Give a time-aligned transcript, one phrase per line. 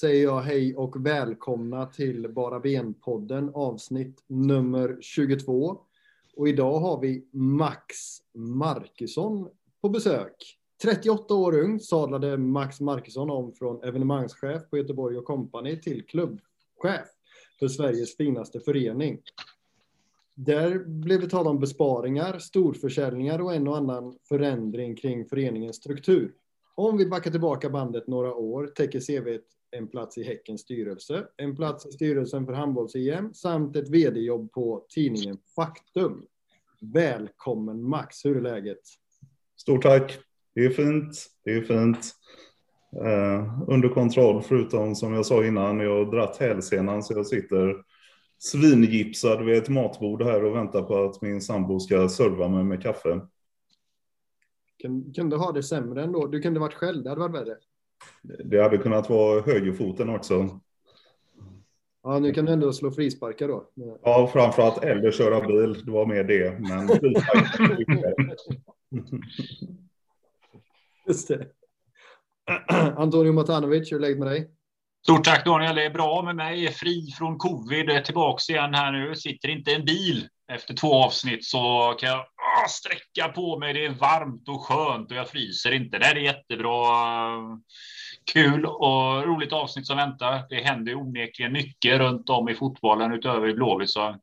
[0.00, 5.78] Säger jag hej och välkomna till Bara Ben-podden avsnitt nummer 22.
[6.36, 7.96] Och idag har vi Max
[8.34, 9.48] Markusson
[9.82, 10.58] på besök.
[10.82, 17.08] 38 år ung sadlade Max Markusson om från evenemangschef på Göteborg och Company till klubbchef
[17.58, 19.20] för Sveriges finaste förening.
[20.34, 26.34] Där blev det tal om besparingar, storförsäljningar och en och annan förändring kring föreningens struktur.
[26.74, 29.40] Om vi backar tillbaka bandet några år täcker CV
[29.76, 34.86] en plats i Häckens styrelse, en plats i styrelsen för handbolls-EM samt ett vd-jobb på
[34.88, 36.26] tidningen Faktum.
[36.80, 38.80] Välkommen Max, hur är läget?
[39.56, 40.18] Stort tack.
[40.54, 41.26] Det är fint.
[41.44, 42.14] Det är fint.
[43.04, 47.84] Eh, under kontroll, förutom som jag sa innan, jag har dratt hälsenan så jag sitter
[48.38, 52.82] svingipsad vid ett matbord här och väntar på att min sambo ska serva mig med
[52.82, 53.20] kaffe.
[55.14, 56.26] Kunde ha det sämre ändå.
[56.26, 57.56] Du kunde varit själv, det hade varit värre.
[58.22, 60.60] Det hade kunnat vara högerfoten också.
[62.02, 63.68] Ja, nu kan du ändå slå frisparkar då.
[64.02, 65.84] Ja, framförallt eller köra bil.
[65.84, 66.60] Det var mer det.
[66.60, 66.88] Men
[71.06, 71.46] Just det.
[72.96, 74.50] Antonio Matanovic, hur är läget med dig?
[75.02, 76.68] Stort tack Daniel, det är bra med mig.
[76.68, 79.14] Fri från covid, tillbaks igen här nu.
[79.14, 80.28] Sitter inte i en bil.
[80.54, 83.72] Efter två avsnitt så kan jag åh, sträcka på mig.
[83.72, 85.98] Det är varmt och skönt och jag fryser inte.
[85.98, 86.86] Det är jättebra.
[88.32, 90.46] Kul och roligt avsnitt som väntar.
[90.48, 93.90] Det händer onekligen mycket runt om i fotbollen utöver i Blåvitt.
[93.90, 94.16] Så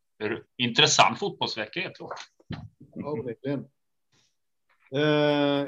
[0.58, 2.20] intressant fotbollsvecka helt klart.
[2.96, 3.60] Ja, verkligen.
[4.92, 5.68] Eh,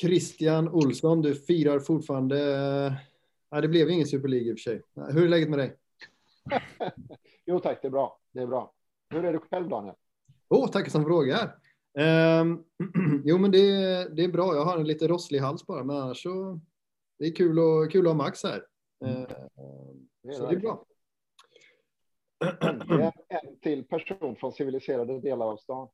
[0.00, 2.38] Christian Olsson, du firar fortfarande.
[3.52, 4.82] Eh, det blev ingen Super League i och för sig.
[5.12, 5.76] Hur är läget med dig?
[7.46, 8.20] jo tack, det är bra.
[8.32, 8.72] Det är bra.
[9.12, 9.94] Hur är du själv Daniel?
[10.48, 11.58] Åh, oh, tack som frågar.
[12.40, 12.64] Um,
[13.24, 13.58] jo, men det,
[14.16, 14.54] det är bra.
[14.54, 16.60] Jag har en lite rosslig hals bara, men annars så.
[17.18, 18.66] Det är kul, och, kul att ha Max här.
[19.04, 19.26] Uh,
[20.22, 20.84] det så det är bra.
[22.60, 22.82] En,
[23.28, 25.88] en till person från civiliserade delar av stan.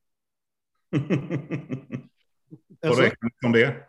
[2.80, 3.86] Vad räknas som det?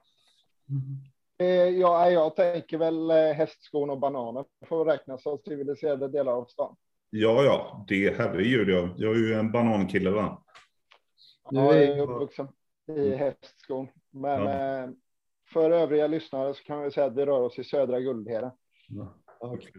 [1.37, 6.45] Eh, ja, jag tänker väl eh, hästskon och bananer får räknas som civiliserade delar av
[6.45, 6.75] stan.
[7.09, 8.69] Ja, ja, det herregud.
[8.69, 10.43] Jag, jag är ju en banankille, va?
[11.49, 12.47] Ja, jag är uppvuxen
[12.87, 13.87] i hästskon.
[14.11, 14.83] Men ja.
[14.83, 14.89] Eh,
[15.53, 18.51] för övriga lyssnare så kan vi säga att vi rör oss i södra Guldheden.
[18.87, 19.71] Ja, okay.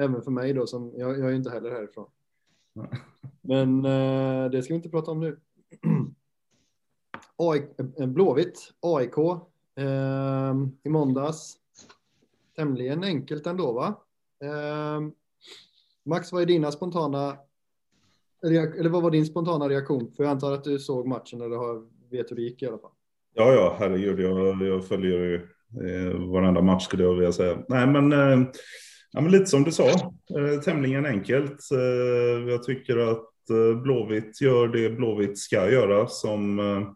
[0.00, 2.10] Även för mig då, som jag, jag är inte heller härifrån.
[3.40, 5.40] Men eh, det ska vi inte prata om nu.
[7.36, 7.64] AIK,
[7.98, 9.18] eh, Blåvitt, AIK
[9.74, 11.56] eh, i måndags.
[12.56, 13.94] Tämligen enkelt ändå, va?
[14.44, 15.00] Eh,
[16.06, 17.36] Max, vad är dina spontana
[18.44, 20.12] eller vad var din spontana reaktion?
[20.16, 21.58] För jag antar att du såg matchen eller
[22.10, 22.90] vet hur det gick i alla fall.
[23.34, 27.58] Ja, ja, herregud, jag, jag följer ju eh, varenda match skulle jag vilja säga.
[27.68, 28.48] Nej, men, eh,
[29.12, 31.70] ja, men lite som du sa, eh, tämligen enkelt.
[31.72, 36.88] Eh, jag tycker att eh, Blåvitt gör det Blåvitt ska göra som eh,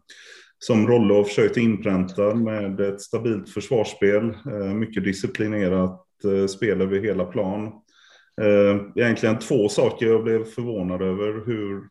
[0.63, 6.99] som Rolle har försökt inpränta med ett stabilt försvarsspel, eh, mycket disciplinerat eh, spel över
[6.99, 7.71] hela plan.
[8.41, 11.45] Eh, egentligen två saker jag blev förvånad över.
[11.45, 11.83] Hur,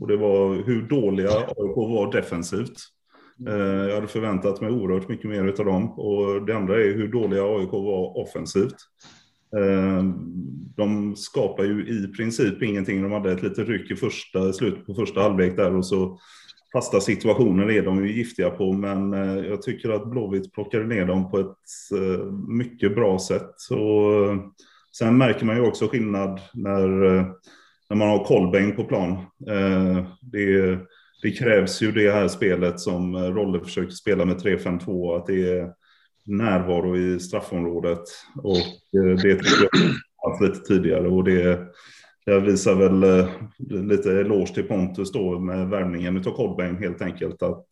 [0.00, 2.76] och det var hur dåliga AIK var defensivt.
[3.48, 5.90] Eh, jag hade förväntat mig oerhört mycket mer av dem.
[5.90, 8.76] Och det andra är hur dåliga AIK var offensivt.
[9.56, 10.04] Eh,
[10.76, 13.02] de skapar ju i princip ingenting.
[13.02, 16.18] De hade ett litet ryck i första, slutet på första halvlek där och så
[16.72, 18.72] fasta situationer är de ju giftiga på.
[18.72, 19.12] Men
[19.44, 21.56] jag tycker att Blåvitt plockade ner dem på ett
[22.48, 23.54] mycket bra sätt.
[23.70, 24.32] Och
[24.98, 27.26] Sen märker man ju också skillnad när, eh,
[27.90, 29.12] när man har Kolbäng på plan.
[29.50, 30.78] Eh, det,
[31.22, 35.58] det, krävs ju det här spelet som eh, Rolle försöker spela med 3-5-2, att det
[35.58, 35.72] är
[36.26, 38.02] närvaro i straffområdet.
[38.42, 38.56] Och
[38.92, 41.58] det tycker jag haft lite tidigare och det,
[42.24, 43.26] jag visar väl
[43.88, 47.42] lite eloge till Pontus då med värvningen av Kolbäng helt enkelt.
[47.42, 47.68] Att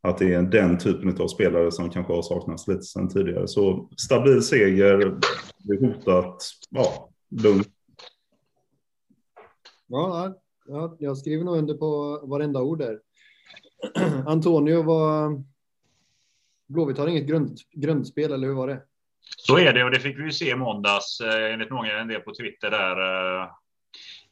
[0.00, 3.48] att det är den typen av spelare som kanske har saknats lite sedan tidigare.
[3.48, 5.18] Så stabil seger,
[5.58, 7.10] det är hotat, ja,
[7.42, 7.68] lugnt.
[9.86, 10.34] Ja,
[10.66, 13.00] ja, jag skriver nog under på varenda ord där.
[14.26, 15.42] Antonio, var...
[16.68, 18.82] Blåvitt har inget grund, grundspel, eller hur var det?
[19.36, 22.08] Så är det och det fick vi ju se i måndags eh, enligt många en
[22.08, 22.96] del på Twitter där.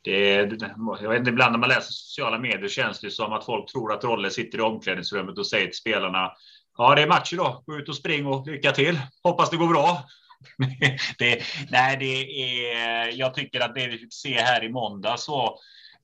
[0.07, 0.59] Det,
[1.01, 3.93] jag vet inte, ibland när man läser sociala medier känns det som att folk tror
[3.93, 6.33] att Rolle sitter i omklädningsrummet och säger till spelarna
[6.79, 7.63] Ja, det är match idag.
[7.67, 9.01] Gå ut och spring och lycka till.
[9.23, 10.05] Hoppas det går bra.
[11.19, 12.43] det, nej, det
[12.73, 15.59] är, jag tycker att det vi fick se här i måndag så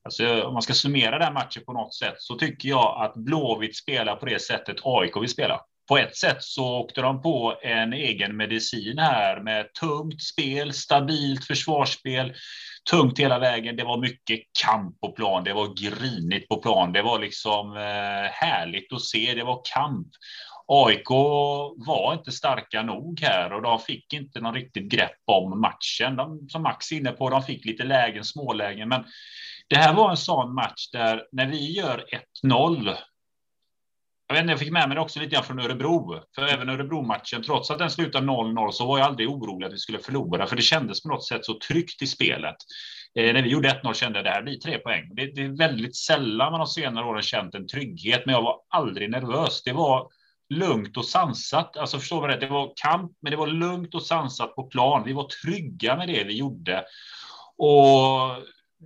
[0.04, 3.76] Alltså, om man ska summera den matchen på något sätt så tycker jag att Blåvitt
[3.76, 7.92] spelar på det sättet AIK vill spela på ett sätt så åkte de på en
[7.92, 12.34] egen medicin här med tungt spel, stabilt försvarsspel,
[12.90, 13.76] tungt hela vägen.
[13.76, 15.44] Det var mycket kamp på plan.
[15.44, 16.92] Det var grinigt på plan.
[16.92, 19.34] Det var liksom eh, härligt att se.
[19.34, 20.08] Det var kamp.
[20.66, 21.10] AIK
[21.86, 26.16] var inte starka nog här och de fick inte någon riktigt grepp om matchen.
[26.16, 29.04] De, som Max är inne på, de fick lite lägen, smålägen, men
[29.68, 32.04] det här var en sån match där när vi gör
[32.44, 32.96] 1-0
[34.32, 36.68] jag, vet inte, jag fick med mig det också lite grann från Örebro, för även
[36.68, 40.46] Örebro-matchen, trots att den slutade 0-0, så var jag aldrig orolig att vi skulle förlora,
[40.46, 42.56] för det kändes på något sätt så tryggt i spelet.
[43.18, 45.14] Eh, när vi gjorde 1-0 kände jag att det här blir tre poäng.
[45.14, 48.56] Det, det, är väldigt sällan man de senare åren känt en trygghet, men jag var
[48.68, 49.62] aldrig nervös.
[49.62, 50.08] Det var
[50.54, 51.76] lugnt och sansat.
[51.76, 55.02] Alltså förstår vad det Det var kamp, men det var lugnt och sansat på plan.
[55.04, 56.84] Vi var trygga med det vi gjorde.
[57.56, 58.36] Och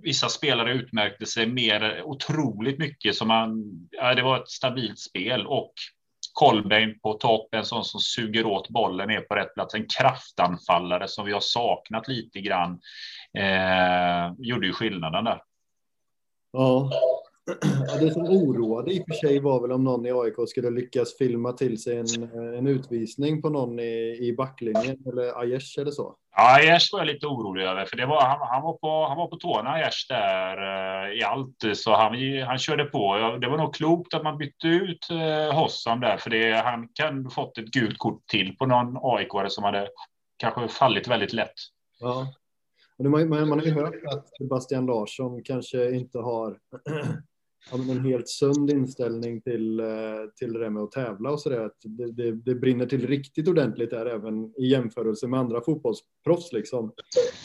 [0.01, 3.63] vissa spelare utmärkte sig mer otroligt mycket som man.
[3.91, 5.73] Ja, det var ett stabilt spel och
[6.33, 9.73] Kolbeinn på topp, en sån som suger åt bollen är på rätt plats.
[9.73, 12.79] En kraftanfallare som vi har saknat lite grann.
[13.37, 15.41] Eh, gjorde ju skillnaden där.
[16.51, 16.91] Ja,
[17.87, 20.69] Ja, det som oroade i och för sig var väl om någon i AIK skulle
[20.69, 22.23] lyckas filma till sig en,
[22.57, 26.15] en utvisning på någon i, i backlinjen eller Aiesh eller så.
[26.35, 29.17] Ja, Aiesh var jag lite orolig över, för det var, han, han, var på, han
[29.17, 33.37] var på tårna, Aiesh, där uh, i allt, så han, han körde på.
[33.41, 37.29] Det var nog klokt att man bytte ut uh, Hossam där, för det, han kan
[37.29, 39.89] fått ett gult kort till på någon aik som hade
[40.37, 41.55] kanske fallit väldigt lätt.
[41.99, 42.27] Ja.
[42.99, 46.57] Man har ju hört att Sebastian Larsson kanske inte har
[47.71, 49.85] en helt sund inställning till, eh,
[50.35, 51.71] till det där med att tävla och sådär.
[51.83, 56.93] Det, det, det, brinner till riktigt ordentligt där även i jämförelse med andra fotbollsproffs liksom.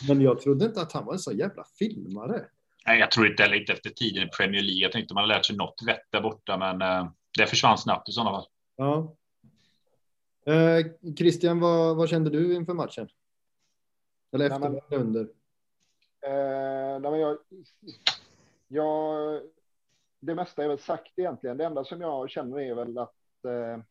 [0.09, 2.45] Men jag trodde inte att han var en så jävla filmare.
[2.87, 4.83] Nej, jag tror inte heller inte efter tiden i Premier League.
[4.83, 8.13] Jag tänkte man lärt sig något vett där borta, men eh, det försvann snabbt i
[8.13, 8.47] sådana fall.
[8.77, 9.17] Ja.
[10.47, 10.87] Eh,
[11.19, 13.09] Christian, vad, vad, kände du inför matchen?
[14.33, 15.21] Eller efter men, under?
[16.27, 17.39] Eh, nej, men jag,
[18.69, 19.41] jag
[20.23, 21.57] det mesta är väl sagt egentligen.
[21.57, 23.83] Det enda som jag känner är väl att eh,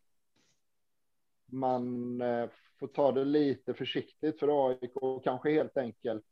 [1.45, 2.49] man eh,
[2.79, 6.25] får ta det lite försiktigt för AIK och kanske helt enkelt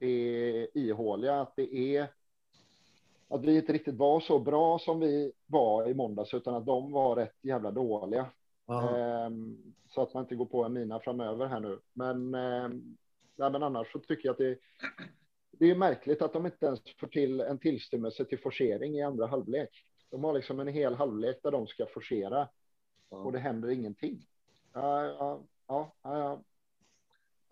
[0.00, 1.40] är ihåliga.
[1.40, 2.08] Att det är
[3.28, 6.92] att vi inte riktigt var så bra som vi var i måndags, utan att de
[6.92, 8.26] var rätt jävla dåliga.
[8.68, 9.30] Eh,
[9.88, 11.78] så att man inte går på en mina framöver här nu.
[11.92, 12.68] Men, eh,
[13.36, 14.58] ja, men annars så tycker jag att det
[15.58, 19.26] det är märkligt att de inte ens får till en tillstymmelse till forcering i andra
[19.26, 19.70] halvlek.
[20.10, 22.48] De har liksom en hel halvlek där de ska forcera
[23.08, 24.26] och det händer ingenting.
[24.72, 26.42] Ja, ja, ja, ja.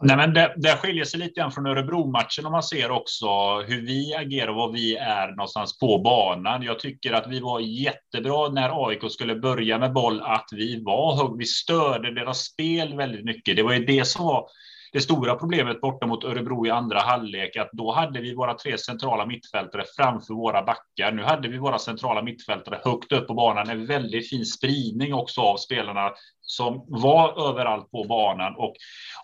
[0.04, 3.26] Nej, men det, det skiljer sig lite grann från Örebro-matchen om man ser också
[3.60, 6.62] hur vi agerar och vad vi är någonstans på banan.
[6.62, 11.36] Jag tycker att vi var jättebra när AIK skulle börja med boll, att vi var
[11.38, 13.56] vi störde deras spel väldigt mycket.
[13.56, 14.48] Det var ju det som var
[14.92, 18.78] det stora problemet borta mot Örebro i andra halvlek, att då hade vi våra tre
[18.78, 21.12] centrala mittfältare framför våra backar.
[21.12, 25.40] Nu hade vi våra centrala mittfältare högt upp på banan, en väldigt fin spridning också
[25.40, 28.74] av spelarna som var överallt på banan och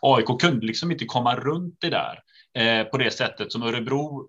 [0.01, 2.21] AIK kunde liksom inte komma runt det där
[2.55, 4.29] eh, på det sättet som Örebro.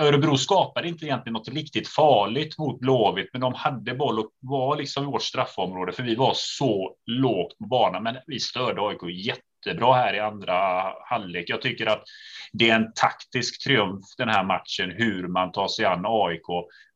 [0.00, 4.76] Örebro skapade inte egentligen något riktigt farligt mot Blåvitt, men de hade boll och var
[4.76, 8.02] liksom i vårt straffområde, för vi var så lågt på banan.
[8.02, 10.54] Men vi störde AIK jätte jättebra här i andra
[11.04, 11.44] halvlek.
[11.48, 12.04] Jag tycker att
[12.52, 16.46] det är en taktisk triumf den här matchen, hur man tar sig an AIK.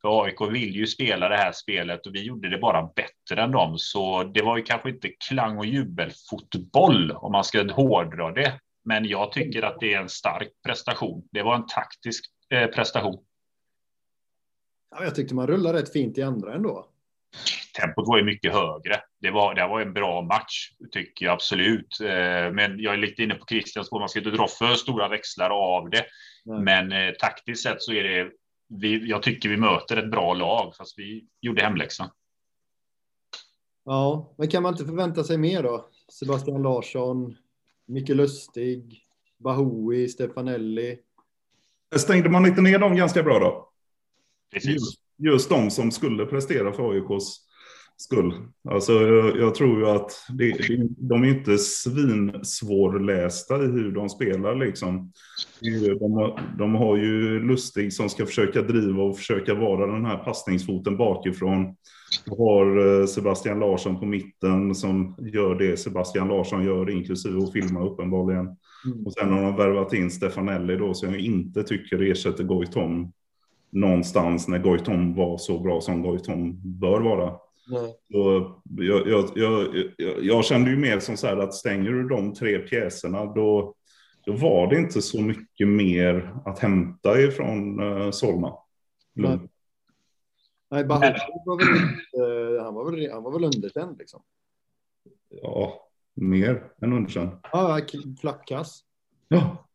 [0.02, 3.50] För AIK vill ju spela det här spelet och vi gjorde det bara bättre än
[3.50, 3.78] dem.
[3.78, 8.60] Så det var ju kanske inte klang och jubelfotboll om man ska hårdra det.
[8.84, 11.28] Men jag tycker att det är en stark prestation.
[11.32, 13.24] Det var en taktisk eh, prestation.
[14.90, 16.86] Ja, jag tyckte man rullade rätt fint i andra ändå
[17.80, 19.00] tempot var ju mycket högre.
[19.20, 22.00] Det var, det var en bra match, tycker jag absolut.
[22.00, 25.08] Eh, men jag är lite inne på Christians spår, man ska inte dra för stora
[25.08, 26.04] växlar av det.
[26.44, 26.60] Nej.
[26.60, 28.30] Men eh, taktiskt sett så är det,
[28.68, 32.08] vi, jag tycker vi möter ett bra lag, fast vi gjorde hemläxan.
[33.84, 35.88] Ja, men kan man inte förvänta sig mer då?
[36.12, 37.36] Sebastian Larsson,
[37.86, 39.02] Micke Lustig,
[39.38, 40.98] Bahoui, Stefanelli.
[41.96, 43.68] Stängde man inte ner dem ganska bra då?
[44.52, 44.70] Precis.
[44.70, 47.45] Just, just de som skulle prestera för AIKs
[47.96, 48.34] skull.
[48.68, 50.56] Alltså, jag, jag tror ju att det,
[50.98, 54.54] de är inte svinsvårlästa i hur de spelar.
[54.54, 55.12] Liksom.
[56.00, 60.16] De, har, de har ju Lustig som ska försöka driva och försöka vara den här
[60.16, 61.76] passningsfoten bakifrån.
[62.24, 67.52] De har eh, Sebastian Larsson på mitten som gör det Sebastian Larsson gör, inklusive att
[67.52, 68.56] filma uppenbarligen.
[68.86, 69.06] Mm.
[69.06, 73.12] Och sen har de värvat in Stefanelli då, som jag inte tycker ersätter Goitom
[73.72, 77.32] någonstans när Goitom var så bra som Goitom bör vara.
[78.12, 79.74] Så jag, jag, jag,
[80.20, 83.74] jag, kände ju mer som så här att stänger du de tre pjäserna då,
[84.24, 88.52] då var det inte så mycket mer att hämta ifrån uh, Solna.
[89.12, 89.38] Nej,
[90.70, 94.22] Nej var väl, uh, han, var väl, han var väl underkänd liksom.
[95.42, 97.30] Ja, mer än underkänd.
[97.52, 97.80] Ja,
[98.20, 98.80] klappkass.
[99.28, 99.68] Ja.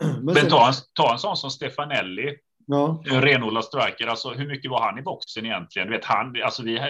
[0.00, 2.36] Men, Men ta, en, ta en sån som Stefanelli
[2.66, 3.02] Ja.
[3.10, 4.06] En renodlad striker.
[4.06, 5.90] Alltså, hur mycket var han i boxen egentligen?
[5.90, 6.80] vet, han, alltså, vi,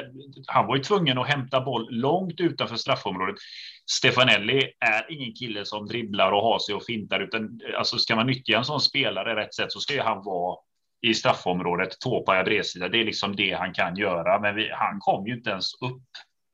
[0.46, 3.36] han var ju tvungen att hämta boll långt utanför straffområdet.
[3.90, 8.26] Stefanelli är ingen kille som dribblar och har sig och fintar, utan alltså, ska man
[8.26, 10.56] nyttja en sån spelare rätt sätt så ska ju han vara
[11.06, 12.88] i straffområdet, tåpaja bredsida.
[12.88, 16.02] Det är liksom det han kan göra, men vi, han kom ju inte ens upp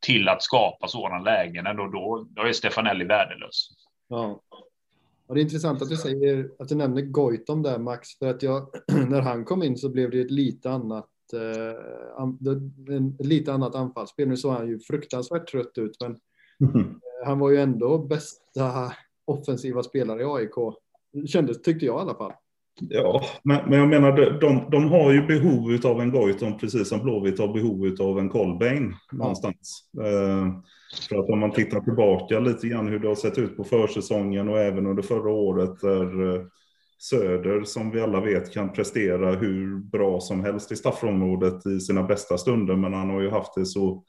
[0.06, 3.68] till att skapa sådana lägen och då, då är Stefanelli värdelös.
[4.08, 4.40] Ja.
[5.32, 8.42] Och det är intressant att du säger att du nämner Goitom där Max, för att
[8.42, 8.66] jag,
[9.08, 14.28] när han kom in så blev det ett lite annat, eh, lite annat anfallsspel.
[14.28, 16.16] Nu såg han ju fruktansvärt trött ut, men
[16.74, 16.94] mm.
[17.24, 18.92] han var ju ändå bästa
[19.24, 20.74] offensiva spelare i AIK.
[21.26, 22.32] Kändes, tyckte jag i alla fall.
[22.80, 27.02] Ja, men, men jag menar, de, de har ju behov av en Goitom precis som
[27.02, 29.84] Blåvitt har behov av en Colbain någonstans.
[30.00, 30.46] Eh,
[31.08, 34.48] för att om man tittar tillbaka lite grann hur det har sett ut på försäsongen
[34.48, 36.42] och även under förra året där eh,
[37.02, 42.02] Söder, som vi alla vet, kan prestera hur bra som helst i straffområdet i sina
[42.02, 42.76] bästa stunder.
[42.76, 44.04] Men han har ju haft det så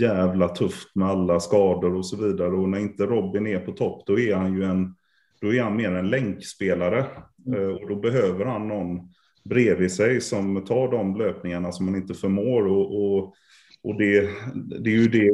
[0.00, 2.50] jävla tufft med alla skador och så vidare.
[2.50, 4.94] Och när inte Robin är på topp, då är han ju en,
[5.40, 7.06] då är han mer en länkspelare.
[7.46, 7.60] Mm.
[7.60, 8.98] Eh, och då behöver han någon
[9.44, 12.66] bredvid sig som tar de löpningarna som man inte förmår.
[12.66, 13.34] Och, och
[13.82, 15.30] och det, det är ju det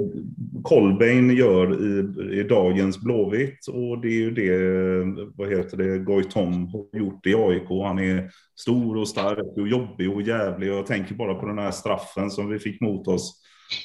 [0.63, 6.67] Colbain gör i, i dagens Blåvitt och det är ju det, vad heter det, Goitom
[6.67, 7.69] har gjort i AIK.
[7.69, 10.69] Han är stor och stark och jobbig och jävlig.
[10.69, 13.41] Jag tänker bara på den här straffen som vi fick mot oss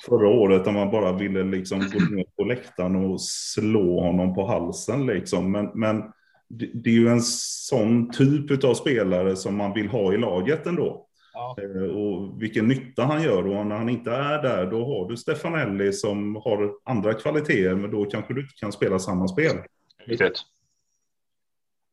[0.06, 4.48] förra året där man bara ville liksom gå ner på läktaren och slå honom på
[4.48, 5.52] halsen liksom.
[5.52, 6.04] Men, men
[6.50, 10.68] det, det är ju en sån typ av spelare som man vill ha i laget
[10.68, 11.09] ändå.
[11.40, 11.56] Ja.
[11.62, 13.48] Eh, och vilken nytta han gör.
[13.48, 17.92] Och när han inte är där, då har du Stefanelli som har andra kvaliteter, men
[17.92, 19.58] då kanske du inte kan spela samma spel.
[20.06, 20.42] Riktigt.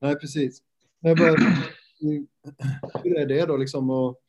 [0.00, 0.62] Nej, precis.
[1.00, 1.31] Jag bara,
[3.05, 3.91] hur är det då liksom?
[3.91, 4.21] Och,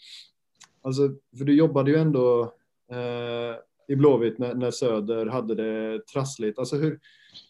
[0.82, 2.54] alltså, för du jobbade ju ändå
[2.92, 3.56] eh,
[3.88, 6.60] i Blåvitt när, när, Söder hade det trassligt.
[6.60, 7.00] Alltså hur,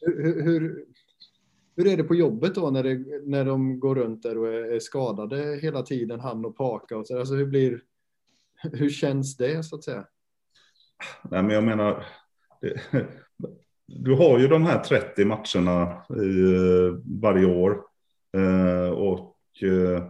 [0.02, 0.86] hur, hur,
[1.78, 4.76] hur är det på jobbet då när, det, när de går runt där och är,
[4.76, 7.20] är skadade hela tiden, han och Paka och så?
[7.20, 7.82] Alltså hur blir,
[8.74, 10.06] hur känns det så att säga?
[11.32, 12.06] Nej, men jag menar,
[12.62, 13.08] det,
[13.88, 17.82] du har ju de här 30 matcherna i, eh, varje år
[18.38, 20.04] eh, och eh,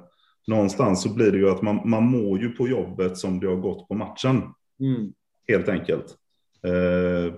[0.47, 3.55] någonstans så blir det ju att man, man mår ju på jobbet som det har
[3.55, 4.41] gått på matchen.
[4.79, 5.13] Mm.
[5.47, 6.15] Helt enkelt.
[6.63, 7.33] Eh,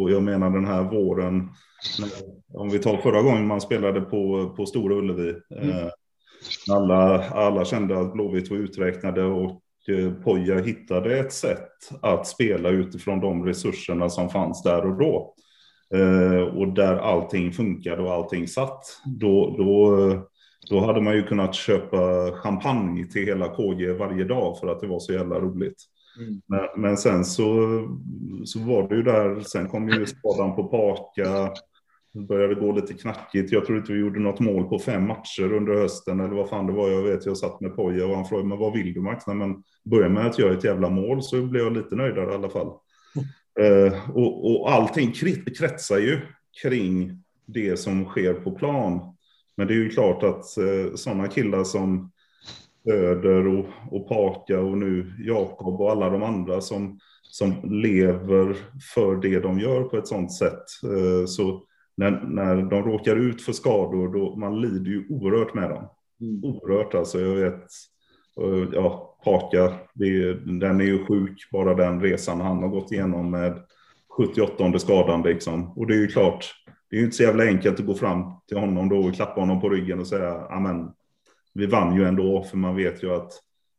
[0.00, 1.48] och jag menar den här våren,
[2.54, 5.34] om vi tar förra gången man spelade på, på Stora Ullevi.
[5.56, 5.70] Mm.
[5.70, 5.88] Eh,
[6.70, 11.68] alla, alla kände att Blåvitt var uträknade och eh, Poja hittade ett sätt
[12.02, 15.34] att spela utifrån de resurserna som fanns där och då.
[16.54, 18.84] Och där allting funkade och allting satt.
[19.04, 19.96] Då, då,
[20.70, 24.86] då hade man ju kunnat köpa champagne till hela KG varje dag för att det
[24.86, 25.84] var så jävla roligt.
[26.18, 26.40] Mm.
[26.46, 27.44] Men, men, sen så,
[28.44, 31.52] så var det ju där, sen kom ju skadan på Paka.
[32.28, 33.52] Började gå lite knackigt.
[33.52, 36.66] Jag tror inte vi gjorde något mål på fem matcher under hösten eller vad fan
[36.66, 36.88] det var.
[36.90, 39.26] Jag vet, jag satt med Poja och han frågade men vad vill du Max?
[39.26, 42.34] Nej, men börja med att göra ett jävla mål så blir jag lite nöjdare i
[42.34, 42.72] alla fall.
[43.16, 43.84] Mm.
[43.84, 45.12] Uh, och, och allting
[45.58, 46.20] kretsar ju
[46.62, 49.16] kring det som sker på plan.
[49.56, 52.12] Men det är ju klart att uh, sådana killar som
[52.84, 58.56] Söder och, och Paka och nu Jakob och alla de andra som, som lever
[58.94, 60.64] för det de gör på ett sådant sätt.
[60.84, 61.62] Eh, så
[61.96, 65.88] när, när de råkar ut för skador, då man lider ju oerhört med dem.
[66.20, 66.44] Mm.
[66.44, 67.20] Oerhört alltså.
[67.20, 67.66] Jag vet,
[68.72, 73.62] ja, Paka, det, den är ju sjuk, bara den resan han har gått igenom med
[74.16, 75.78] 78 skadan liksom.
[75.78, 76.54] Och det är ju klart,
[76.90, 79.40] det är ju inte så jävla enkelt att gå fram till honom då och klappa
[79.40, 80.90] honom på ryggen och säga, amen,
[81.52, 83.32] vi vann ju ändå, för man vet ju att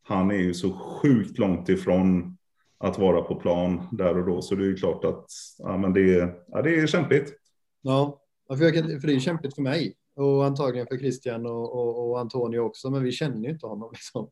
[0.03, 2.37] han är ju så sjukt långt ifrån
[2.77, 4.41] att vara på plan där och då.
[4.41, 5.25] Så det är ju klart att
[5.57, 7.33] ja, men det, är, ja, det är kämpigt.
[7.81, 8.21] Ja,
[8.57, 12.09] för, jag kan, för det är kämpigt för mig och antagligen för Christian och, och,
[12.09, 13.91] och Antonio också, men vi känner ju inte honom.
[13.93, 14.29] Liksom.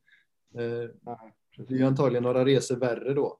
[0.55, 0.89] Eh,
[1.67, 3.37] det är ju antagligen några resor värre då.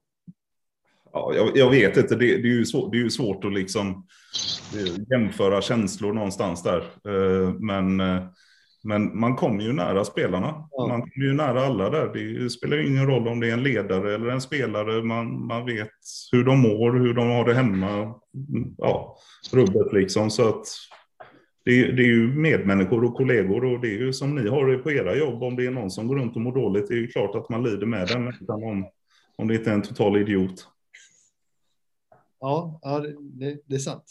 [1.12, 3.52] Ja, jag, jag vet inte, det, det, är ju svår, det är ju svårt att
[3.52, 4.06] liksom
[4.74, 6.80] eh, jämföra känslor någonstans där.
[6.80, 8.00] Eh, men
[8.82, 10.68] Men man kommer ju nära spelarna.
[10.70, 10.86] Ja.
[10.86, 12.12] Man kommer ju nära alla där.
[12.14, 15.02] Det spelar ingen roll om det är en ledare eller en spelare.
[15.02, 15.90] Man, man vet
[16.32, 18.14] hur de mår, hur de har det hemma.
[18.78, 19.16] Ja,
[19.52, 20.30] rubbet liksom.
[20.30, 20.66] Så att
[21.64, 24.78] det, det, är ju medmänniskor och kollegor och det är ju som ni har det
[24.78, 25.42] på era jobb.
[25.42, 27.48] Om det är någon som går runt och mår dåligt, det är ju klart att
[27.48, 28.34] man lider med den.
[28.48, 28.86] Om,
[29.36, 30.68] om det inte är en total idiot.
[32.40, 34.04] Ja, ja det, det är sant.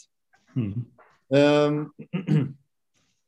[0.56, 0.84] Mm.
[1.28, 1.92] Um,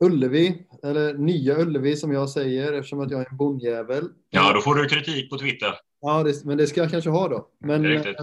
[0.03, 4.09] Ullevi, eller Nya Ullevi som jag säger eftersom att jag är en bondjävel.
[4.31, 5.75] Ja, då får du kritik på Twitter.
[6.01, 7.49] Ja, det, men det ska jag kanske ha då.
[7.59, 8.15] Men är, eh,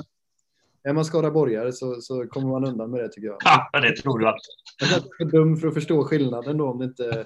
[0.83, 3.37] är man skaraborgare så, så kommer man undan med det tycker jag.
[3.43, 4.35] Ja, det tror du att.
[4.79, 7.25] Jag är för dum för att förstå skillnaden då om det inte...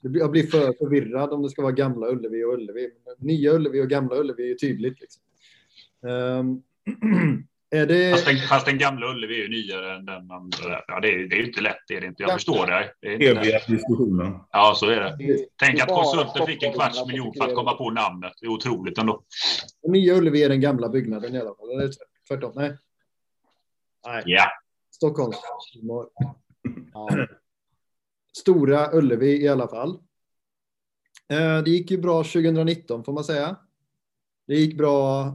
[0.00, 2.90] Jag blir för förvirrad om det ska vara gamla Ullevi och Ullevi.
[3.18, 5.00] Nya Ullevi och gamla Ullevi är tydligt.
[5.00, 5.22] Liksom.
[6.00, 6.62] Um,
[7.74, 8.10] Är det...
[8.10, 10.84] fast, den, fast den gamla Ullevi är ju nyare än den andra.
[10.86, 11.78] Ja, det, är, det är ju inte lätt.
[11.88, 12.22] Det är det inte.
[12.22, 12.34] Jag ja.
[12.34, 12.92] förstår det.
[13.00, 14.38] det är Eviga diskussionen.
[14.50, 15.16] Ja, så är det.
[15.18, 18.32] det Tänk att konsulten fick en kvarts miljon för att komma på namnet.
[18.40, 19.22] Det är otroligt ändå.
[19.82, 21.70] Den nya Ullevi är den gamla byggnaden i alla fall.
[21.70, 21.90] Eller
[22.28, 22.52] tvärtom?
[22.54, 22.76] Nej.
[24.06, 24.22] Nej.
[24.26, 24.44] Ja.
[24.90, 25.32] Stockholm.
[26.92, 27.26] Ja.
[28.36, 29.98] Stora Ullevi i alla fall.
[31.28, 33.56] Eh, det gick ju bra 2019 får man säga.
[34.46, 35.26] Det gick bra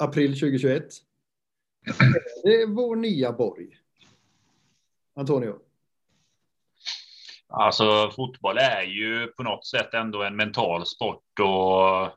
[0.00, 0.82] april 2021.
[2.44, 3.68] Det är vår nya borg.
[5.16, 5.58] Antonio.
[7.48, 12.16] Alltså fotboll är ju på något sätt ändå en mental sport och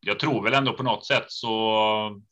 [0.00, 2.22] jag tror väl ändå på något sätt så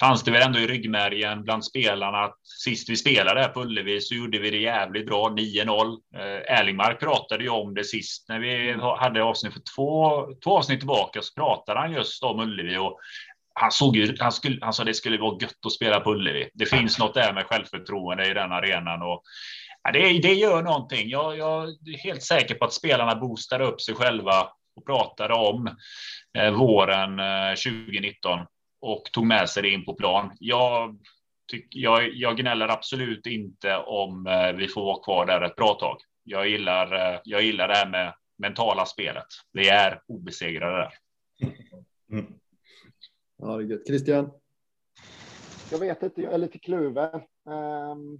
[0.00, 4.00] fanns det väl ändå i ryggmärgen bland spelarna att sist vi spelade här på Ullevi
[4.00, 5.98] så gjorde vi det jävligt bra, 9-0.
[6.14, 10.80] Eh, Erlingmark pratade ju om det sist när vi hade avsnitt för två, två avsnitt
[10.80, 13.00] tillbaka så pratade han just om Ullevi och
[13.58, 16.50] han såg ju, han, skulle, han sa det skulle vara gött att spela på Ullevi.
[16.54, 19.22] Det finns något där med självförtroende i den arenan och
[19.82, 21.08] ja, det, det gör någonting.
[21.08, 25.76] Jag, jag är helt säker på att spelarna boostade upp sig själva och pratade om
[26.38, 28.40] eh, våren eh, 2019
[28.80, 30.32] och tog med sig det in på plan.
[30.40, 30.98] Jag,
[31.50, 35.74] tyck, jag, jag gnäller absolut inte om eh, vi får vara kvar där ett bra
[35.74, 35.96] tag.
[36.24, 39.26] Jag gillar, eh, jag gillar det här med mentala spelet.
[39.52, 40.92] Vi är obesegrade där.
[42.12, 42.26] Mm.
[43.36, 43.86] Ja, det är gött.
[43.86, 44.30] Christian?
[45.70, 47.20] Jag vet inte, jag är lite kluven.
[47.50, 48.18] Ehm,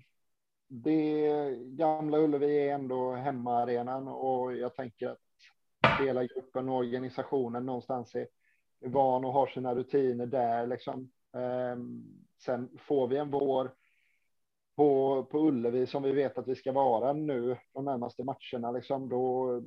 [0.69, 5.19] det gamla Ullevi är ändå hemmaarenan och jag tänker att
[6.01, 8.27] hela gruppen och organisationen någonstans är,
[8.81, 11.11] van och har sina rutiner där liksom.
[11.37, 12.05] Ehm,
[12.45, 13.75] sen får vi en vår
[14.77, 19.09] på, på Ullevi som vi vet att vi ska vara nu de närmaste matcherna, liksom,
[19.09, 19.61] då,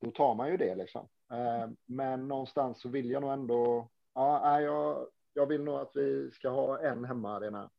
[0.00, 0.74] då tar man ju det.
[0.74, 1.08] Liksom.
[1.32, 6.30] Ehm, men någonstans så vill jag nog ändå Ja, jag, jag vill nog att vi
[6.30, 7.70] ska ha en hemmaarena.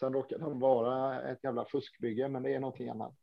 [0.00, 3.14] Sen råkar den vara ett jävla fuskbygge, men det är någonting annat.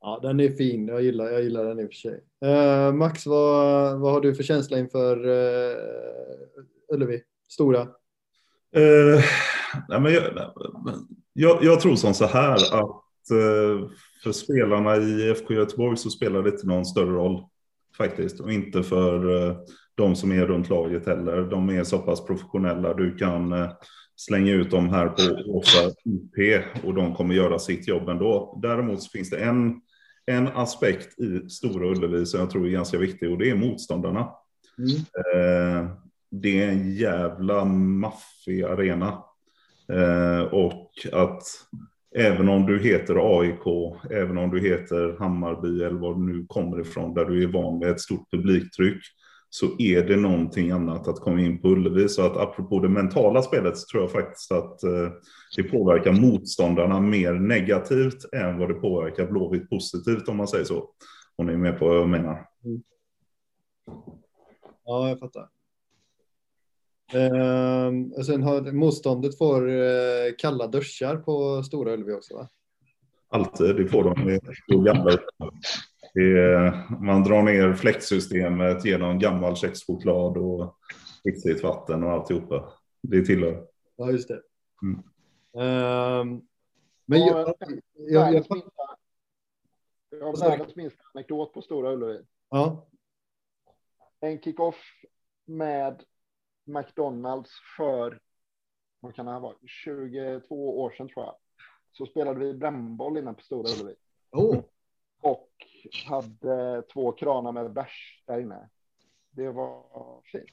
[0.00, 0.88] Ja, den är fin.
[0.88, 2.24] Jag gillar, jag gillar den i och för sig.
[2.44, 5.76] Uh, Max, vad, vad har du för känsla inför uh,
[6.88, 7.22] Ullevi?
[7.48, 7.80] Stora?
[7.80, 9.20] Uh,
[9.88, 10.52] nej, men jag,
[11.32, 13.03] jag, jag, tror som så här att
[14.22, 17.44] för spelarna i FK Göteborg så spelar det inte någon större roll
[17.96, 18.40] faktiskt.
[18.40, 19.56] Och inte för eh,
[19.94, 21.42] de som är runt laget heller.
[21.42, 22.94] De är så pass professionella.
[22.94, 23.70] Du kan eh,
[24.16, 28.58] slänga ut dem här på Åsa IP och de kommer göra sitt jobb ändå.
[28.62, 29.80] Däremot så finns det en,
[30.26, 34.28] en aspekt i Stora Ullevi som jag tror är ganska viktig och det är motståndarna.
[34.78, 34.96] Mm.
[35.34, 35.90] Eh,
[36.30, 39.22] det är en jävla maffig arena.
[40.50, 41.42] och att
[42.16, 46.80] Även om du heter AIK, även om du heter Hammarby eller var du nu kommer
[46.80, 49.02] ifrån, där du är van med ett stort publiktryck,
[49.50, 52.08] så är det någonting annat att komma in på Ullevi.
[52.08, 55.08] Så att apropå det mentala spelet så tror jag faktiskt att eh,
[55.56, 60.90] det påverkar motståndarna mer negativt än vad det påverkar Blåvitt positivt om man säger så.
[61.36, 62.46] Om ni är med på vad jag menar.
[62.64, 62.82] Mm.
[64.84, 65.48] Ja, jag fattar.
[67.12, 72.48] Eh, och sen har motståndet får eh, kalla duschar på Stora Ullevi också va?
[73.28, 74.84] Alltid, det får de.
[74.84, 75.12] gamla.
[76.14, 80.78] Är, man drar ner fläktsystemet genom gammal kexchoklad och
[81.24, 82.72] riktigt vatten och alltihopa.
[83.02, 83.66] Det tillhör.
[83.96, 84.40] Ja, just det.
[84.82, 85.00] Mm.
[86.20, 86.46] Um,
[87.06, 87.54] men jag, jag,
[87.94, 88.44] jag, jag,
[90.10, 92.20] jag har världens minsta anekdot på Stora Ullevi.
[92.50, 92.86] Ja.
[94.20, 94.76] En kickoff
[95.44, 96.02] med
[96.64, 98.20] McDonalds för,
[99.00, 101.36] vad kan det ha varit, 22 år sedan tror jag.
[101.92, 103.94] Så spelade vi brännboll inne på Stora Ullevi.
[104.32, 104.60] Oh.
[105.20, 105.50] Och
[106.06, 108.68] hade två kranar med bärs där inne.
[109.30, 110.50] Det var fint.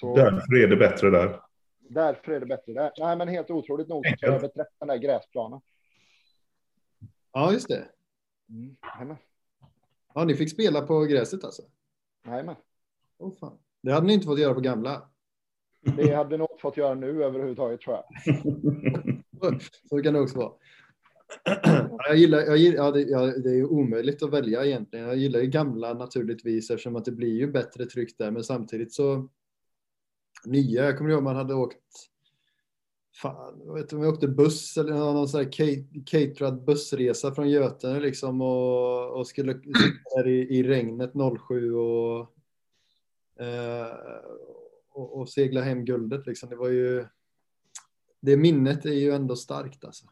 [0.00, 1.40] Så, Därför är det bättre där.
[1.78, 2.92] Därför är det bättre där.
[2.98, 5.60] Nej, men helt otroligt nog så har beträtt den där gräsplanen.
[7.32, 7.88] Ja, just det.
[8.48, 9.16] Mm.
[10.14, 11.62] Ja, ni fick spela på gräset alltså?
[12.26, 12.56] Jajamän.
[13.18, 13.58] Oh, fan.
[13.86, 15.02] Det hade ni inte fått göra på gamla.
[15.96, 18.04] Det hade vi nog fått göra nu överhuvudtaget tror jag.
[19.88, 20.52] Så kan det också vara.
[22.08, 25.06] Jag gillar, jag gillar ja, det, ja, det är omöjligt att välja egentligen.
[25.06, 28.30] Jag gillar ju gamla naturligtvis eftersom att det blir ju bättre tryck där.
[28.30, 29.28] Men samtidigt så
[30.44, 30.84] nya.
[30.84, 31.76] Jag kommer ihåg man hade åkt.
[33.22, 35.52] Fan, jag vet inte om jag åkte buss eller någon sån här
[36.06, 41.12] caterad bussresa från Götene liksom och, och skulle sitta där i, i regnet
[41.48, 42.35] 07 och,
[44.90, 46.48] och, och segla hem guldet liksom.
[46.48, 47.06] Det var ju.
[48.20, 50.06] Det minnet är ju ändå starkt alltså.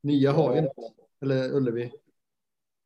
[0.00, 0.72] Nya har vi inte,
[1.20, 1.92] eller Ullevi.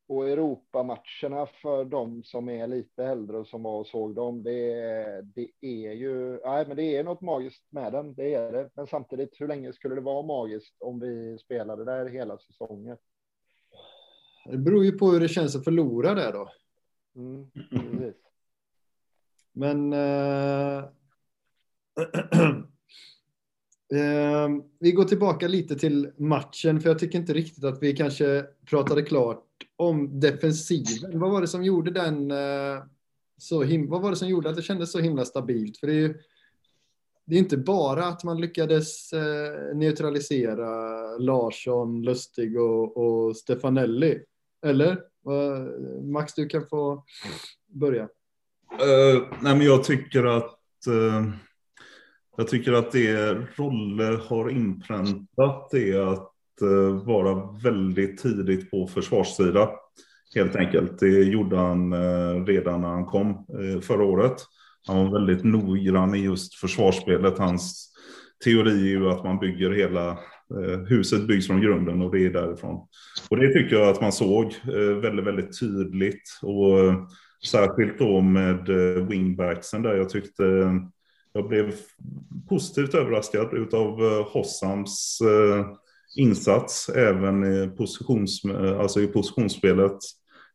[0.07, 4.75] Och Europamatcherna för de som är lite äldre och som var och såg dem, det,
[5.23, 8.71] det är ju, nej men det är något magiskt med den, det är det.
[8.75, 12.97] Men samtidigt, hur länge skulle det vara magiskt om vi spelade där hela säsongen?
[14.47, 16.49] Det beror ju på hur det känns att förlora där då.
[17.17, 17.47] Mm.
[19.53, 20.85] Men eh,
[23.93, 24.49] Eh,
[24.81, 29.03] vi går tillbaka lite till matchen, för jag tycker inte riktigt att vi kanske pratade
[29.03, 29.45] klart
[29.77, 31.19] om defensiven.
[31.21, 32.83] Vad var det som gjorde den eh,
[33.39, 35.77] så him Vad var det som gjorde att det kändes så himla stabilt?
[35.77, 36.15] För det är ju
[37.27, 40.69] det är inte bara att man lyckades eh, neutralisera
[41.19, 44.21] Larsson, Lustig och, och Stefanelli.
[44.65, 44.99] Eller?
[46.13, 47.05] Max, du kan få
[47.67, 48.03] börja.
[48.03, 51.35] Uh, nej, men jag tycker att uh
[52.37, 59.71] jag tycker att det Rolle har inpräntat det att uh, vara väldigt tidigt på försvarssida.
[60.35, 60.99] Helt enkelt.
[60.99, 64.37] Det gjorde han uh, redan när han kom uh, förra året.
[64.87, 67.39] Han var väldigt noggrann i just försvarsspelet.
[67.39, 67.93] Hans
[68.45, 70.19] teori är ju att man bygger hela
[70.63, 72.87] Eh, huset byggs från grunden och det är därifrån.
[73.31, 76.39] Och det tycker jag att man såg eh, väldigt, väldigt tydligt.
[76.43, 76.95] Och eh,
[77.47, 78.69] särskilt då med
[79.09, 80.45] wingbacksen där jag tyckte
[81.33, 81.75] jag blev
[82.49, 85.19] positivt överraskad av Hossams
[86.17, 88.43] insats även i, positions,
[88.81, 89.99] alltså i positionsspelet.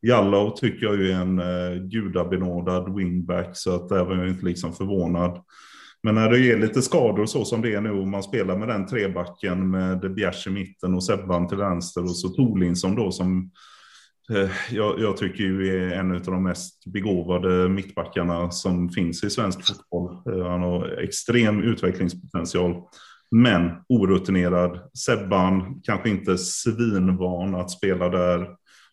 [0.02, 1.42] Jallow tycker jag är en
[1.90, 5.42] gudabenådad wingback så att där var jag inte liksom förvånad.
[6.04, 8.68] Men när det är lite skador så som det är nu och man spelar med
[8.68, 13.52] den trebacken med Bjärs i mitten och Sebban till vänster och så Torlinsson då som
[14.32, 19.30] eh, jag, jag, tycker ju är en av de mest begåvade mittbackarna som finns i
[19.30, 20.12] svensk fotboll.
[20.34, 22.76] Eh, han har extrem utvecklingspotential.
[23.32, 24.80] Men orutinerad.
[24.94, 28.48] Sebban kanske inte svinvan att spela där.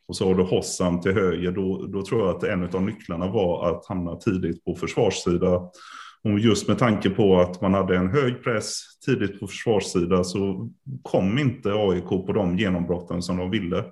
[0.08, 1.52] Och så har du Hossam till höger.
[1.52, 5.60] Då, då tror jag att en av nycklarna var att hamna tidigt på försvarssida.
[6.26, 10.70] Och just med tanke på att man hade en hög press tidigt på försvarssida så
[11.02, 13.84] kom inte AIK på de genombrotten som de ville.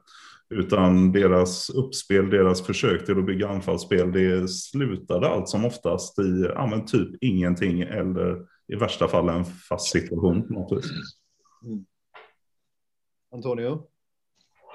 [0.50, 6.50] Utan deras uppspel, deras försök till att bygga anfallsspel, det slutade allt som oftast i
[6.54, 8.36] ja, men typ ingenting eller
[8.72, 10.36] i värsta fall en fast situation.
[10.36, 11.84] Mm.
[13.34, 13.82] Antonio?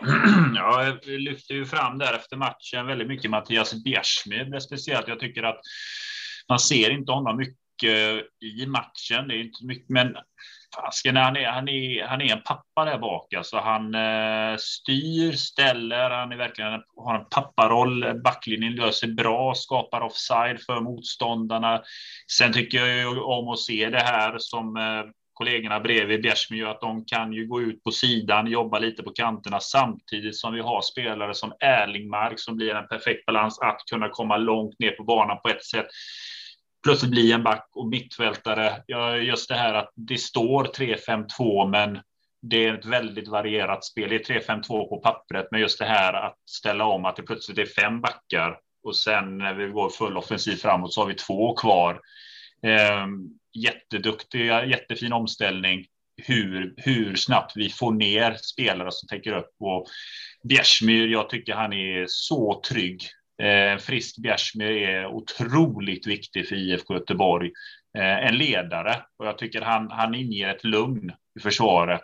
[0.56, 5.08] Ja, jag lyfter ju fram där efter matchen väldigt mycket Mattias Bjärsmyr speciellt.
[5.08, 5.62] Jag tycker att
[6.50, 9.28] man ser inte honom mycket i matchen.
[9.28, 10.18] Det är inte mycket, men
[10.76, 13.34] fasken, han är, han, är, han är en pappa där bak.
[13.34, 18.22] Alltså han eh, styr, ställer, han är verkligen, har en papparoll.
[18.24, 21.82] Backlinjen löser bra, skapar offside för motståndarna.
[22.32, 26.82] Sen tycker jag ju om att se det här som eh, kollegorna bredvid Bjärsmyr, att
[26.82, 30.82] de kan ju gå ut på sidan, jobba lite på kanterna samtidigt som vi har
[30.82, 35.38] spelare som Erlingmark som blir en perfekt balans att kunna komma långt ner på banan
[35.44, 35.88] på ett sätt
[36.84, 38.84] plötsligt bli en back och mittfältare.
[39.22, 42.00] Just det här att det står 3-5-2, men
[42.42, 44.10] det är ett väldigt varierat spel.
[44.10, 47.58] Det är 3-5-2 på pappret, men just det här att ställa om att det plötsligt
[47.58, 51.56] är fem backar och sen när vi går full offensiv framåt så har vi två
[51.56, 52.00] kvar.
[52.64, 55.86] Ehm, Jätteduktiga, jättefin omställning.
[56.18, 59.88] Hur, hur snabbt vi får ner spelare som täcker upp och
[60.44, 63.02] Bjärsmyr, jag tycker han är så trygg
[63.44, 67.52] Eh, Frisk Bjärsmyr är otroligt viktig för IFK Göteborg.
[67.98, 72.04] Eh, en ledare och jag tycker han, han inger ett lugn i försvaret.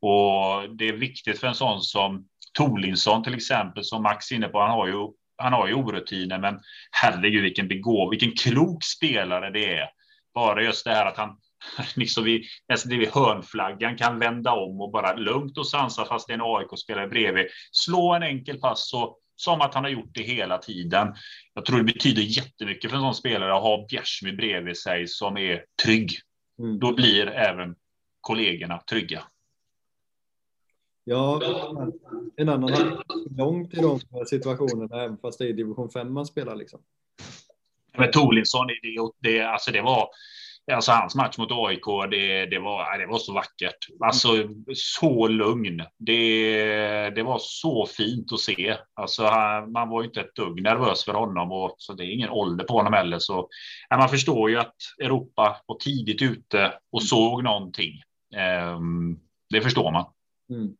[0.00, 4.48] Och det är viktigt för en sån som Tolinsson till exempel, som Max är inne
[4.48, 4.60] på.
[4.60, 6.60] Han har ju, han har ju orutiner, men
[6.90, 9.88] herregud vilken begåv, vilken klok spelare det är.
[10.34, 11.36] Bara just det här att han
[11.96, 16.32] liksom vid, nästan vid hörnflaggan kan vända om och bara lugnt och sansa fast det
[16.32, 17.46] är en AIK-spelare bredvid.
[17.72, 21.14] Slå en enkel pass och som att han har gjort det hela tiden.
[21.54, 25.36] Jag tror det betyder jättemycket för en sån spelare att ha Bjärsmyr bredvid sig som
[25.36, 26.10] är trygg.
[26.58, 26.78] Mm.
[26.78, 27.74] Då blir även
[28.20, 29.22] kollegorna trygga.
[31.04, 31.40] Ja,
[32.36, 33.02] en annan har
[33.38, 36.56] långt i de situationerna, även fast det är division 5 man spelar.
[36.56, 36.80] Liksom.
[37.98, 40.08] Men Tolinsson, det, det, alltså det var
[40.72, 43.76] Alltså hans match mot AIK, det, det, var, det var så vackert.
[44.00, 44.28] Alltså
[44.74, 45.82] så lugn.
[45.98, 48.76] Det, det var så fint att se.
[48.94, 49.22] Alltså,
[49.68, 52.64] man var ju inte ett dugg nervös för honom och så det är ingen ålder
[52.64, 53.18] på honom heller.
[53.18, 53.48] Så,
[53.90, 57.92] man förstår ju att Europa var tidigt ute och såg någonting.
[58.76, 60.04] Um, det förstår man.
[60.50, 60.76] Mm.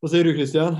[0.00, 0.72] Vad säger du Christian?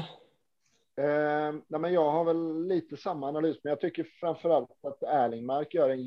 [0.98, 5.02] Eh, nej men jag har väl lite samma analys, men jag tycker framför allt att
[5.02, 6.06] Erlingmark gör en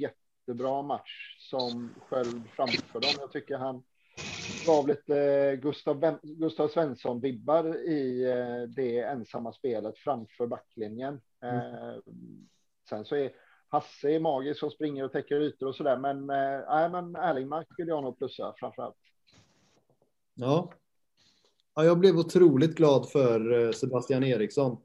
[0.49, 3.11] jättebra match som själv framför dem.
[3.19, 3.83] Jag tycker han
[4.65, 11.21] gav lite Gustav, Gustav Svensson-vibbar i eh, det ensamma spelet framför backlinjen.
[11.43, 11.99] Eh,
[12.89, 13.31] sen så är
[13.67, 17.67] Hasse är magisk som springer och täcker ytor och så där, men, eh, men Erlingmark
[17.77, 18.95] vill jag nog plussa framför allt.
[20.33, 20.73] Ja,
[21.75, 24.77] Ja, jag blev otroligt glad för eh, Sebastian Eriksson.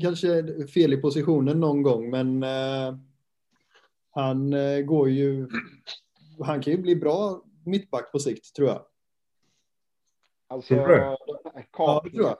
[0.00, 2.96] Kanske fel i positionen någon gång, men eh,
[4.16, 5.48] han eh, går ju...
[6.44, 8.86] Han kan ju bli bra mittback på sikt, tror jag.
[10.48, 10.74] Alltså,
[11.72, 12.38] kapningen ja,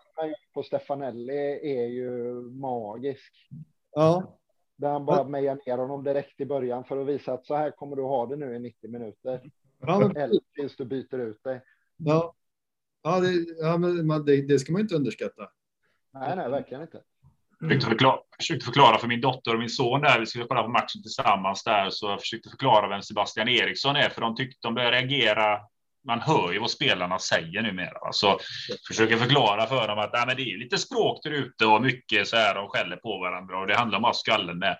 [0.55, 3.49] på Stefanelli är ju magisk.
[3.95, 4.39] Ja.
[4.77, 7.71] Där han bara mejar ner honom direkt i början för att visa att så här
[7.71, 9.51] kommer du ha det nu i 90 minuter.
[9.79, 10.17] Ja, men...
[10.17, 11.61] Eller tills du byter ut dig.
[11.97, 12.35] Ja,
[13.07, 15.51] Ja, det, ja men det, det ska man inte underskatta.
[16.11, 17.03] Nej, nej, verkligen inte.
[17.61, 20.69] Försökte, förklara, försökte förklara för min dotter och min son där, vi skulle kolla på
[20.69, 24.75] matchen tillsammans där, så jag försökte förklara vem Sebastian Eriksson är, för de tyckte de
[24.75, 25.59] började reagera.
[26.07, 28.12] Man hör ju vad spelarna säger numera.
[28.12, 28.38] Så
[28.88, 32.29] försöker förklara för dem att nej, men det är lite språk där ute och mycket
[32.29, 34.77] så här de skäller på varandra och det handlar om att skallen med,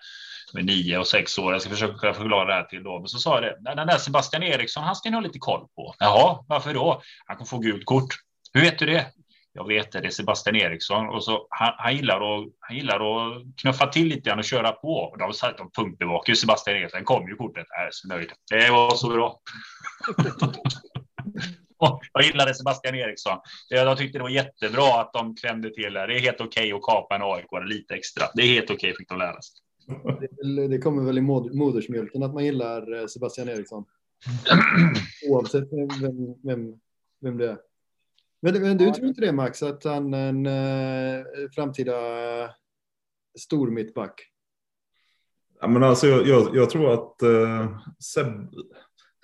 [0.53, 1.53] med nio och sex år.
[1.53, 3.01] Jag ska försöka förklara det här till dem.
[3.01, 3.75] Men så sa jag det.
[3.75, 5.95] Den där Sebastian Eriksson, han ska ni ha lite koll på.
[5.99, 7.01] Jaha, varför då?
[7.25, 8.15] Han kommer få gult kort.
[8.53, 9.05] Hur vet du det?
[9.57, 12.95] Jag vet det, det är Sebastian Eriksson och så han, han gillar att han gillar
[12.95, 14.93] att knuffa till lite grann och köra på.
[14.93, 17.03] Och de de punktbevakar Sebastian Eriksson.
[17.03, 17.65] kom ju kortet.
[17.69, 18.29] Jag är så nöjd.
[18.49, 19.39] Det var så bra.
[22.13, 23.37] jag gillade Sebastian Eriksson.
[23.69, 25.93] Jag tyckte det var jättebra att de klämde till.
[25.93, 28.23] Det är helt okej okay att kapa en AIK lite extra.
[28.33, 29.55] Det är helt okej okay, fick de lära sig.
[30.69, 31.21] Det kommer väl i
[31.57, 33.85] modersmjölken att man gillar eh, Sebastian Eriksson.
[35.29, 36.79] Oavsett vem, vem,
[37.21, 37.66] vem det är.
[38.41, 41.93] Men, men du tror inte det Max, att han är en eh, framtida
[43.39, 44.13] stor mittback?
[45.61, 48.27] Ja, men alltså, jag, jag, jag tror att eh, Seb,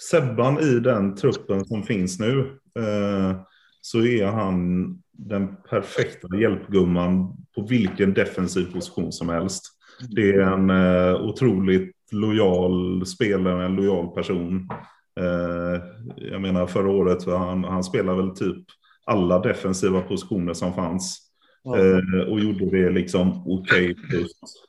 [0.10, 3.42] Sebban i den truppen som finns nu eh,
[3.82, 9.64] så är han den perfekta hjälpgumman på vilken defensiv position som helst.
[10.10, 14.70] Det är en eh, otroligt lojal spelare, en lojal person.
[15.20, 15.82] Eh,
[16.16, 18.66] jag menar förra året, han, han spelar väl typ
[19.06, 21.20] alla defensiva positioner som fanns.
[21.64, 21.78] Ja.
[21.78, 24.26] Eh, och gjorde det liksom okej okay,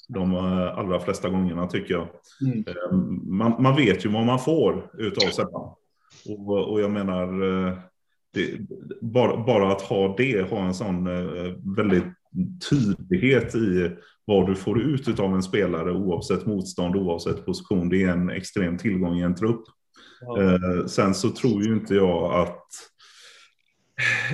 [0.08, 2.08] de eh, allra flesta gångerna tycker jag.
[2.40, 2.64] Mm.
[2.66, 5.74] Eh, man, man, vet ju vad man får utav Sebban.
[6.28, 7.78] Och, och jag menar, eh,
[8.34, 8.60] det,
[9.00, 12.04] bara, bara att ha det, ha en sån eh, väldigt
[12.70, 13.90] tydlighet i
[14.24, 17.88] vad du får ut av en spelare oavsett motstånd, oavsett position.
[17.88, 19.64] Det är en extrem tillgång i en trupp.
[20.20, 20.42] Ja.
[20.42, 22.66] Eh, sen så tror ju inte jag att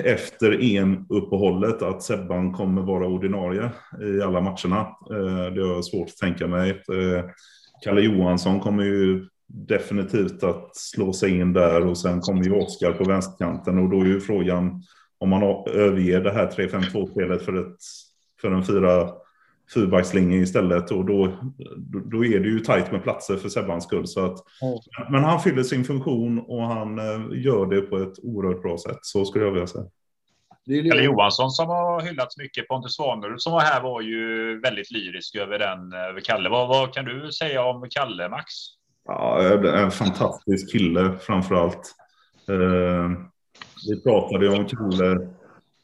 [0.05, 3.71] efter EM-uppehållet att Sebban kommer vara ordinarie
[4.03, 4.81] i alla matcherna.
[5.11, 6.71] Eh, det har jag svårt att tänka mig.
[6.71, 7.25] Eh,
[7.85, 12.93] Kalle Johansson kommer ju definitivt att slå sig in där och sen kommer ju Oskar
[12.93, 14.83] på vänsterkanten och då är ju frågan
[15.19, 17.73] om man överger det här 3-5-2-spelet för,
[18.41, 19.09] för en 4
[19.75, 21.33] fyrbackslinje istället och då,
[22.05, 24.07] då är det ju tajt med platser för Sebbans skull.
[24.07, 25.13] Så att, mm.
[25.13, 28.99] Men han fyller sin funktion och han eh, gör det på ett oerhört bra sätt.
[29.03, 29.85] Så skulle jag vilja säga.
[30.67, 32.69] Kalle Johansson som har hyllats mycket.
[32.69, 35.93] Pontus Svanerud som var här var ju väldigt lyrisk över den.
[35.93, 36.49] Över Kalle.
[36.49, 38.47] Vad, vad kan du säga om Kalle, Max?
[39.05, 39.43] Ja,
[39.85, 41.95] en fantastisk kille framför allt.
[42.49, 43.11] Eh,
[43.89, 45.29] vi pratade om Kalle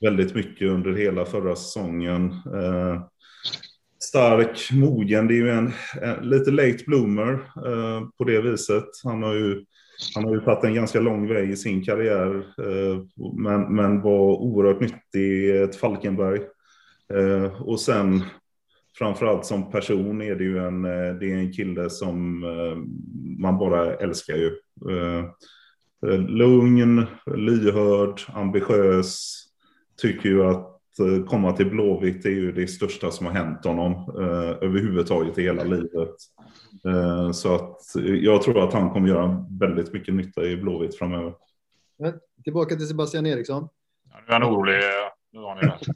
[0.00, 2.30] väldigt mycket under hela förra säsongen.
[2.30, 3.02] Eh,
[4.16, 5.28] stark, mogen.
[5.28, 7.32] Det är ju en, en lite late bloomer
[7.66, 8.84] eh, på det viset.
[9.04, 9.64] Han har ju
[10.14, 13.02] han har ju tagit en ganska lång väg i sin karriär, eh,
[13.36, 16.40] men, men var oerhört nyttig i ett Falkenberg.
[17.14, 18.22] Eh, och sen
[18.98, 22.76] framförallt som person är det ju en, eh, det är en kille som eh,
[23.38, 24.50] man bara älskar ju.
[24.90, 25.24] Eh,
[26.28, 29.42] lugn, lyhörd, ambitiös.
[30.02, 30.75] Tycker ju att
[31.28, 35.64] komma till Blåvitt är ju det största som har hänt honom eh, överhuvudtaget i hela
[35.64, 36.14] livet.
[36.84, 37.80] Eh, så att
[38.22, 41.34] jag tror att han kommer göra väldigt mycket nytta i Blåvitt framöver.
[42.44, 43.68] Tillbaka till Sebastian Eriksson.
[44.12, 44.80] Ja, nu är han orolig.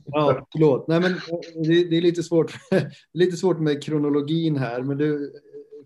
[0.06, 0.88] ja, förlåt.
[0.88, 1.12] Nej, men
[1.54, 2.52] det, det, är lite svårt,
[3.12, 5.32] lite svårt med kronologin här, men du,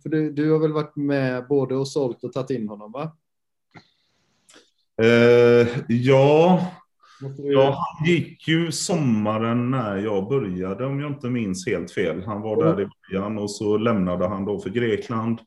[0.02, 3.16] för du, du har väl varit med både och sålt och tagit in honom, va?
[5.02, 6.70] Eh, ja,
[7.36, 12.22] ja, han gick ju sommaren när jag började om jag inte minns helt fel.
[12.22, 15.38] Han var där i början och så lämnade han då för Grekland.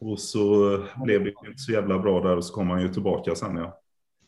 [0.00, 3.34] Och så blev det inte så jävla bra där och så kom han ju tillbaka
[3.34, 3.80] sen ja.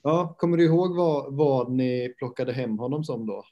[0.02, 3.44] Ja, kommer du ihåg vad, vad ni plockade hem honom som då?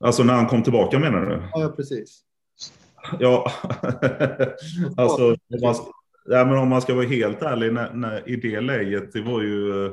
[0.00, 1.42] Alltså när han kom tillbaka menar du?
[1.52, 2.20] Ja, precis.
[3.18, 3.50] Ja,
[4.96, 5.36] alltså
[6.26, 9.42] Ja, men om man ska vara helt ärlig, när, när, i det läget, det var
[9.42, 9.92] ju,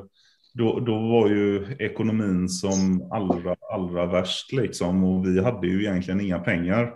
[0.54, 6.20] då, då var ju ekonomin som allra, allra värst liksom och vi hade ju egentligen
[6.20, 6.94] inga pengar.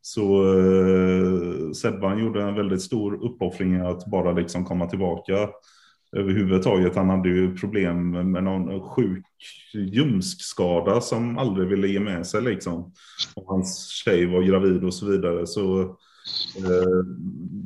[0.00, 5.48] Så eh, Sebban gjorde en väldigt stor uppoffring att bara liksom komma tillbaka
[6.16, 6.96] överhuvudtaget.
[6.96, 9.24] Han hade ju problem med någon sjuk
[9.74, 12.92] ljumskskada som aldrig ville ge med sig liksom.
[13.34, 15.46] Och hans tjej var gravid och så vidare.
[15.46, 15.96] Så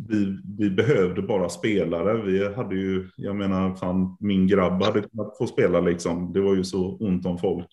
[0.09, 2.23] vi, vi, behövde bara spelare.
[2.23, 6.33] Vi hade ju, jag menar, fan, min grabb hade kunnat få spela liksom.
[6.33, 7.69] Det var ju så ont om folk.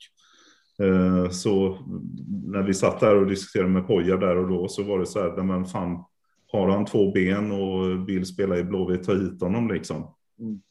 [0.79, 1.77] Eh, så
[2.45, 5.19] när vi satt där och diskuterade med Poja där och då så var det så
[5.19, 6.03] här, men fan,
[6.47, 10.15] har han två ben och vill spela i Blåvitt, ta hit honom liksom.
[10.39, 10.61] Mm.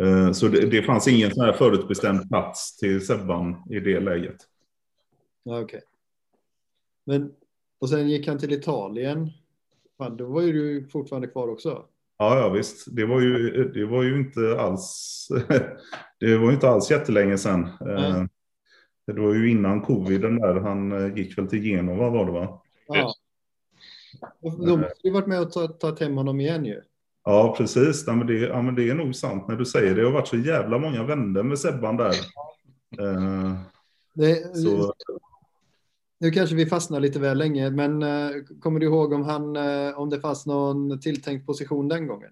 [0.00, 4.36] Eh, så det, det fanns ingen sån här förutbestämd plats till Sebban i det läget.
[5.44, 5.64] Okej.
[5.64, 5.80] Okay.
[7.04, 7.32] Men
[7.80, 9.30] och sen gick han till Italien.
[9.98, 11.84] Fan, då var ju du fortfarande kvar också.
[12.18, 12.96] Ja, ja visst.
[12.96, 15.28] Det var ju, det var ju inte alls.
[16.20, 17.68] det var ju inte alls jättelänge sedan.
[17.80, 18.28] Mm.
[19.06, 20.54] Det var ju innan covid den där.
[20.54, 22.62] Han eh, gick väl till Genova var det va?
[22.86, 23.14] Ja.
[24.40, 26.80] Då måste du varit med och tagit hem honom igen ju.
[27.24, 28.04] Ja, precis.
[28.06, 30.00] Ja men, det, ja, men det är nog sant när du säger det.
[30.00, 32.14] Det har varit så jävla många vänner med Sebban där.
[33.00, 33.54] Uh,
[34.14, 34.94] det, så
[36.20, 39.98] nu kanske vi fastnar lite väl länge, men eh, kommer du ihåg om, han, eh,
[39.98, 42.30] om det fanns någon tilltänkt position den gången?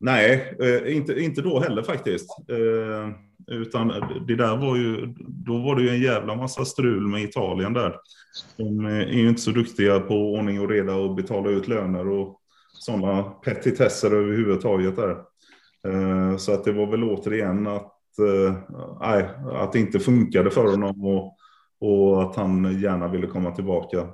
[0.00, 2.28] Nej, eh, inte, inte då heller faktiskt.
[3.46, 3.88] Utan
[4.26, 7.96] det där var ju, då var det ju en jävla massa strul med Italien där.
[8.56, 12.40] De är ju inte så duktiga på ordning och reda och betala ut löner och
[12.72, 15.16] sådana petitesser överhuvudtaget där.
[16.38, 17.92] Så att det var väl återigen att,
[19.00, 21.04] nej, att det inte funkade för honom.
[21.04, 21.36] Och,
[21.80, 24.08] och att han gärna ville komma tillbaka.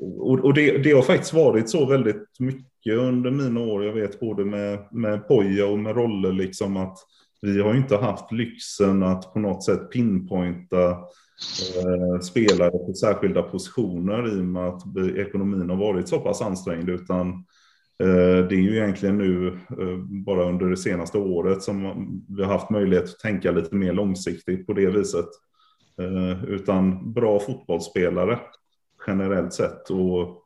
[0.00, 3.84] Och, och det, det, har faktiskt varit så väldigt mycket under mina år.
[3.84, 6.98] Jag vet både med, med Poja och med Rolle liksom att
[7.40, 14.36] vi har inte haft lyxen att på något sätt pinpointa eh, spelare på särskilda positioner
[14.36, 14.82] i och med att
[15.16, 17.28] ekonomin har varit så pass ansträngd utan
[18.02, 21.82] eh, det är ju egentligen nu eh, bara under det senaste året som
[22.28, 25.28] vi har haft möjlighet att tänka lite mer långsiktigt på det viset.
[25.98, 28.40] Eh, utan bra fotbollsspelare
[29.06, 30.44] generellt sett och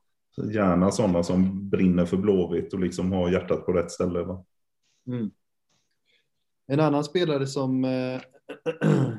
[0.53, 4.23] gärna sådana som brinner för Blåvitt och liksom har hjärtat på rätt ställe.
[4.23, 4.45] Va?
[5.07, 5.31] Mm.
[6.67, 8.21] En annan spelare som eh,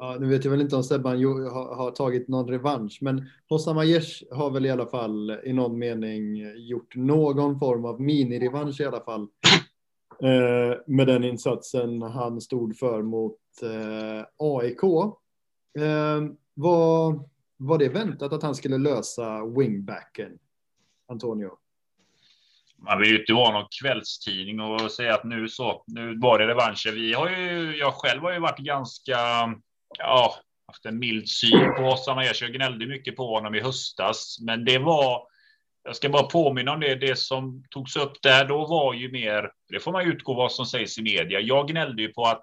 [0.00, 3.78] Ja, nu vet jag väl inte om Sebban har, har, tagit någon revansch, men Hossam
[3.78, 8.84] Aiesh har väl i alla fall i någon mening gjort någon form av minirevansch i
[8.84, 9.28] alla fall.
[10.22, 14.80] Eh, med den insatsen han stod för mot eh, AIK.
[15.78, 16.22] Eh,
[16.54, 20.38] var, var det väntat att han skulle lösa wingbacken,
[21.08, 21.50] Antonio?
[22.78, 26.46] Man vill ju inte vara någon kvällstidning och säga att nu så, nu var det
[26.46, 26.92] revanscher.
[26.92, 29.18] Vi har ju, jag själv har ju varit ganska,
[29.98, 30.34] ja,
[30.66, 32.42] haft en mild syn på Hossam Aiesh.
[32.42, 35.22] Jag gnällde mycket på honom i höstas, men det var,
[35.84, 39.50] jag ska bara påminna om det, det som togs upp där då var ju mer,
[39.68, 41.40] det får man utgå vad som sägs i media.
[41.40, 42.42] Jag gnällde ju på att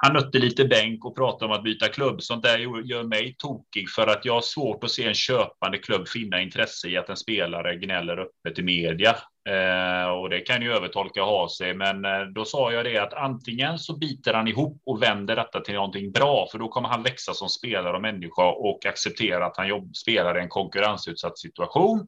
[0.00, 2.22] han nötte lite bänk och pratade om att byta klubb.
[2.22, 6.08] Sånt där gör mig tokig för att jag har svårt att se en köpande klubb
[6.08, 9.16] finna intresse i att en spelare gnäller öppet i media.
[9.48, 13.14] Eh, och det kan ju övertolka ha sig, men eh, då sa jag det att
[13.14, 17.02] antingen så biter han ihop och vänder detta till någonting bra, för då kommer han
[17.02, 22.06] växa som spelare och människa och acceptera att han jobb, spelar i en konkurrensutsatt situation.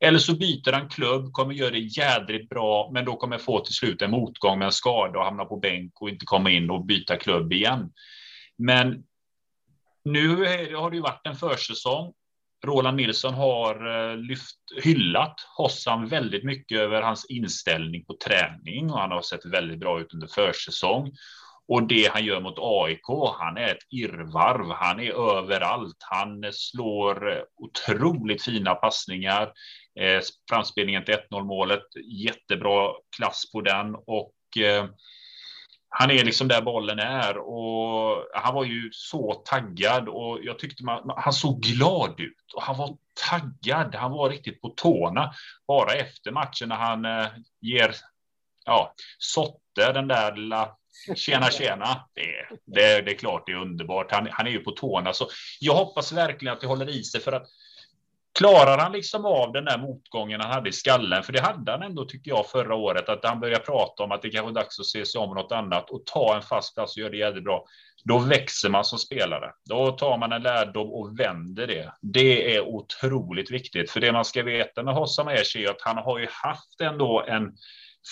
[0.00, 3.74] Eller så byter han klubb, kommer göra det jädrigt bra, men då kommer få till
[3.74, 6.84] slut en motgång med en skada och hamna på bänk och inte komma in och
[6.84, 7.92] byta klubb igen.
[8.58, 9.04] Men
[10.04, 10.28] nu
[10.74, 12.12] har det ju varit en försäsong.
[12.64, 18.98] Roland Nilsson har eh, lyft, hyllat Hossam väldigt mycket över hans inställning på träning och
[18.98, 21.12] han har sett väldigt bra ut under försäsong.
[21.68, 24.70] Och det han gör mot AIK, han är ett irrvarv.
[24.70, 25.96] Han är överallt.
[26.00, 29.52] Han slår eh, otroligt fina passningar.
[29.98, 34.86] Eh, framspelningen till 1-0 målet, jättebra klass på den och eh,
[35.90, 40.84] han är liksom där bollen är och han var ju så taggad och jag tyckte
[40.84, 42.96] man, han såg glad ut och han var
[43.30, 43.94] taggad.
[43.94, 45.32] Han var riktigt på tårna
[45.68, 47.26] bara efter matchen när han eh,
[47.60, 47.94] ger
[48.64, 50.76] ja, Sotte den där lilla
[51.16, 52.04] tjena tjena.
[52.14, 54.12] Det, det, det är klart det är underbart.
[54.12, 55.28] Han, han är ju på tårna så
[55.60, 57.46] jag hoppas verkligen att det håller i sig för att
[58.38, 61.22] Klarar han liksom av den där motgången han hade i skallen?
[61.22, 64.22] För det hade han ändå, tycker jag, förra året, att han började prata om att
[64.22, 66.96] det kanske är dags att se sig om något annat och ta en fast plats
[66.96, 67.64] och göra det jävligt bra.
[68.04, 69.52] Då växer man som spelare.
[69.64, 71.92] Då tar man en lärdom och vänder det.
[72.02, 75.96] Det är otroligt viktigt, för det man ska veta med Hossam Eshi är att han
[75.96, 77.52] har ju haft ändå en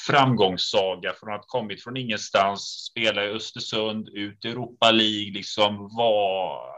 [0.06, 6.75] framgångssaga från att kommit från ingenstans, spela i Östersund, ut i Europa League, liksom var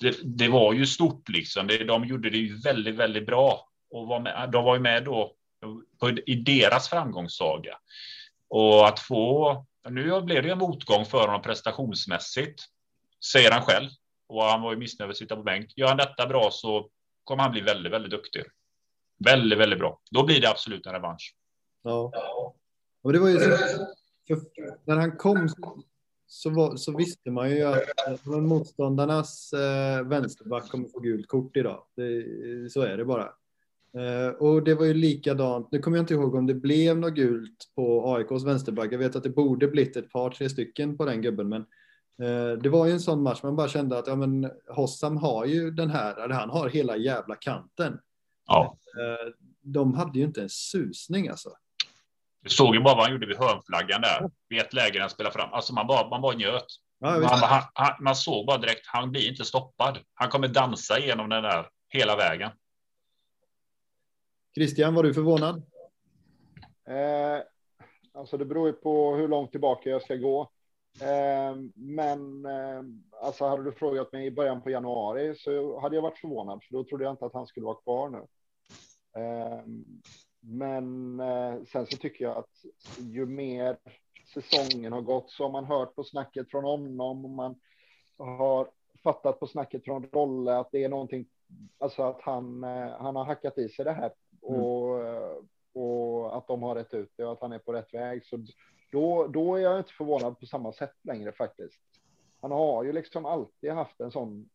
[0.00, 1.66] det, det, var ju stort liksom.
[1.66, 5.04] Det, de gjorde det ju väldigt, väldigt bra och var med, de var ju med
[5.04, 5.34] då
[6.00, 7.78] på, i deras framgångssaga.
[8.48, 12.64] Och att få, nu blev det en motgång för honom prestationsmässigt,
[13.32, 13.88] säger han själv.
[14.28, 15.72] Och han var ju missnöjd med att sitta på bänk.
[15.76, 16.88] Gör han detta bra så
[17.24, 18.42] kommer han bli väldigt, väldigt duktig.
[19.24, 20.00] Väldigt, väldigt bra.
[20.10, 21.34] Då blir det absolut en revansch.
[21.82, 22.12] Ja.
[23.02, 23.56] Och det var ju så,
[24.84, 25.48] när han kom
[26.28, 31.56] så, var, så visste man ju att eh, motståndarnas eh, vänsterback kommer få gult kort
[31.56, 31.82] idag.
[31.96, 33.32] Det, så är det bara.
[33.94, 35.72] Eh, och det var ju likadant.
[35.72, 38.92] Nu kommer jag inte ihåg om det blev något gult på AIKs vänsterback.
[38.92, 41.60] Jag vet att det borde blivit ett par, tre stycken på den gubben, men
[42.22, 45.46] eh, det var ju en sån match man bara kände att ja, men Hossam har
[45.46, 47.98] ju den här, han har hela jävla kanten.
[48.46, 48.78] Ja.
[48.98, 51.50] Eh, de hade ju inte en susning alltså.
[52.40, 54.30] Du såg ju bara vad han gjorde vid hörnflaggan där.
[54.48, 55.52] Vid ett läge han spelade fram.
[55.52, 56.66] Alltså man bara, man bara njöt.
[56.98, 59.98] Ja, man, han, han, man såg bara direkt, han blir inte stoppad.
[60.14, 62.50] Han kommer dansa igenom den där hela vägen.
[64.54, 65.62] Christian, var du förvånad?
[66.88, 67.42] Eh,
[68.14, 70.40] alltså det beror ju på hur långt tillbaka jag ska gå.
[71.00, 72.82] Eh, men eh,
[73.22, 76.74] alltså hade du frågat mig i början på januari så hade jag varit förvånad, för
[76.74, 78.26] då trodde jag inte att han skulle vara kvar nu.
[80.40, 82.64] Men eh, sen så tycker jag att
[82.98, 83.76] ju mer
[84.34, 87.60] säsongen har gått så har man hört på snacket från honom och man
[88.18, 88.70] har
[89.02, 91.26] fattat på snacket från Rolle att det är någonting,
[91.78, 95.46] alltså att han, eh, han har hackat i sig det här och, mm.
[95.72, 98.26] och att de har rätt ut det och att han är på rätt väg.
[98.26, 98.46] Så
[98.92, 101.80] då, då är jag inte förvånad på samma sätt längre faktiskt.
[102.40, 104.48] Han har ju liksom alltid haft en sån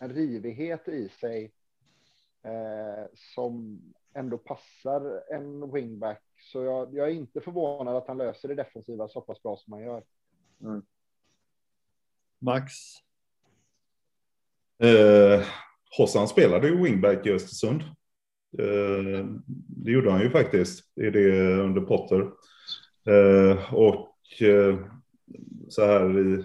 [0.00, 1.52] en rivighet i sig
[2.42, 3.80] eh, som
[4.14, 6.22] ändå passar en wingback.
[6.52, 9.72] Så jag, jag, är inte förvånad att han löser det defensiva så pass bra som
[9.72, 10.04] han gör.
[10.62, 10.82] Mm.
[12.38, 12.72] Max?
[14.82, 15.46] Eh,
[15.98, 17.82] Hossan spelade ju wingback i Östersund.
[18.58, 19.26] Eh,
[19.66, 22.30] det gjorde han ju faktiskt i det under Potter.
[23.06, 24.78] Eh, och eh,
[25.68, 26.44] så här i,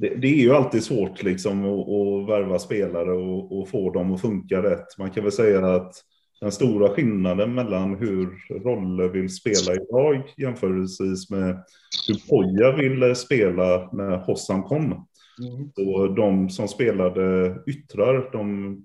[0.00, 4.14] det, det, är ju alltid svårt liksom att, att värva spelare och, och, få dem
[4.14, 4.98] att funka rätt.
[4.98, 5.94] Man kan väl säga att
[6.40, 8.28] den stora skillnaden mellan hur
[8.64, 11.64] Rolle vill spela idag jämförelsevis med
[12.08, 14.84] hur Poja ville spela när Hossam kom.
[14.84, 15.70] Mm.
[15.74, 18.82] Så de som spelade yttrar, de,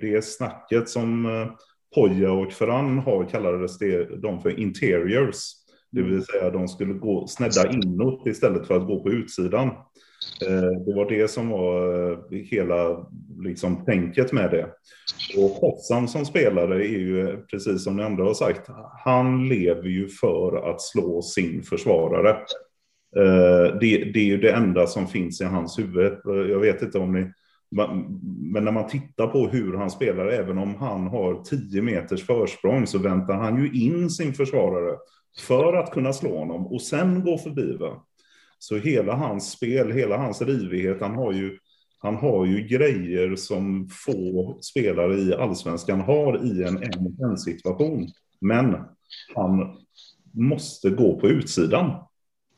[0.00, 1.48] det snacket som eh,
[1.94, 5.36] Poja och Ferran har kallades det, de för interiors.
[5.90, 9.70] Det vill säga de skulle gå snedda inåt istället för att gå på utsidan.
[10.46, 13.06] Eh, det var det som var eh, hela
[13.38, 14.66] liksom, tänket med det.
[15.36, 18.70] Och Hossam som spelare är ju, precis som ni andra har sagt,
[19.04, 22.30] han lever ju för att slå sin försvarare.
[23.16, 26.12] Eh, det, det är ju det enda som finns i hans huvud.
[26.24, 27.32] Jag vet inte om ni...
[28.52, 32.86] Men när man tittar på hur han spelar, även om han har 10 meters försprång,
[32.86, 34.96] så väntar han ju in sin försvarare
[35.46, 37.76] för att kunna slå honom och sen gå förbi.
[37.76, 38.02] Va?
[38.68, 41.58] Så hela hans spel, hela hans rivighet, han har ju,
[41.98, 46.82] han har ju grejer som få spelare i allsvenskan har i en
[47.30, 48.08] en situation.
[48.40, 48.76] Men
[49.34, 49.76] han
[50.32, 51.90] måste gå på utsidan.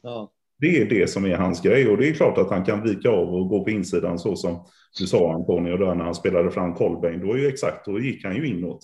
[0.03, 0.31] Ja.
[0.59, 3.11] Det är det som är hans grej och det är klart att han kan vika
[3.11, 4.65] av och gå på insidan så som
[4.99, 7.21] du sa Antonio där när han spelade fram Kolbeinn.
[7.21, 8.81] Då är ju exakt, då gick han ju inåt.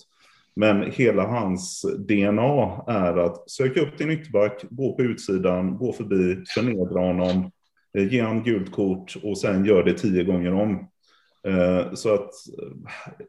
[0.55, 6.43] Men hela hans DNA är att söka upp din ytterback, gå på utsidan, gå förbi,
[6.55, 7.51] förnedra honom,
[7.97, 10.89] eh, ge honom gult kort och sen gör det tio gånger om.
[11.47, 12.29] Eh, så att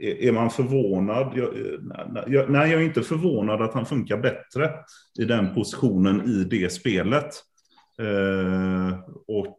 [0.00, 1.32] eh, är man förvånad?
[2.26, 4.70] Jag, nej, jag är inte förvånad att han funkar bättre
[5.18, 7.34] i den positionen i det spelet.
[9.26, 9.58] och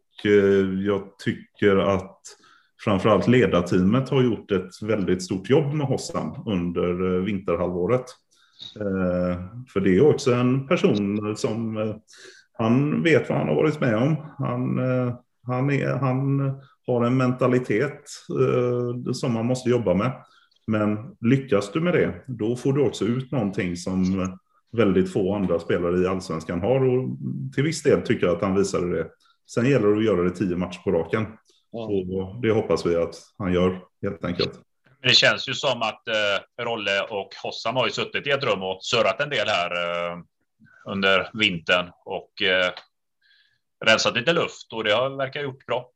[0.86, 2.22] jag tycker att
[2.84, 8.06] framförallt ledarteamet har gjort ett väldigt stort jobb med Hossam under eh, vinterhalvåret.
[8.80, 9.42] Eh,
[9.74, 11.96] för det är också en person som eh,
[12.54, 14.16] han vet vad han har varit med om.
[14.38, 14.80] Han,
[15.48, 16.40] han, är, han
[16.88, 18.02] har en mentalitet
[19.14, 20.12] som man måste jobba med.
[20.68, 24.28] Men lyckas du med det, då får du också ut någonting som
[24.78, 26.86] väldigt få andra spelare i allsvenskan har.
[26.86, 27.18] Och
[27.56, 29.08] till viss del tycker jag att han visade det.
[29.54, 31.26] Sen gäller det att göra det tio matcher på raken.
[31.72, 31.80] Ja.
[31.80, 34.60] Och det hoppas vi att han gör helt enkelt.
[35.02, 38.64] Det känns ju som att eh, Rolle och Hossam har ju suttit i ett rum
[38.64, 40.18] och surrat en del här eh,
[40.88, 42.72] under vintern och eh,
[43.86, 45.92] rensat lite luft och det har verkar gjort bra.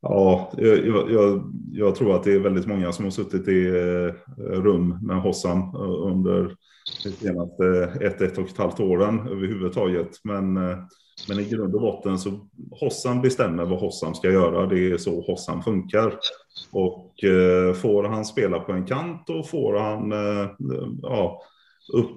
[0.00, 4.14] Ja, jag, jag, jag, tror att det är väldigt många som har suttit i eh,
[4.38, 6.56] rum med Hossam eh, under
[7.04, 10.10] de senaste ett, ett och ett halvt åren överhuvudtaget.
[10.24, 10.78] Men, eh,
[11.28, 12.30] men i grund och botten så
[12.70, 14.66] Hossam bestämmer vad Hossam ska göra.
[14.66, 16.14] Det är så Hossam funkar.
[16.72, 20.50] Och eh, får han spela på en kant och får han eh,
[21.02, 21.42] ja,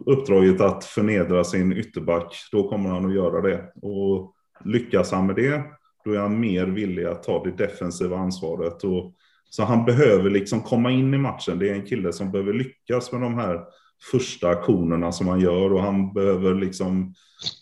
[0.05, 3.71] uppdraget att förnedra sin ytterback, då kommer han att göra det.
[3.81, 4.33] Och
[4.65, 5.63] lyckas han med det
[6.07, 8.83] då är han mer villig att ta det defensiva ansvaret.
[8.83, 9.13] Och,
[9.49, 11.59] så han behöver liksom komma in i matchen.
[11.59, 13.63] Det är en kille som behöver lyckas med de här
[14.11, 17.13] första aktionerna som han gör och han behöver liksom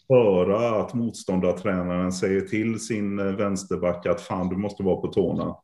[0.10, 5.56] höra att motståndartränaren säger till sin eh, vänsterback att fan du måste vara på tårna.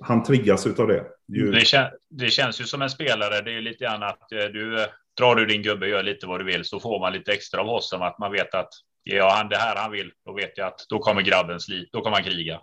[0.00, 1.04] Han triggas av det.
[1.26, 3.40] Det, kän det, känns ju som en spelare.
[3.40, 4.86] Det är lite grann att eh, du eh,
[5.18, 7.68] drar du din gubbe gör lite vad du vill så får man lite extra av
[7.68, 8.70] oss som att man vet att
[9.02, 12.00] ja, han det här han vill, då vet jag att då kommer grabben slit, då
[12.00, 12.60] kommer han kriga.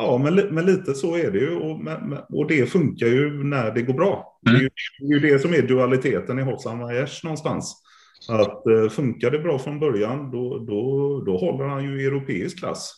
[0.00, 1.80] Ja, men, men lite så är det ju och,
[2.28, 4.40] och det funkar ju när det går bra.
[4.46, 4.58] Mm.
[4.58, 7.82] Det, är ju, det, är ju, det som är dualiteten i Hossam Aiesh någonstans.
[8.28, 12.92] Att eh, funkar det bra från början, då, då, då håller han ju europeisk klass.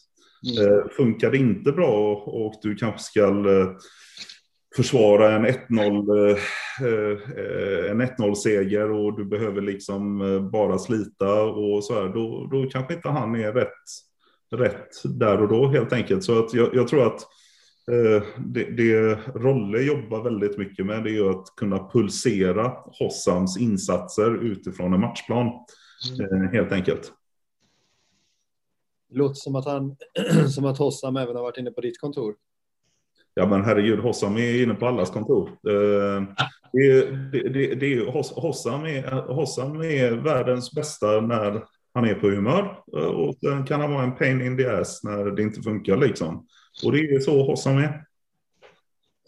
[0.51, 0.73] Mm.
[0.73, 3.71] Eh, funkar det inte bra och du kanske ska eh,
[4.77, 11.85] försvara en 1-0 eh, en 1-0 seger och du behöver liksom eh, bara slita och
[11.85, 13.85] så här, då, då kanske inte han är rätt,
[14.51, 16.25] rätt där och då helt enkelt.
[16.25, 17.23] Så att jag, jag tror att
[17.91, 24.45] eh, det, det Rolle jobbar väldigt mycket med det är att kunna pulsera Hossams insatser
[24.45, 25.53] utifrån en matchplan
[26.19, 26.49] mm.
[26.49, 27.13] helt enkelt.
[29.11, 29.97] Det låter som att, han,
[30.55, 32.35] som att Hossam även har varit inne på ditt kontor.
[33.35, 35.49] Ja men herregud, Hossam är inne på allas kontor.
[35.49, 36.23] Eh,
[36.73, 38.07] det, det, det, det är,
[38.41, 42.82] Hossam, är, Hossam är världens bästa när han är på humör.
[42.97, 45.97] Eh, och sen kan han vara en pain in the ass när det inte funkar
[45.97, 46.47] liksom.
[46.84, 48.05] Och det är så Hossam är.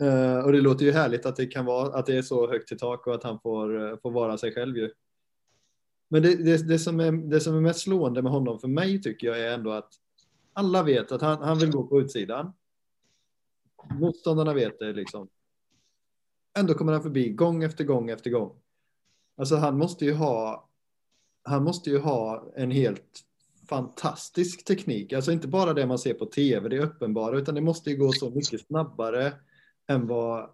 [0.02, 2.72] Uh, och det låter ju härligt att det kan vara att det är så högt
[2.72, 4.90] i tak och att han får, eh, får vara sig själv ju.
[6.08, 9.02] Men det, det, det, som är, det som är mest slående med honom för mig
[9.02, 9.88] tycker jag är ändå att
[10.52, 12.52] alla vet att han, han vill gå på utsidan.
[14.00, 15.28] Motståndarna vet det liksom.
[16.58, 18.56] Ändå kommer han förbi gång efter gång efter gång.
[19.36, 20.68] Alltså han måste ju ha.
[21.44, 23.22] Han måste ju ha en helt
[23.68, 25.12] fantastisk teknik.
[25.12, 27.96] Alltså inte bara det man ser på tv, det är uppenbara, utan det måste ju
[27.96, 29.32] gå så mycket snabbare
[29.88, 30.50] än vad,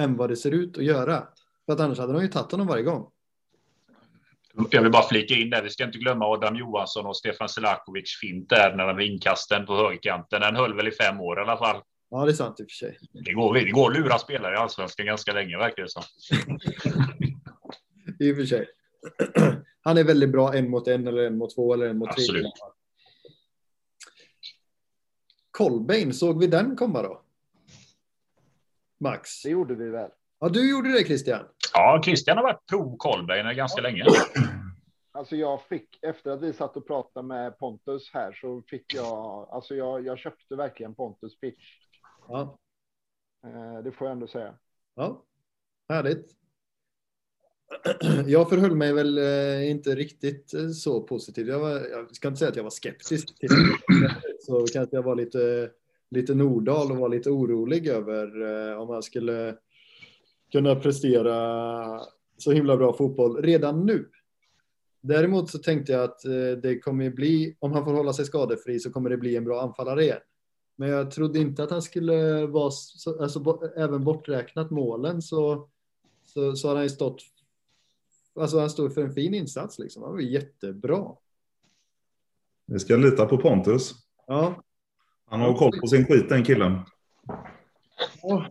[0.00, 1.26] än vad det ser ut att göra.
[1.66, 3.10] För att annars hade de ju tagit honom varje gång.
[4.70, 8.18] Jag vill bara flika in där, vi ska inte glömma Adam Johansson och Stefan Selakovic
[8.20, 10.40] fint där när de inkasten på högerkanten.
[10.40, 11.82] Den höll väl i fem år i alla fall.
[12.10, 12.98] Ja, det är sant i och för sig.
[13.12, 16.02] Det går, det går att lura spelare i allsvenskan ganska länge, verkar det som.
[18.20, 18.66] I och för sig.
[19.88, 22.22] Han är väldigt bra en mot en eller en mot två eller en mot tre.
[22.22, 22.52] Absolut.
[25.50, 27.22] Colbain, såg vi den komma då?
[29.00, 29.42] Max?
[29.42, 30.10] Det gjorde vi väl.
[30.38, 31.44] Ja, du gjorde det Christian.
[31.74, 33.82] Ja, Christian har varit prov Colbain ganska ja.
[33.82, 34.04] länge.
[35.12, 39.48] Alltså jag fick, efter att vi satt och pratade med Pontus här så fick jag,
[39.50, 41.78] alltså jag, jag köpte verkligen Pontus pitch.
[42.28, 42.58] Ja.
[43.44, 44.54] Eh, det får jag ändå säga.
[44.94, 45.24] Ja,
[45.88, 46.30] härligt.
[48.26, 51.48] Jag förhöll mig väl eh, inte riktigt eh, så positiv.
[51.48, 54.14] Jag, var, jag ska inte säga att jag var skeptisk till det.
[54.40, 55.70] Så kanske jag var lite,
[56.10, 59.56] lite Nordahl och var lite orolig över eh, om han skulle
[60.52, 62.00] kunna prestera
[62.38, 64.08] så himla bra fotboll redan nu.
[65.00, 66.20] Däremot så tänkte jag att
[66.62, 69.62] det kommer bli, om han får hålla sig skadefri så kommer det bli en bra
[69.62, 70.18] anfallare igen.
[70.76, 75.68] Men jag trodde inte att han skulle vara, så, alltså, även borträknat målen så,
[76.24, 77.22] så, så har han ju stått,
[78.40, 80.02] alltså han stod för en fin insats liksom.
[80.02, 81.16] Han var jättebra.
[82.66, 83.94] Vi ska lita på Pontus.
[84.26, 84.62] Ja.
[85.24, 86.80] Han har koll på sin skit den killen.
[88.22, 88.50] Ja,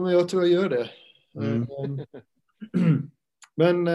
[0.00, 0.90] men jag tror jag gör det.
[1.34, 1.66] Mm.
[3.56, 3.88] Men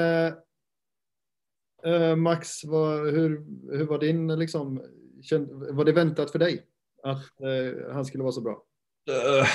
[1.84, 3.46] äh, Max, vad, hur,
[3.78, 4.82] hur var din liksom,
[5.72, 6.66] var det väntat för dig
[7.04, 8.64] att eh, han skulle vara så bra?
[9.10, 9.48] Uh,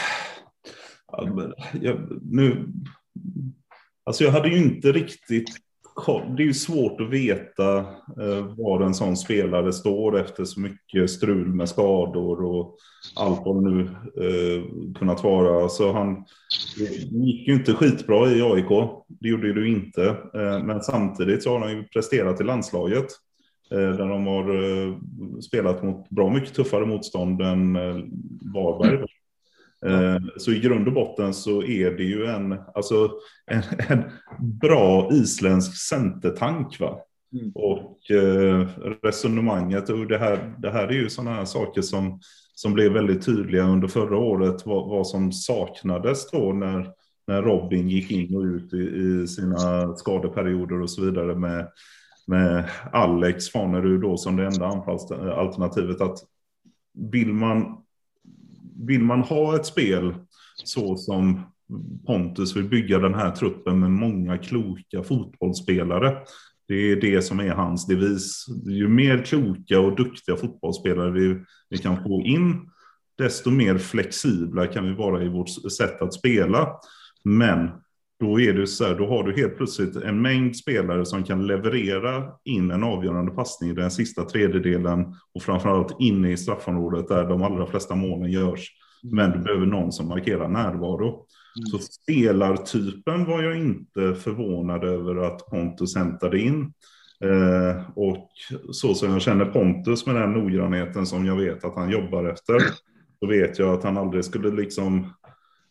[1.07, 2.66] ja, men, jag, nu,
[4.05, 5.64] alltså jag hade ju inte riktigt
[6.36, 7.78] det är ju svårt att veta
[8.20, 12.76] eh, var en sån spelare står efter så mycket strul med skador och
[13.16, 14.64] allt vad det nu eh,
[14.95, 15.68] kunnat vara.
[15.68, 16.24] Så han
[17.11, 20.07] gick ju inte skitbra i AIK, det gjorde du inte.
[20.34, 23.07] Eh, men samtidigt så har han ju presterat i landslaget.
[23.70, 24.95] Eh, där de har eh,
[25.40, 27.97] spelat mot bra mycket tuffare motstånd än eh,
[28.55, 29.07] Varberg.
[29.87, 33.11] Eh, så i grund och botten så är det ju en, alltså,
[33.47, 34.03] en, en
[34.61, 36.80] bra isländsk centertank.
[36.80, 36.99] Va?
[37.32, 37.53] Mm.
[37.55, 38.68] Och eh,
[39.03, 42.20] resonemanget, och det här, det här är ju sådana här saker som,
[42.55, 46.91] som blev väldigt tydliga under förra året, vad, vad som saknades då när,
[47.26, 51.68] när Robin gick in och ut i, i sina skadeperioder och så vidare med,
[52.26, 56.01] med Alex Fanerud då som det enda anfallsalternativet.
[56.01, 56.18] Att
[57.12, 57.84] vill man
[58.87, 60.14] vill man ha ett spel
[60.64, 61.41] så som
[62.07, 66.16] Pontus vill bygga den här truppen med många kloka fotbollsspelare.
[66.68, 68.47] Det är det som är hans devis.
[68.66, 72.70] Ju mer kloka och duktiga fotbollsspelare vi, vi kan få in,
[73.18, 76.68] desto mer flexibla kan vi vara i vårt sätt att spela.
[77.25, 77.70] Men
[78.21, 81.47] då är det så här, då har du helt plötsligt en mängd spelare som kan
[81.47, 87.25] leverera in en avgörande passning i den sista tredjedelen och framförallt inne i straffområdet där
[87.25, 88.71] de allra flesta målen görs.
[89.03, 91.09] Men du behöver någon som markerar närvaro.
[91.09, 91.67] Mm.
[91.67, 96.73] Så spelartypen var jag inte förvånad över att Pontus hämtade in.
[97.25, 98.29] Eh, och
[98.73, 102.61] så som jag känner Pontus med den noggrannheten som jag vet att han jobbar efter,
[103.21, 105.12] så vet jag att han aldrig skulle liksom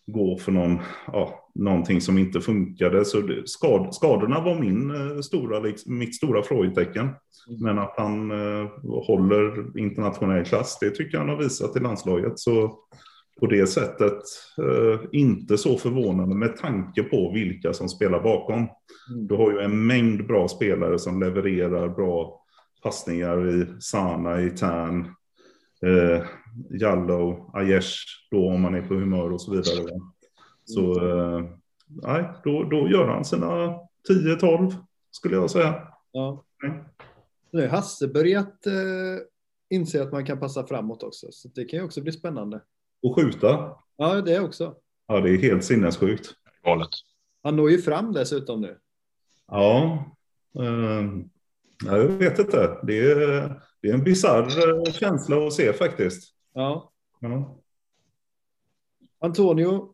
[0.08, 3.06] gå för någon, ja, någonting som inte funkade.
[3.06, 7.06] Så det, skad, skadorna var min eh, stora, liksom, mitt stora frågetecken.
[7.06, 7.62] Mm.
[7.62, 12.39] Men att han eh, håller internationell klass, det tycker jag han har visat i landslaget.
[12.39, 12.80] Så
[13.39, 14.22] på det sättet
[14.58, 18.58] eh, inte så förvånande med tanke på vilka som spelar bakom.
[18.58, 19.28] Mm.
[19.28, 22.39] Du har ju en mängd bra spelare som levererar bra
[22.84, 25.06] passningar i Sana, i Tern,
[25.86, 26.24] eh,
[26.80, 27.97] Jallow, Aiesh,
[28.32, 29.89] då om man är på humör och så vidare.
[30.66, 31.45] Så eh,
[31.88, 34.76] nej, då, då gör han sina 10-12
[35.11, 35.88] skulle jag säga.
[36.11, 36.45] Ja.
[37.51, 38.74] Nu har Hasse börjat eh,
[39.70, 42.61] inse att man kan passa framåt också, så det kan ju också bli spännande.
[43.01, 43.76] Och skjuta.
[43.97, 44.76] Ja, det också.
[45.07, 46.34] Ja, det är helt sinnessjukt.
[46.64, 46.89] Galet.
[47.43, 48.80] Han når ju fram dessutom nu.
[49.47, 50.05] Ja,
[50.59, 51.09] eh,
[51.86, 52.80] jag vet inte.
[52.84, 56.34] Det är, det är en bisarr eh, känsla att se faktiskt.
[56.53, 56.91] Ja.
[57.20, 57.59] ja.
[59.20, 59.93] Antonio,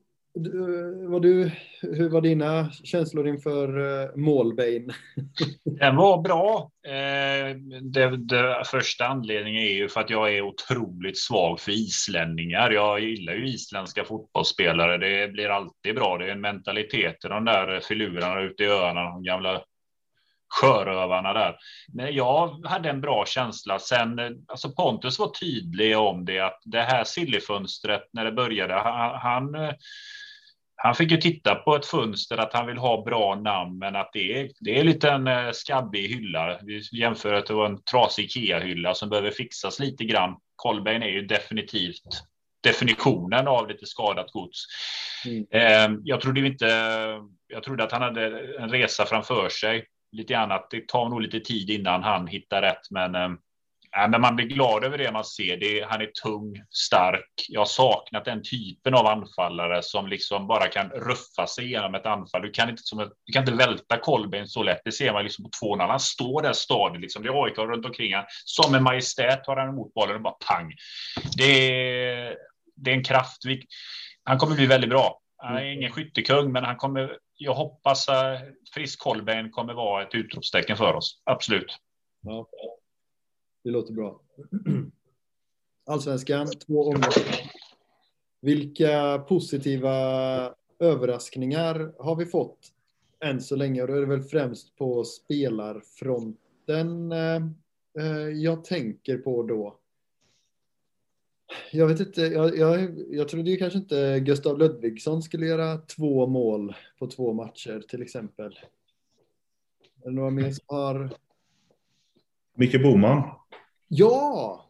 [1.10, 1.52] var du,
[1.82, 4.92] hur var dina känslor inför uh, Målbein?
[5.80, 6.72] Den var bra.
[6.86, 12.72] Eh, det, det, första anledningen är ju för att jag är otroligt svag för islänningar.
[12.72, 14.98] Jag gillar ju isländska fotbollsspelare.
[14.98, 16.18] Det blir alltid bra.
[16.18, 19.62] Det är en mentalitet i de där filurerna ute i öarna, de gamla
[20.62, 21.56] sjörövarna där.
[21.94, 23.80] Men jag hade en bra känsla.
[23.80, 29.20] Sen, alltså Pontus var tydlig om det, att det här sillifönstret när det började, han,
[29.20, 29.74] han
[30.82, 34.10] han fick ju titta på ett fönster att han vill ha bra namn, men att
[34.14, 36.60] det är, det är lite en eh, skabbig hylla.
[36.64, 40.36] Vi jämför att det var en trasig Ikea-hylla som behöver fixas lite grann.
[40.56, 42.24] Kolbeinn är ju definitivt
[42.64, 44.66] definitionen av lite skadat gods.
[45.26, 45.46] Mm.
[45.52, 46.68] Eh, jag trodde inte.
[47.48, 48.26] Jag trodde att han hade
[48.60, 52.62] en resa framför sig lite grann att det tar nog lite tid innan han hittar
[52.62, 53.30] rätt, men äh,
[54.10, 55.58] men man blir glad över det man ser.
[55.58, 57.46] Det, han är tung, stark.
[57.48, 62.06] Jag har saknat den typen av anfallare som liksom bara kan ruffa sig genom ett
[62.06, 62.42] anfall.
[62.42, 64.82] Du kan inte, som, du kan inte välta Kolbeinn så lätt.
[64.86, 67.02] Det ser man liksom på två när han står där stadigt.
[67.02, 67.24] Liksom.
[67.24, 68.26] Det är AIK runt omkring han.
[68.46, 70.74] Som en majestät tar han emot bollen och bara pang.
[71.38, 72.36] Det är,
[72.76, 73.42] det är en kraft.
[74.24, 75.20] Han kommer bli väldigt bra.
[75.38, 77.18] Han är ingen skyttekung, men han kommer.
[77.42, 78.42] Jag hoppas att
[78.74, 81.22] frisk Holbein kommer vara ett utropstecken för oss.
[81.24, 81.78] Absolut.
[82.22, 82.48] Ja.
[83.64, 84.22] Det låter bra.
[85.86, 87.52] Allsvenskan, två omgångar.
[88.42, 89.94] Vilka positiva
[90.80, 92.60] överraskningar har vi fått
[93.26, 93.82] än så länge?
[93.82, 97.42] Och då är det väl främst på spelarfronten eh,
[98.00, 99.80] eh, jag tänker på då.
[101.72, 106.28] Jag vet inte, jag, jag, jag trodde ju kanske inte Gustav Ludvigsson skulle göra två
[106.28, 108.60] mål på två matcher till exempel.
[110.04, 111.12] Är det några mer som har
[112.60, 113.24] Micke Boman.
[113.88, 114.66] Ja!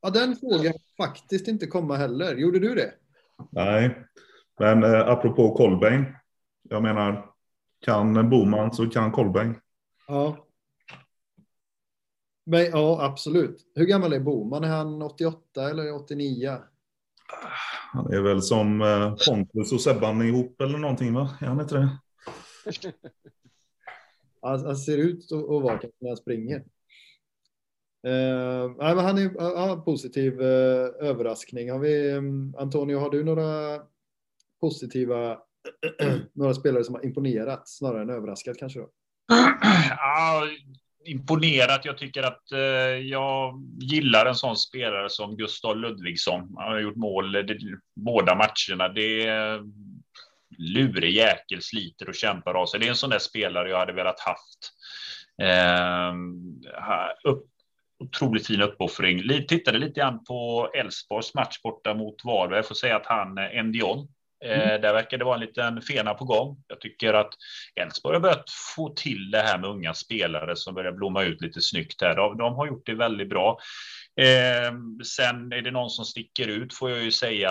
[0.00, 2.36] Ja, den frågan faktiskt inte komma heller.
[2.36, 2.92] Gjorde du det?
[3.50, 4.04] Nej,
[4.58, 6.04] men eh, apropå Kolbeinn.
[6.62, 7.30] Jag menar,
[7.80, 9.54] kan Boman så kan Kolbeinn.
[10.06, 10.47] Ja.
[12.48, 13.72] Men, ja, absolut.
[13.74, 14.64] Hur gammal är Boman?
[14.64, 16.56] Är han 88 eller 89?
[17.92, 21.30] Han är väl som eh, Pontus och Sebban ihop eller någonting, va?
[21.40, 21.98] Är han inte det?
[24.42, 26.58] Han, han ser ut att vara kanske när han springer.
[28.06, 31.70] Uh, nej, men han är ja, positiv uh, överraskning.
[31.70, 33.80] Har vi, um, Antonio, har du några
[34.60, 35.38] positiva,
[36.32, 38.78] några spelare som har imponerat snarare än överraskat kanske?
[38.80, 38.88] Då?
[39.90, 40.42] Ja,
[41.08, 41.84] imponerat.
[41.84, 42.60] Jag tycker att eh,
[43.08, 46.54] jag gillar en sån spelare som Gustav Ludvigsson.
[46.56, 47.58] Han har gjort mål det,
[47.96, 48.88] båda matcherna.
[48.88, 49.62] Det är
[50.58, 52.80] lurig jäkel, sliter och kämpar av sig.
[52.80, 54.72] Det är en sån där spelare jag hade velat haft.
[55.42, 56.62] Ehm,
[57.24, 57.46] upp,
[57.98, 59.46] otroligt fin uppoffring.
[59.48, 62.58] Tittade lite grann på Elfsborgs match borta mot Varberg.
[62.58, 64.04] Jag får säga att han, eh, Endion, eh,
[64.44, 64.80] Mm.
[64.80, 66.64] Där verkar det vara en liten fena på gång.
[66.68, 67.30] Jag tycker att
[67.74, 71.60] Elfsborg har börjat få till det här med unga spelare som börjar blomma ut lite
[71.60, 72.16] snyggt här.
[72.16, 73.58] De, de har gjort det väldigt bra.
[74.20, 74.72] Eh,
[75.04, 77.50] sen är det någon som sticker ut får jag ju säga.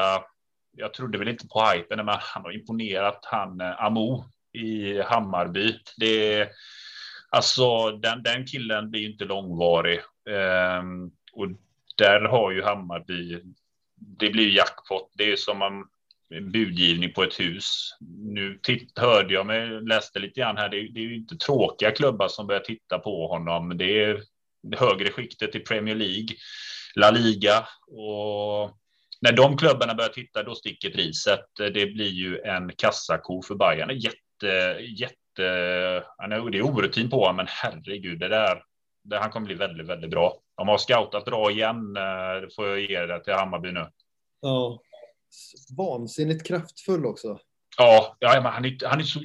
[0.77, 3.19] Jag trodde väl inte på hypen, men han har imponerat.
[3.23, 5.79] Han eh, Amo i Hammarby.
[5.97, 6.49] Det
[7.29, 9.99] Alltså den, den killen blir inte långvarig.
[10.79, 11.47] Um, och
[11.97, 13.41] där har ju Hammarby,
[13.95, 15.11] det blir jackpot.
[15.13, 15.83] Det är som en
[16.29, 17.97] budgivning på ett hus.
[18.17, 21.91] Nu titt, hörde jag mig, läste lite grann här, det, det är ju inte tråkiga
[21.91, 23.77] klubbar som börjar titta på honom.
[23.77, 24.21] Det är
[24.63, 26.27] det högre skiktet i Premier League,
[26.95, 28.77] La Liga och
[29.21, 31.45] när de klubbarna börjar titta, då sticker priset.
[31.57, 33.99] Det blir ju en kassako för Bayern.
[33.99, 36.03] Jätte, jätte
[36.51, 38.63] det är orutin på honom, men herregud, det där,
[39.03, 40.33] det, han kommer bli väldigt, väldigt bra.
[40.57, 41.93] De har scoutat bra igen,
[42.41, 43.85] det får jag ge det till Hammarby nu.
[44.41, 44.79] Ja,
[45.77, 47.39] vansinnigt kraftfull också.
[47.77, 49.19] Ja, ja men han är, han är så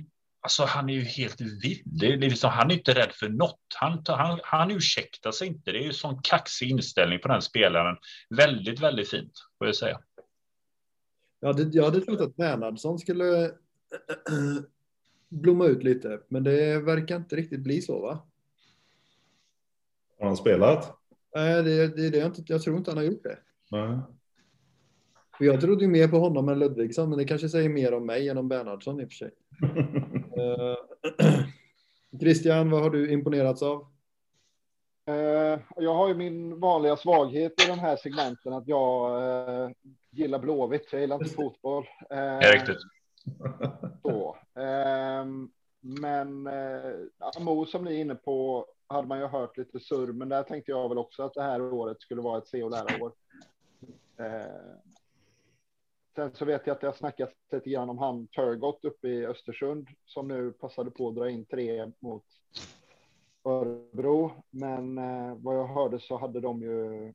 [0.45, 1.83] Alltså han är ju helt vild.
[1.85, 3.61] Det är liksom, han är inte rädd för något.
[3.75, 5.73] Han, han, han ursäktar sig inte.
[5.73, 7.97] Det är ju sån kaxig inställning på den spelaren.
[8.31, 10.01] Väldigt, väldigt fint får jag säga.
[11.41, 13.53] Ja, det, jag hade trott att Bernhardsson skulle
[15.29, 18.27] blomma ut lite, men det verkar inte riktigt bli så va?
[20.19, 20.99] Har han spelat?
[21.35, 23.39] Nej, det, det, det, jag, jag tror inte han har gjort det.
[23.71, 23.99] Nej.
[25.43, 28.07] För jag trodde ju mer på honom än Ludvigsson, men det kanske säger mer om
[28.07, 29.31] mig än om Bernhardsson i och för sig.
[30.39, 30.77] uh,
[32.21, 33.87] Christian, vad har du imponerats av?
[35.11, 39.71] Uh, jag har ju min vanliga svaghet i de här segmenten att jag uh,
[40.11, 40.89] gillar Blåvitt.
[40.93, 41.85] Jag gillar inte fotboll.
[42.11, 42.83] Är riktigt.
[44.03, 44.37] Så.
[44.55, 46.49] Um, men
[47.37, 50.71] Amo som ni är inne på hade man ju hört lite surr, men där tänkte
[50.71, 53.13] jag väl också att det här året skulle vara ett se och lära år.
[56.15, 59.27] Sen så vet jag att det har snackats lite grann om han Turgott uppe i
[59.27, 62.25] Östersund som nu passade på att dra in tre mot
[63.45, 64.45] Örebro.
[64.51, 67.13] Men uh, vad jag hörde så hade de ju.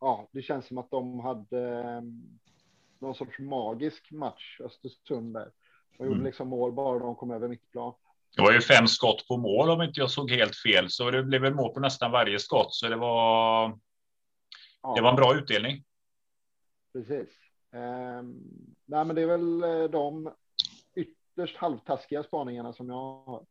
[0.00, 2.38] Ja, det känns som att de hade um,
[2.98, 5.52] någon sorts magisk match, Östersund där.
[5.98, 6.26] De gjorde mm.
[6.26, 7.94] liksom mål bara de kom över mittplan.
[8.36, 11.22] Det var ju fem skott på mål om inte jag såg helt fel, så det
[11.22, 13.78] blev väl mål på nästan varje skott, så det var.
[14.82, 14.94] Ja.
[14.94, 15.84] Det var en bra utdelning.
[16.92, 17.39] Precis.
[17.72, 18.22] Eh,
[18.86, 20.32] nej, men det är väl eh, de
[20.94, 23.44] ytterst halvtaskiga spaningarna som jag har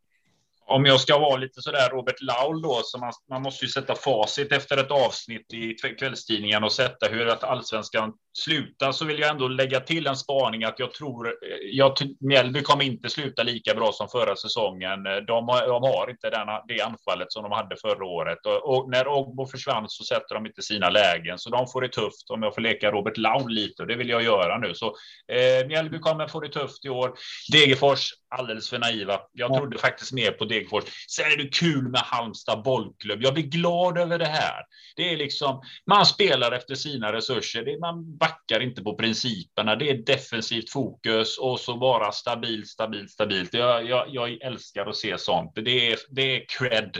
[0.70, 3.96] om jag ska vara lite sådär Robert Laul då, så man, man måste ju sätta
[3.96, 9.30] facit efter ett avsnitt i kvällstidningen och sätta hur att allsvenskan slutar, så vill jag
[9.30, 11.34] ändå lägga till en spaning att jag tror, eh,
[11.72, 15.04] jag, Mjällby kommer inte sluta lika bra som förra säsongen.
[15.04, 18.90] De har, de har inte den, det anfallet som de hade förra året och, och
[18.90, 22.44] när Ogbo försvann så sätter de inte sina lägen, så de får det tufft om
[22.44, 24.74] jag får leka Robert Laul lite och det vill jag göra nu.
[24.74, 24.86] Så
[25.28, 27.14] eh, Mjällby kommer få det tufft i år.
[27.52, 29.20] Degerfors alldeles för naiva.
[29.34, 30.84] Jag trodde faktiskt mer på Degerfors.
[31.08, 33.22] Sen är det kul med Halmstad bollklubb.
[33.22, 34.64] Jag blir glad över det här.
[34.96, 37.66] Det är liksom, man spelar efter sina resurser.
[37.66, 39.76] Det, man backar inte på principerna.
[39.76, 43.54] Det är defensivt fokus och så bara stabilt, stabilt, stabilt.
[43.54, 45.52] Jag, jag, jag älskar att se sånt.
[45.56, 46.98] Det är, det är cred.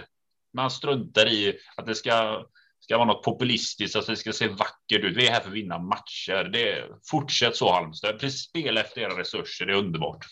[0.54, 2.46] Man struntar i att det ska
[2.90, 5.18] ska vara något populistiskt, att det ska se vackert ut.
[5.18, 6.50] Vi är här för att vinna matcher.
[6.54, 8.32] Det är, fortsätt så Halmstad.
[8.32, 9.66] Spela efter era resurser.
[9.66, 10.26] Det är underbart.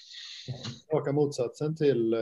[0.93, 2.19] Raka motsatsen till eh,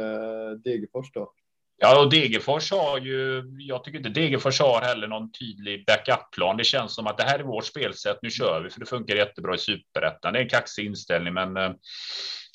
[0.64, 1.34] Degerfors då.
[1.78, 6.58] Ja, och Degerfors har ju, jag tycker inte Degerfors har heller någon tydlig backup-plan.
[6.58, 9.16] Det känns som att det här är vårt spelsätt, nu kör vi, för det funkar
[9.16, 10.34] jättebra i superettan.
[10.34, 11.72] Det är en kaxig inställning, men eh,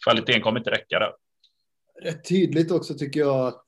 [0.05, 1.13] kvaliteten kommer inte räcka där.
[2.03, 3.65] Rätt tydligt också tycker jag att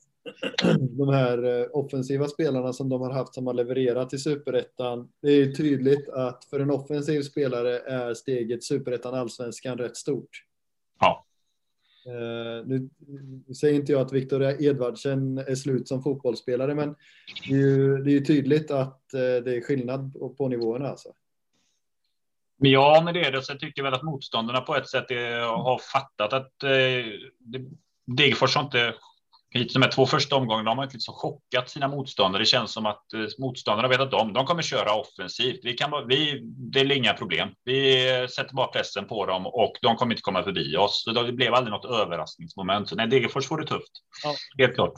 [0.99, 5.09] de här eh, offensiva spelarna som de har haft som har levererat i superettan.
[5.23, 10.45] Det är tydligt att för en offensiv spelare är steget superettan allsvenskan rätt stort.
[11.01, 11.27] Ja.
[12.07, 12.91] Uh, nu,
[13.47, 16.95] nu säger inte jag att Viktor Edvardsen är slut som fotbollsspelare, men
[17.49, 20.89] det är ju, det är ju tydligt att uh, det är skillnad på, på nivåerna.
[20.89, 21.09] Alltså.
[22.65, 23.43] Ja, men det är det.
[23.43, 27.07] Så jag tycker väl att motståndarna på ett sätt är, har fattat att eh,
[28.07, 28.95] Degerfors har inte
[29.53, 32.43] hit de här två första omgångarna har man inte liksom chockat sina motståndare.
[32.43, 35.61] Det känns som att eh, motståndarna vet att om de kommer köra offensivt.
[35.63, 37.49] Vi kan, vi, det är inga problem.
[37.65, 41.05] Vi sätter bara pressen på dem och de kommer inte komma förbi oss.
[41.05, 42.89] Så det blev aldrig något överraskningsmoment.
[42.89, 43.93] Så nej, Degerfors får det tufft.
[44.25, 44.35] Ja.
[44.59, 44.95] Helt klart.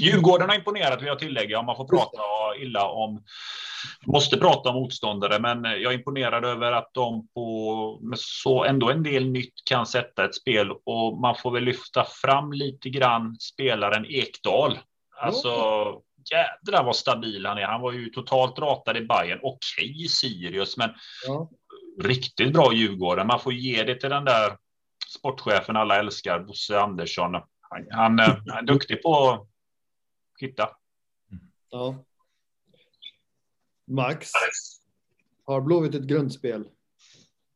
[0.00, 2.22] Djurgården har imponerat vill jag tillägga om man får prata
[2.58, 3.22] illa om.
[4.06, 8.90] Måste prata om motståndare, men jag är imponerad över att de på med så ändå
[8.90, 13.36] en del nytt kan sätta ett spel och man får väl lyfta fram lite grann
[13.40, 14.78] spelaren Ekdal.
[15.20, 15.50] Alltså
[16.30, 17.66] jädra vad stabil han är.
[17.66, 19.40] Han var ju totalt ratad i Bayern.
[19.42, 20.90] Okej, Sirius, men
[21.26, 21.50] ja.
[22.02, 23.26] riktigt bra Djurgården.
[23.26, 24.56] Man får ge det till den där
[25.18, 27.34] sportchefen alla älskar, Bosse Andersson.
[27.34, 27.42] Han,
[27.90, 29.46] han, han är duktig på
[30.42, 30.68] hitta.
[31.70, 32.04] Ja.
[33.86, 34.30] Max,
[35.44, 36.64] har Blåvitt ett grundspel?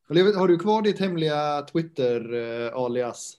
[0.08, 3.34] har du kvar ditt hemliga Twitter-alias?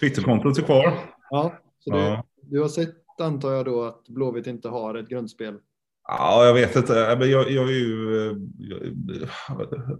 [0.00, 0.98] Twitterkontot är kvar.
[1.30, 2.24] Ja, så du, ja.
[2.42, 5.58] du har sett antar jag då att Blåvitt inte har ett grundspel?
[6.08, 6.92] Ja, jag vet inte.
[6.92, 8.36] Jag, jag är ju,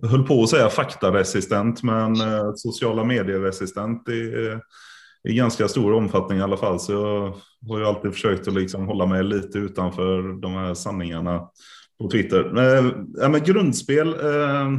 [0.00, 4.60] jag höll på att säga faktaresistent, men eh, sociala medier-resistent är
[5.28, 6.80] i ganska stor omfattning i alla fall.
[6.80, 6.92] Så
[7.60, 11.48] jag har ju alltid försökt att liksom hålla mig lite utanför de här sanningarna
[11.98, 12.44] på Twitter.
[13.22, 14.08] Eh, men grundspel.
[14.08, 14.70] Eh,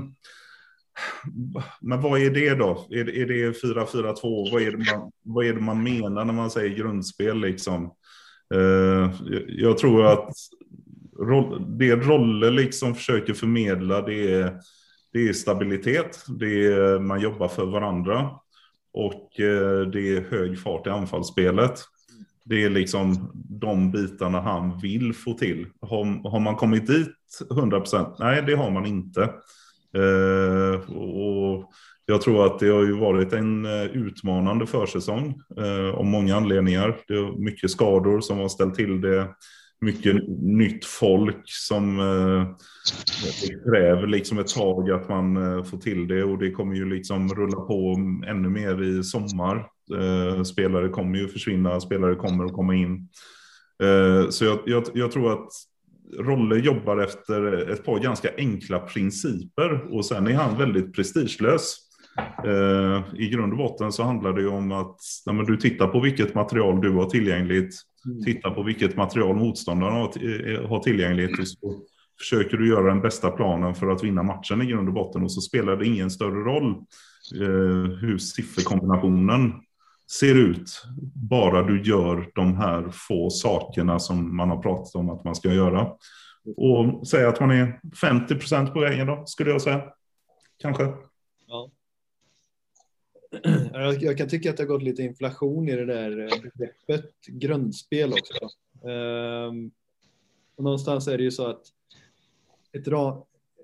[1.82, 2.86] men vad är det då?
[2.90, 4.52] Är, är det 4-4-2?
[4.52, 7.40] Vad är, det man, vad är det man menar när man säger grundspel?
[7.40, 7.92] Liksom?
[8.54, 9.12] Eh,
[9.48, 10.30] jag tror att
[11.20, 14.60] roll, det roller liksom försöker förmedla det är,
[15.14, 16.26] det är stabilitet.
[16.28, 18.30] Det är man jobbar för varandra.
[18.94, 21.80] Och eh, det är hög fart i anfallsspelet.
[22.46, 25.68] Det är liksom de bitarna han vill få till.
[25.82, 28.16] Har, har man kommit dit 100 procent?
[28.20, 29.22] Nej, det har man inte.
[29.98, 31.72] Eh, och
[32.06, 36.98] jag tror att det har ju varit en eh, utmanande försäsong eh, av många anledningar.
[37.08, 39.28] Det är mycket skador som har ställt till det
[39.82, 42.56] mycket nytt folk som eh,
[43.64, 47.36] kräver liksom ett tag att man eh, får till det och det kommer ju liksom
[47.36, 47.98] rulla på
[48.28, 49.68] ännu mer i sommar.
[50.00, 53.10] Eh, spelare kommer ju försvinna, spelare kommer att komma in.
[53.84, 55.50] Eh, så jag, jag, jag, tror att
[56.20, 61.78] Rolle jobbar efter ett par ganska enkla principer och sen är han väldigt prestigelös.
[62.46, 66.36] Eh, I grund och botten så handlar det om att när du tittar på vilket
[66.36, 67.76] material du har tillgängligt
[68.26, 69.96] Titta på vilket material motståndarna
[70.68, 71.82] har tillgängligt och så
[72.20, 75.32] försöker du göra den bästa planen för att vinna matchen i grund och botten och
[75.32, 76.72] så spelar det ingen större roll
[77.42, 79.54] eh, hur sifferkombinationen
[80.12, 80.84] ser ut.
[81.16, 85.54] Bara du gör de här få sakerna som man har pratat om att man ska
[85.54, 85.88] göra.
[86.58, 89.84] Och säga att man är 50 procent på vägen då, skulle jag säga.
[90.62, 90.84] Kanske.
[91.48, 91.70] Ja.
[94.02, 98.14] Jag kan tycka att det har gått lite inflation i det där eh, begreppet grundspel
[98.14, 98.50] också.
[98.90, 99.72] Ehm,
[100.56, 101.62] och någonstans är det ju så att
[102.74, 103.22] ett ram,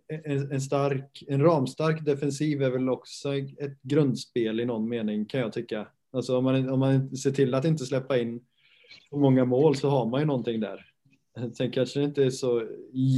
[0.08, 5.40] en, en, stark, en ramstark defensiv är väl också ett grundspel i någon mening kan
[5.40, 5.88] jag tycka.
[6.12, 8.42] Alltså om man, om man ser till att inte släppa in
[9.10, 10.86] för många mål så har man ju någonting där.
[11.54, 12.68] Sen kanske det inte är så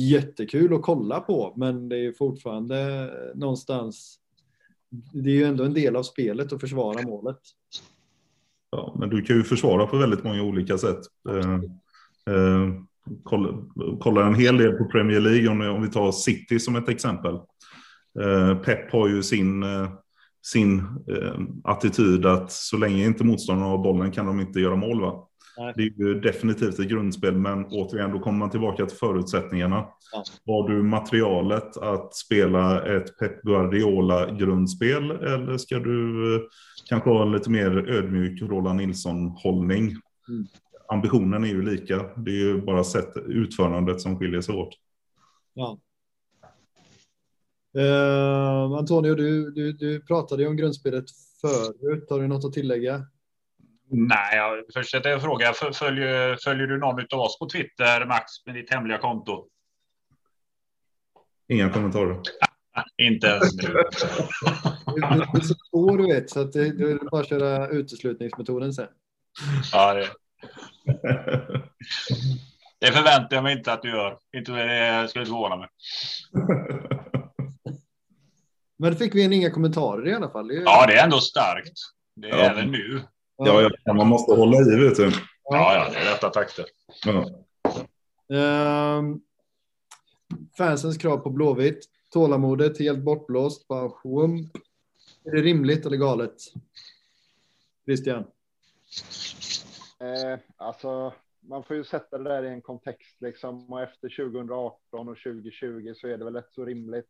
[0.09, 4.20] jättekul att kolla på, men det är fortfarande någonstans
[5.13, 7.39] det är ju ändå en del av spelet att försvara målet.
[8.71, 10.99] Ja, men du kan ju försvara på väldigt många olika sätt.
[11.29, 11.53] Eh,
[12.35, 12.69] eh,
[13.23, 13.57] kolla,
[13.99, 17.35] kolla en hel del på Premier League om, om vi tar City som ett exempel.
[18.19, 19.89] Eh, Pep har ju sin, eh,
[20.41, 25.01] sin eh, attityd att så länge inte motståndarna har bollen kan de inte göra mål.
[25.01, 25.27] Va?
[25.55, 29.87] Det är ju definitivt ett grundspel, men återigen, då kommer man tillbaka till förutsättningarna.
[30.11, 30.23] Ja.
[30.45, 36.41] Har du materialet att spela ett Pep Guardiola-grundspel eller ska du eh,
[36.89, 39.81] kanske ha en lite mer ödmjuk Roland Nilsson-hållning?
[40.27, 40.47] Mm.
[40.87, 44.73] Ambitionen är ju lika, det är ju bara sätt, utförandet som skiljer sig åt.
[45.53, 45.79] Ja.
[47.77, 51.05] Uh, Antonio, du, du, du pratade ju om grundspelet
[51.41, 52.07] förut.
[52.09, 53.05] Har du något att tillägga?
[53.93, 55.53] Nej, jag fortsätter fråga.
[55.53, 59.47] Följer, följer du någon av oss på Twitter, Max, med ditt hemliga konto?
[61.49, 62.21] Inga kommentarer.
[62.97, 63.73] Inte ens nu.
[63.73, 63.79] det
[65.01, 68.87] är så du vet, så att det, du bara köra uteslutningsmetoden sen.
[69.71, 70.07] Ja, det.
[72.79, 74.17] det förväntar jag mig inte att du gör.
[74.37, 75.67] Inte det skulle förvåna mig.
[78.77, 80.51] Men fick vi en inga kommentarer i alla fall.
[80.65, 81.73] Ja, det är ändå starkt.
[82.15, 82.43] Det är ja.
[82.43, 83.01] även nu.
[83.45, 85.11] Ja, ja, man måste hålla i vet du.
[85.43, 86.65] Ja, ja, det är rätta takter.
[87.05, 87.25] Ja.
[88.97, 89.21] Um,
[90.57, 91.85] fansens krav på Blåvitt.
[92.13, 93.67] Tålamodet helt bortblåst.
[93.67, 94.51] Bara schump.
[95.23, 96.35] Är det rimligt eller galet?
[97.85, 98.23] Christian?
[99.99, 105.09] Eh, alltså, man får ju sätta det där i en kontext liksom och efter 2018
[105.09, 107.09] och 2020 så är det väl rätt så rimligt.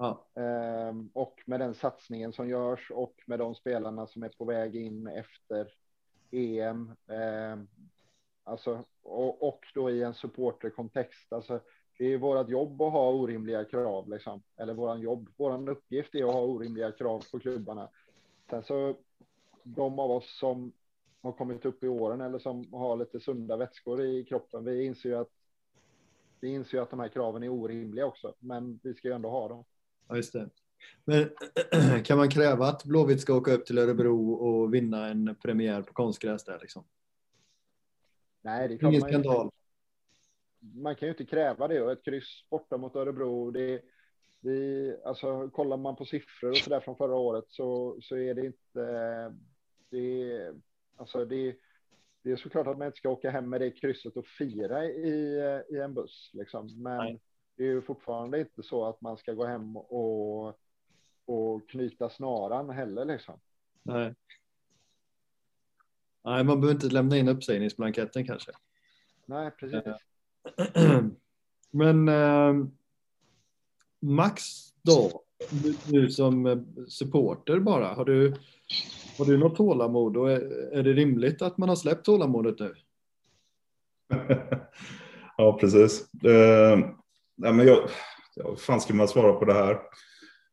[0.00, 0.26] Ja.
[0.34, 4.76] Ehm, och med den satsningen som görs och med de spelarna som är på väg
[4.76, 5.72] in efter
[6.30, 6.92] EM.
[7.08, 7.68] Ehm,
[8.44, 11.32] alltså, och, och då i en supporterkontext.
[11.32, 11.60] Alltså,
[11.98, 14.42] det är vårt jobb att ha orimliga krav, liksom.
[14.56, 15.28] eller våran jobb.
[15.36, 17.88] Vår uppgift är att ha orimliga krav på klubbarna.
[18.50, 18.94] Sen så
[19.62, 20.72] de av oss som
[21.22, 25.08] har kommit upp i åren eller som har lite sunda vätskor i kroppen, vi inser
[25.08, 25.30] ju att
[26.40, 29.30] vi inser ju att de här kraven är orimliga också, men vi ska ju ändå
[29.30, 29.64] ha dem.
[30.10, 30.50] Ja, just det.
[31.04, 31.30] Men
[32.04, 35.92] kan man kräva att Blåvitt ska åka upp till Örebro och vinna en premiär på
[35.92, 36.84] konstgräs där liksom?
[38.42, 39.44] Nej, det kan Ingen man skandal.
[39.44, 43.50] Inte, man kan ju inte kräva det och ett kryss borta mot Örebro.
[43.50, 43.82] Det,
[44.40, 48.34] vi, alltså, kollar man på siffror och så där från förra året så, så är
[48.34, 49.34] det inte.
[49.90, 50.54] Det,
[50.96, 51.56] alltså det,
[52.22, 55.40] det är såklart att man inte ska åka hem med det krysset och fira i,
[55.70, 56.82] i en buss, liksom.
[56.82, 57.20] men Nej.
[57.60, 60.48] Det är ju fortfarande inte så att man ska gå hem och,
[61.24, 63.04] och knyta snaran heller.
[63.04, 63.40] Liksom.
[63.82, 64.14] Nej.
[66.24, 68.52] Nej, man behöver inte lämna in uppsägningsblanketten kanske.
[69.26, 69.82] Nej, precis.
[71.70, 72.66] Men eh,
[74.00, 74.42] Max
[74.82, 75.22] då,
[75.86, 78.34] du som supporter bara, har du,
[79.18, 80.40] har du något tålamod och är,
[80.72, 82.74] är det rimligt att man har släppt tålamodet nu?
[85.36, 86.14] ja, precis.
[86.24, 86.99] Eh,
[87.40, 87.78] nej, men jag,
[88.34, 89.80] ja, fan ska man svara på det här?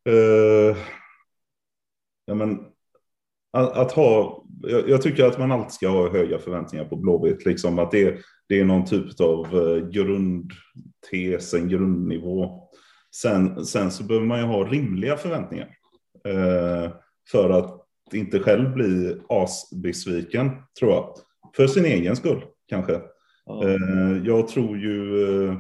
[0.10, 0.78] Eh,
[2.26, 2.60] ja, men,
[3.54, 7.46] att, att ha, jag, jag, tycker att man alltid ska ha höga förväntningar på Blåvitt.
[7.46, 8.18] Liksom att det,
[8.50, 12.70] det är någon typ av eh, grundtes, en grundnivå.
[13.16, 15.70] Sen, sen så behöver man ju ha rimliga förväntningar.
[16.26, 16.92] Eh,
[17.32, 17.84] för att
[18.14, 21.16] inte själv bli asbesviken, tror jag.
[21.56, 23.02] För sin egen skull, kanske.
[23.46, 23.64] Ja.
[23.64, 25.56] Eh, jag tror ju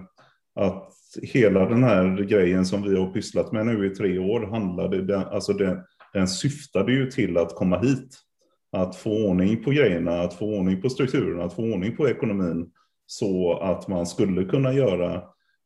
[0.57, 5.01] att hela den här grejen som vi har pysslat med nu i tre år handlade,
[5.01, 5.79] den, alltså den,
[6.13, 8.17] den syftade ju till att komma hit.
[8.71, 12.69] Att få ordning på grejerna, att få ordning på strukturen, att få ordning på ekonomin
[13.05, 15.23] så att man skulle kunna göra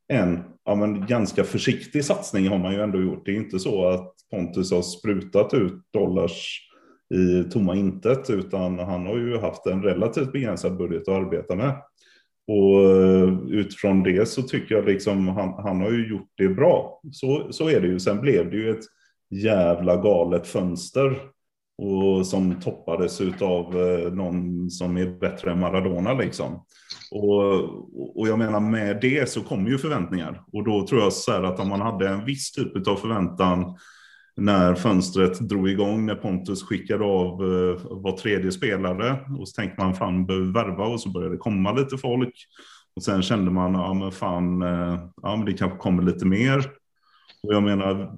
[0.07, 3.25] en ja, men ganska försiktig satsning har man ju ändå gjort.
[3.25, 6.59] Det är inte så att Pontus har sprutat ut dollars
[7.13, 11.75] i tomma intet, utan han har ju haft en relativt begränsad budget att arbeta med.
[12.47, 17.01] Och eh, utifrån det så tycker jag liksom han, han har ju gjort det bra.
[17.11, 17.99] Så, så är det ju.
[17.99, 18.85] Sen blev det ju ett
[19.29, 21.21] jävla galet fönster
[21.77, 26.65] och som toppades av eh, någon som är bättre än Maradona liksom.
[27.11, 31.31] Och, och jag menar med det så kommer ju förväntningar och då tror jag så
[31.31, 33.75] här att om man hade en viss typ av förväntan
[34.41, 39.81] när fönstret drog igång, när Pontus skickade av eh, var tredje spelare och så tänkte
[39.81, 42.33] man fan behöver värva och så började det komma lite folk
[42.95, 46.57] och sen kände man ja men fan eh, ja men det kanske kommer lite mer
[47.43, 48.15] och jag menar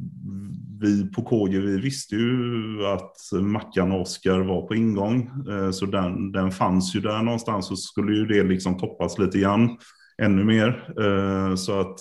[0.82, 5.32] vi på KG, vi visste ju att Mackan och Oskar var på ingång.
[5.49, 9.39] Eh, så den, den fanns ju där någonstans och skulle ju det liksom toppas lite
[9.39, 9.78] grann
[10.21, 11.55] ännu mer.
[11.55, 11.99] Så att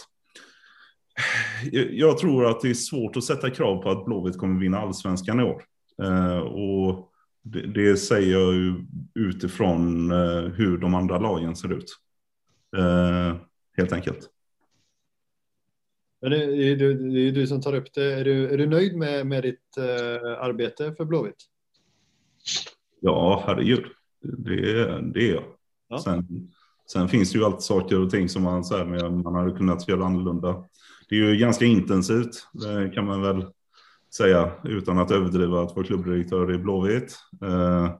[1.90, 5.40] jag tror att det är svårt att sätta krav på att Blåvitt kommer vinna allsvenskan
[5.40, 5.62] i år.
[6.02, 8.74] Eh, och det, det säger jag ju
[9.14, 10.10] utifrån
[10.56, 11.98] hur de andra lagen ser ut.
[13.76, 14.28] Helt enkelt.
[16.20, 18.12] Men det är, du, det är du som tar upp det.
[18.12, 19.78] Är du, är du nöjd med, med ditt
[20.38, 21.48] arbete för Blåvitt?
[23.00, 23.84] Ja, herregud.
[24.22, 25.44] Det, det är jag.
[25.88, 25.98] Ja.
[25.98, 26.52] Sen,
[26.92, 29.88] sen finns det ju alltid saker och ting som man, så här, man hade kunnat
[29.88, 30.64] göra annorlunda.
[31.08, 33.44] Det är ju ganska intensivt, det kan man väl
[34.16, 37.18] säga, utan att överdriva att vara klubbdirektör i Blåvitt.
[37.42, 37.90] Eh,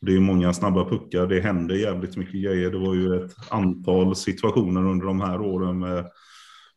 [0.00, 2.70] det är många snabba puckar, det händer jävligt mycket grejer.
[2.70, 6.06] Det var ju ett antal situationer under de här åren med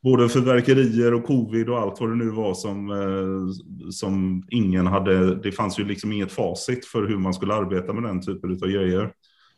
[0.04, 5.36] både fyrverkerier och covid och allt vad det nu var som, eh, som ingen hade.
[5.36, 8.70] Det fanns ju liksom inget facit för hur man skulle arbeta med den typen av
[8.70, 9.12] grejer.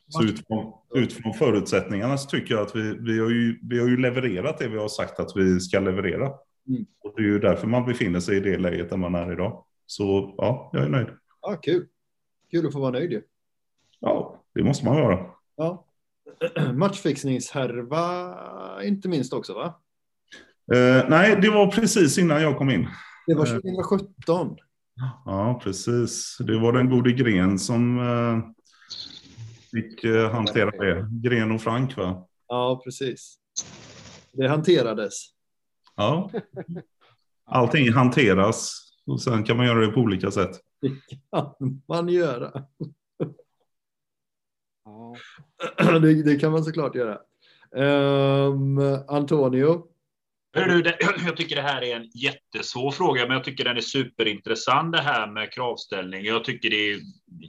[0.08, 3.98] Så utifrån, utifrån förutsättningarna så tycker jag att vi, vi, har ju, vi har ju
[3.98, 6.32] levererat det vi har sagt att vi ska leverera.
[6.68, 6.86] Mm.
[7.04, 9.66] Och det är ju därför man befinner sig i det läget där man är idag.
[9.86, 11.08] Så ja, jag är nöjd.
[11.42, 11.88] Ja, kul.
[12.52, 13.22] Kul att få vara nöjd ju.
[14.00, 15.26] Ja, det måste man vara.
[15.56, 15.86] Ja.
[16.74, 18.38] Matchfixningshärva
[18.84, 19.82] inte minst också va?
[20.74, 22.88] Eh, nej, det var precis innan jag kom in.
[23.28, 24.58] Det var 2017.
[25.26, 26.38] Ja, precis.
[26.40, 28.55] Det var den gode Gren som, eh,
[29.76, 31.08] fick eh, hantera det.
[31.12, 32.28] Gren och Frank va?
[32.48, 33.36] Ja, precis.
[34.32, 35.14] Det hanterades.
[35.96, 36.32] Ja.
[37.46, 40.52] Allting hanteras och sen kan man göra det på olika sätt.
[40.82, 40.90] Det
[41.32, 42.66] kan man göra.
[44.86, 45.16] Ja.
[45.78, 47.20] Det, det kan man såklart göra.
[47.72, 49.88] Um, Antonio?
[50.54, 53.78] Hör du, det, jag tycker det här är en jättesvår fråga, men jag tycker den
[53.78, 56.26] är superintressant det här med kravställning.
[56.26, 57.00] Jag tycker det är,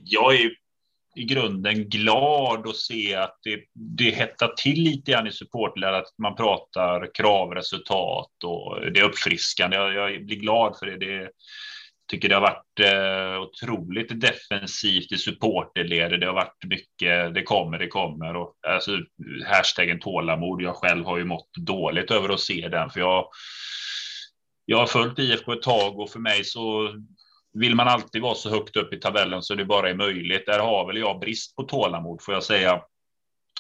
[0.05, 0.51] jag är
[1.17, 6.19] i grunden glad att se att det, det hettar till lite grann i supportläget, att
[6.19, 9.77] man pratar kravresultat och det är uppfriskande.
[9.77, 10.97] Jag, jag blir glad för det.
[10.97, 11.31] det
[12.11, 16.21] tycker det har varit eh, otroligt defensivt i supporterledet.
[16.21, 18.99] Det har varit mycket, det kommer, det kommer och alltså
[19.47, 20.63] hashtaggen tålamod.
[20.63, 23.29] Jag själv har ju mått dåligt över att se den, för jag.
[24.69, 26.95] Jag har följt IFK ett tag och för mig så
[27.61, 30.47] vill man alltid vara så högt upp i tabellen så det bara är möjligt.
[30.47, 32.83] Där har väl jag brist på tålamod får jag säga.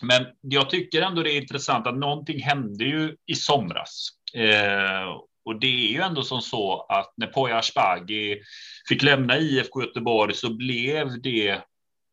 [0.02, 4.08] Men jag tycker ändå det är intressant att någonting hände ju i somras.
[4.34, 8.40] Eh, och det är ju ändå som så att när Poya Asbaghi
[8.88, 11.60] fick lämna IFK Göteborg så blev det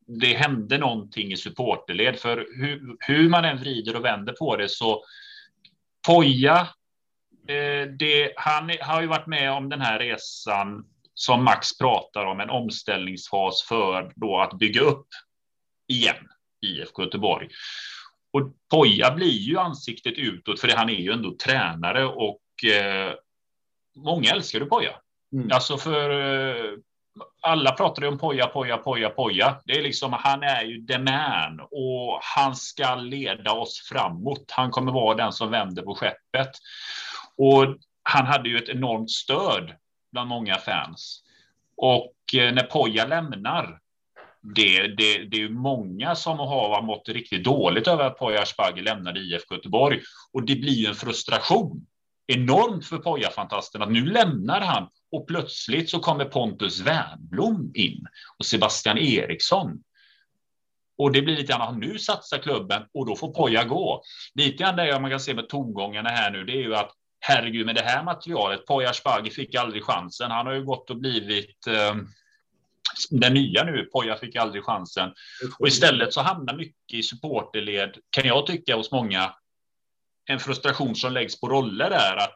[0.08, 4.70] det hände någonting i supporterled, för hur, hur man än vrider och vänder på det
[4.70, 5.04] så
[6.08, 6.68] Poja,
[7.48, 12.40] eh, det, han har ju varit med om den här resan som Max pratar om,
[12.40, 15.08] en omställningsfas för då att bygga upp
[15.88, 16.28] igen
[16.62, 17.50] IFK Göteborg.
[18.34, 23.14] Och Poja blir ju ansiktet utåt, för han är ju ändå tränare och eh,
[23.96, 24.92] många älskar ju Poja.
[25.34, 25.50] Mm.
[25.54, 26.72] Alltså för eh,
[27.42, 29.62] alla pratar ju om Poja, Poja, Poja, Poja.
[29.66, 34.52] Det är liksom, han är ju the man och han ska leda oss framåt.
[34.52, 36.52] Han kommer vara den som vänder på skeppet.
[37.38, 39.76] Och han hade ju ett enormt stöd
[40.14, 41.24] bland många fans.
[41.78, 43.80] Och eh, när Poja lämnar,
[44.56, 49.20] det, det, det är många som har mått riktigt dåligt över att Poya Asbaghi lämnade
[49.20, 50.02] IFK Göteborg.
[50.34, 51.86] Och det blir en frustration
[52.28, 58.06] enormt för Poja-fantasten att nu lämnar han och plötsligt så kommer Pontus Wernbloom in
[58.38, 59.84] och Sebastian Eriksson.
[60.98, 64.02] Och det blir lite grann, ah, nu satsar klubben och då får Poja gå.
[64.36, 66.92] Lite grann det man kan se med tongångarna här nu, det är ju att
[67.26, 70.32] herregud, med det här materialet, Poya Asbaghi fick aldrig chansen.
[70.32, 71.96] Han har ju gått och blivit eh,
[73.10, 75.14] den nya nu, Poja fick aldrig chansen.
[75.60, 79.34] Och istället så hamnar mycket i supporterled, kan jag tycka hos många,
[80.26, 82.36] en frustration som läggs på roller är att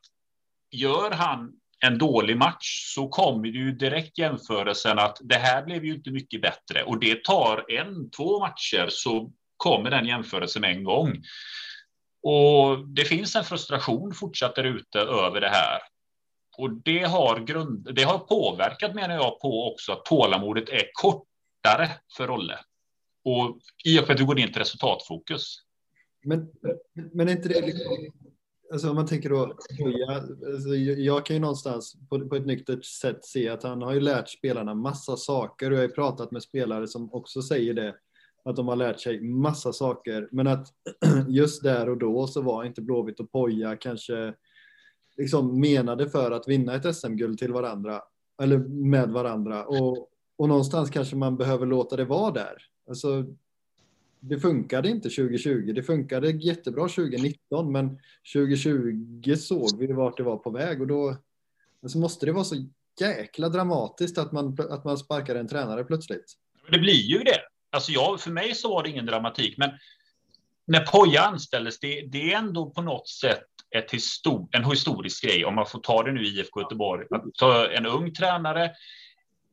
[0.71, 5.93] gör han en dålig match så kommer ju direkt jämförelsen att det här blev ju
[5.93, 10.83] inte mycket bättre och det tar en, två matcher så kommer den jämförelsen med en
[10.83, 11.23] gång.
[12.29, 15.79] Och det finns en frustration fortsatt där ute över det här.
[16.57, 21.89] Och det har, grund, det har påverkat, menar jag, på också att tålamodet är kortare
[22.17, 22.59] för Rolle.
[23.23, 25.57] Och i och med att vi går in till resultatfokus.
[26.25, 26.49] Men,
[27.13, 28.11] men är inte det liksom,
[28.71, 29.57] alltså om man tänker då,
[30.53, 33.99] alltså jag kan ju någonstans på, på ett nyktert sätt se att han har ju
[33.99, 37.95] lärt spelarna massa saker och jag har ju pratat med spelare som också säger det
[38.49, 40.67] att de har lärt sig massa saker, men att
[41.27, 44.33] just där och då så var inte Blåvitt och Poja kanske
[45.17, 48.01] liksom menade för att vinna ett SM-guld till varandra
[48.41, 52.57] eller med varandra och, och någonstans kanske man behöver låta det vara där.
[52.87, 53.25] Alltså,
[54.19, 55.71] det funkade inte 2020.
[55.75, 57.99] Det funkade jättebra 2019, men
[58.33, 61.15] 2020 såg vi vart det var på väg och då
[61.83, 62.55] alltså måste det vara så
[62.99, 66.33] jäkla dramatiskt att man, att man sparkar en tränare plötsligt.
[66.71, 67.39] Det blir ju det.
[67.71, 69.71] Alltså jag, för mig så var det ingen dramatik, men
[70.67, 73.43] när Poja anställdes, det, det är ändå på något sätt
[73.75, 77.23] ett histor en historisk grej, om man får ta det nu i IFK Göteborg, att
[77.33, 78.71] ta en ung tränare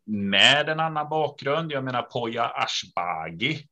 [0.07, 1.73] med en annan bakgrund.
[1.73, 3.66] Jag menar Poja Ashbagi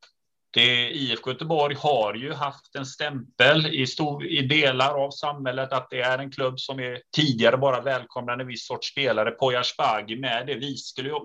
[0.53, 5.91] det, IFK Göteborg har ju haft en stämpel i, stor, i delar av samhället att
[5.91, 9.31] det är en klubb som är tidigare bara välkomnade en viss sorts spelare.
[9.31, 10.55] Poya Spagi med det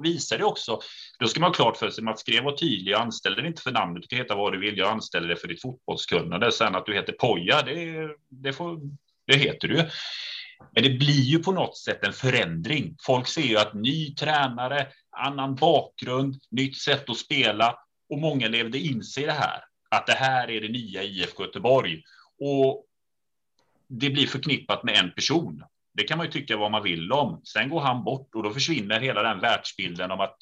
[0.02, 0.80] visar det också.
[1.20, 3.62] Då ska man ha klart för sig, Mats Gren var tydlig, jag anställer dig inte
[3.62, 6.52] för namnet, du kan heta vad du vill, jag anställer dig för ditt fotbollskunnande.
[6.52, 8.80] Sen att du heter Poja, det, det, får,
[9.28, 9.90] det heter du.
[10.76, 12.96] Men det blir ju på något sätt en förändring.
[13.06, 14.88] Folk ser ju att ny tränare,
[15.18, 17.76] annan bakgrund, nytt sätt att spela
[18.10, 21.44] och många levde in sig i det här, att det här är det nya IFK
[21.44, 22.04] Göteborg.
[22.40, 22.86] Och
[23.88, 25.64] det blir förknippat med en person.
[25.94, 27.42] Det kan man ju tycka vad man vill om.
[27.44, 30.38] Sen går han bort och då försvinner hela den världsbilden om att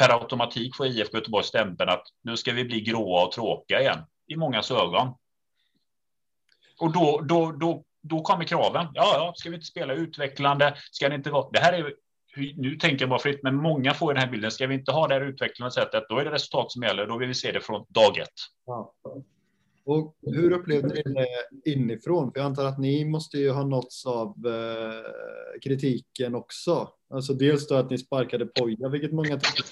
[0.00, 3.98] per automatik får IFK Göteborg stämpeln att nu ska vi bli gråa och tråkiga igen
[4.26, 5.14] i mångas ögon.
[6.78, 8.86] Och då, då, då, då kommer kraven.
[8.94, 10.76] Ja, ja, ska vi inte spela utvecklande?
[10.90, 11.50] Ska det inte vara?
[11.52, 11.94] Det här är
[12.56, 14.50] nu tänker jag bara fritt, men många får den här bilden.
[14.50, 17.06] Ska vi inte ha det här utvecklande sättet, då är det resultat som gäller.
[17.06, 18.28] Då vill vi se det från dag ett.
[18.66, 18.94] Ja.
[19.86, 22.32] Och hur upplevde ni det inifrån?
[22.32, 26.88] För jag antar att ni måste ju ha nåtts av eh, kritiken också.
[27.10, 29.62] Alltså dels då att ni sparkade Poja, vilket många tyckte,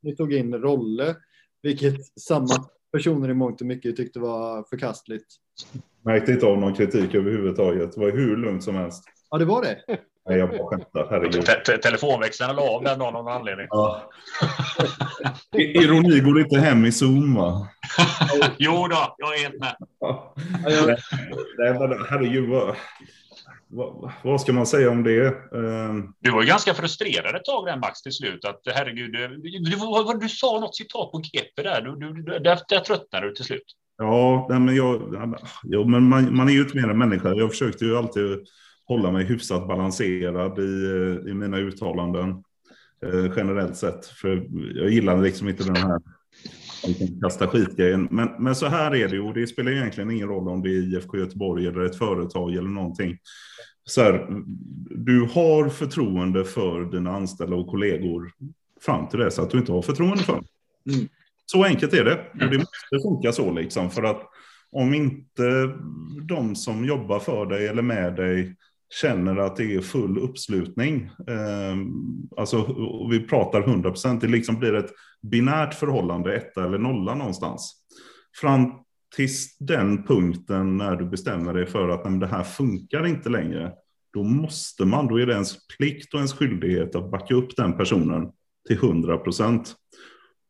[0.00, 1.16] ni tog in Rolle,
[1.62, 5.26] vilket samma personer i mångt och mycket tyckte var förkastligt.
[6.04, 7.92] Märkte inte av någon kritik överhuvudtaget.
[7.92, 9.04] Det var hur lugnt som helst.
[9.30, 9.98] Ja, det var det.
[10.28, 11.06] Nej, jag bara skämtar.
[11.10, 11.46] Herregud.
[11.46, 13.66] Te Telefonväxeln la av den av någon anledning.
[13.70, 14.10] Ja.
[15.56, 17.68] Ironi går inte hem i Zoom, va?
[18.58, 19.76] jo då, jag är helt med.
[20.00, 20.34] Ja.
[22.10, 22.76] herregud, vad,
[23.68, 25.34] vad, vad, ska man säga om det?
[25.52, 26.14] Um...
[26.20, 28.44] Du var ju ganska frustrerad ett tag, den Max, till slut.
[28.44, 31.80] Att herregud, du, du, du, du sa något citat på GP där.
[31.80, 33.64] Du, du, där, där tröttnade du till slut.
[33.98, 35.02] Ja, nej, men, jag,
[35.62, 37.34] ja, men man, man är ju inte mer än människa.
[37.34, 38.46] Jag försökte ju alltid
[38.84, 42.30] hålla mig hyfsat balanserad i, eh, i mina uttalanden
[43.06, 44.06] eh, generellt sett.
[44.06, 46.00] För jag gillar liksom inte den här
[47.22, 48.08] kasta skitgrejen.
[48.10, 50.96] Men, men så här är det och det spelar egentligen ingen roll om det är
[50.96, 53.18] IFK Göteborg eller ett företag eller någonting.
[53.84, 54.26] Så här,
[54.90, 58.30] du har förtroende för dina anställda och kollegor
[58.80, 60.42] fram till dess att du inte har förtroende för.
[60.92, 61.08] Mm.
[61.46, 62.26] Så enkelt är det.
[62.32, 63.90] Och det måste funka så liksom.
[63.90, 64.22] För att
[64.72, 65.70] om inte
[66.22, 68.56] de som jobbar för dig eller med dig
[69.00, 71.10] känner att det är full uppslutning.
[71.28, 71.76] Eh,
[72.36, 72.76] alltså,
[73.10, 74.90] vi pratar 100 procent, det liksom blir ett
[75.22, 77.74] binärt förhållande, etta eller nolla någonstans.
[78.40, 78.72] Fram
[79.16, 83.72] tills den punkten när du bestämmer dig för att nej, det här funkar inte längre,
[84.12, 87.76] då måste man, då är det ens plikt och ens skyldighet att backa upp den
[87.76, 88.30] personen
[88.68, 89.74] till 100 procent.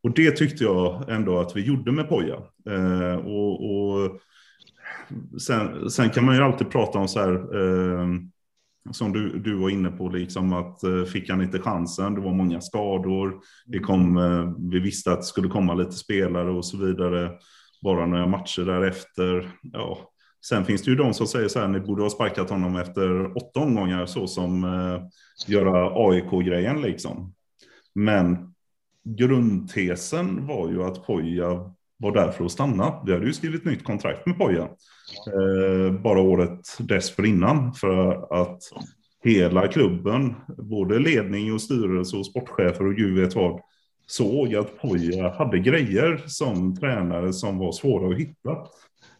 [0.02, 2.36] Och det tyckte jag ändå att vi gjorde med Poja.
[2.70, 4.20] Eh, och, och
[5.40, 8.06] sen, sen, kan man ju alltid prata om så här, eh,
[8.91, 12.35] som du, du var inne på, liksom att eh, fick han inte chansen, det var
[12.35, 16.77] många skador, det kom, eh, vi visste att det skulle komma lite spelare och så
[16.77, 17.31] vidare,
[17.83, 19.51] bara några matcher därefter.
[19.63, 19.99] Ja.
[20.45, 23.37] Sen finns det ju de som säger så här, ni borde ha sparkat honom efter
[23.37, 25.03] åtta omgångar, så som eh,
[25.47, 27.35] göra AIK-grejen liksom.
[27.95, 28.55] Men
[29.05, 33.03] grundtesen var ju att Poja var där för att stanna.
[33.07, 34.69] Vi hade ju skrivit nytt kontrakt med Poja
[35.27, 38.63] Eh, bara året dessförinnan för att
[39.25, 43.61] hela klubben, både ledning och styrelse och sportchefer och gud vet vad,
[44.07, 48.57] såg att Poja hade grejer som tränare som var svåra att hitta.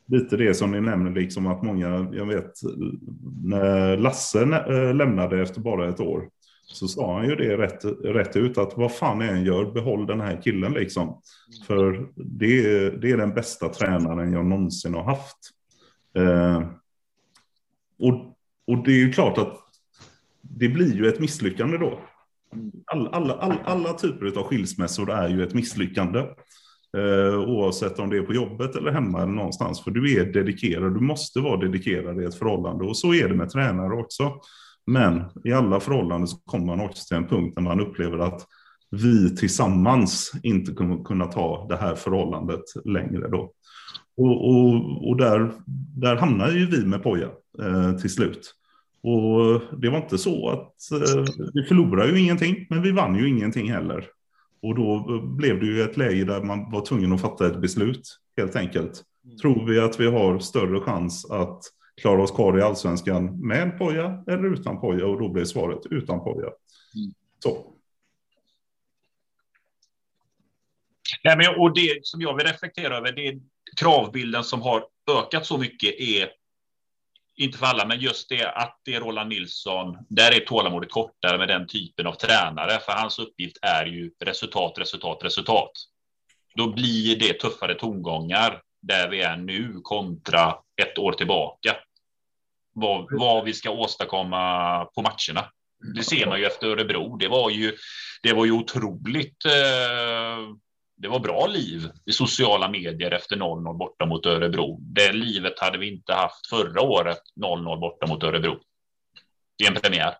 [0.06, 2.52] Lite det som ni nämner, liksom att många, jag vet,
[3.44, 6.28] när Lasse eh, lämnade efter bara ett år,
[6.66, 10.06] så sa han ju det rätt, rätt ut att vad fan jag än gör, behåll
[10.06, 11.20] den här killen liksom.
[11.66, 15.39] För det, det är den bästa tränaren jag någonsin har haft.
[16.14, 16.62] Eh,
[17.98, 18.36] och,
[18.66, 19.59] och det är ju klart att
[20.43, 21.98] det blir ju ett misslyckande då.
[22.86, 26.18] All, alla, all, alla typer av skilsmässor är ju ett misslyckande.
[26.97, 29.84] Eh, oavsett om det är på jobbet eller hemma eller någonstans.
[29.84, 32.84] För du är dedikerad, du måste vara dedikerad i ett förhållande.
[32.84, 34.32] Och så är det med tränare också.
[34.86, 38.47] Men i alla förhållanden så kommer man också till en punkt där man upplever att
[38.90, 43.52] vi tillsammans inte kommer kunna ta det här förhållandet längre då.
[44.16, 45.52] Och, och, och där,
[45.97, 47.28] där hamnade ju vi med Poja
[47.62, 48.55] eh, till slut.
[49.02, 51.24] Och det var inte så att eh,
[51.55, 54.09] vi förlorade ju ingenting, men vi vann ju ingenting heller.
[54.62, 58.18] Och då blev det ju ett läge där man var tvungen att fatta ett beslut,
[58.36, 59.02] helt enkelt.
[59.24, 59.36] Mm.
[59.36, 61.62] Tror vi att vi har större chans att
[62.01, 65.06] klara oss kvar i allsvenskan med Poja eller utan Poja?
[65.06, 66.47] Och då blev svaret utan Poja.
[66.47, 67.12] Mm.
[67.39, 67.72] Så.
[71.24, 73.40] Nej, men, och det som jag vill reflektera över, det
[73.76, 76.30] kravbilden som har ökat så mycket är
[77.36, 79.98] inte för alla, men just det att det är Roland Nilsson.
[80.08, 84.72] Där är tålamodet kortare med den typen av tränare, för hans uppgift är ju resultat,
[84.78, 85.70] resultat, resultat.
[86.54, 91.76] Då blir det tuffare tongångar där vi är nu kontra ett år tillbaka.
[92.74, 95.50] Vad, vad vi ska åstadkomma på matcherna.
[95.94, 97.16] Det ser man ju efter Örebro.
[97.16, 97.76] Det var ju,
[98.22, 100.54] det var ju otroligt eh,
[101.02, 104.78] det var bra liv i sociala medier efter 0-0 borta mot Örebro.
[104.80, 108.60] Det livet hade vi inte haft förra året 0-0 borta mot Örebro.
[109.58, 110.14] Det är en premiär.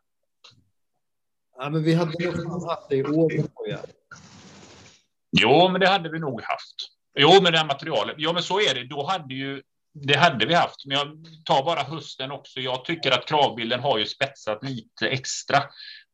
[1.59, 3.33] Ja, men vi hade nog haft det i år.
[3.67, 3.79] Ja.
[5.33, 6.75] Jo, men det hade vi nog haft.
[7.19, 8.15] Jo, med det här materialet.
[8.19, 8.85] Ja, men så är det.
[8.85, 9.63] Då hade ju
[9.95, 12.61] det hade vi haft, men jag tar bara hösten också.
[12.61, 15.63] Jag tycker att kravbilden har ju spetsat lite extra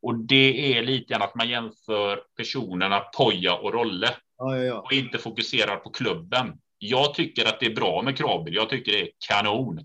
[0.03, 4.81] och det är lite grann att man jämför personerna Poja och Rolle Ja, ja, ja.
[4.81, 6.53] och inte fokuserar på klubben.
[6.79, 8.55] Jag tycker att det är bra med kravbil.
[8.55, 9.81] Jag tycker det är kanon.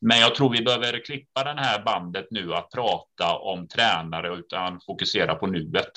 [0.00, 4.80] Men jag tror vi behöver klippa den här bandet nu att prata om tränare utan
[4.86, 5.92] fokusera på nuet.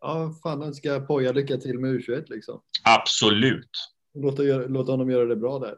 [0.00, 2.60] Ja, fan, han ska Poja lycka till med U21 liksom.
[2.84, 3.70] Absolut.
[4.14, 5.76] Låta, låta honom göra det bra där.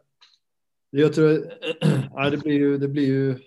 [0.90, 1.52] Jag tror,
[2.14, 3.38] ja, det blir ju, det blir ju,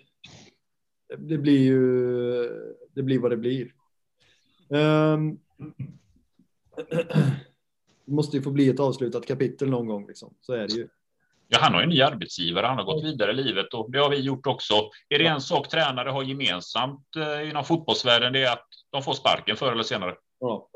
[1.18, 2.48] det blir ju,
[2.94, 3.72] det blir vad det blir.
[4.68, 5.38] Um,
[6.76, 10.34] det måste ju få bli ett avslutat kapitel någon gång liksom.
[10.40, 10.88] Så är det ju.
[11.48, 12.66] Ja, han har ju en ny arbetsgivare.
[12.66, 14.74] Han har gått vidare i livet och det har vi gjort också.
[15.08, 19.12] Är det en sak tränare har gemensamt eh, inom fotbollsvärlden, det är att de får
[19.12, 20.14] sparken förr eller senare.
[20.38, 20.68] Ja.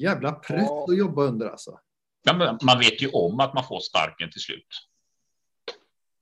[0.00, 1.78] Jävla press att jobba under alltså.
[2.22, 4.68] Ja, men man vet ju om att man får sparken till slut.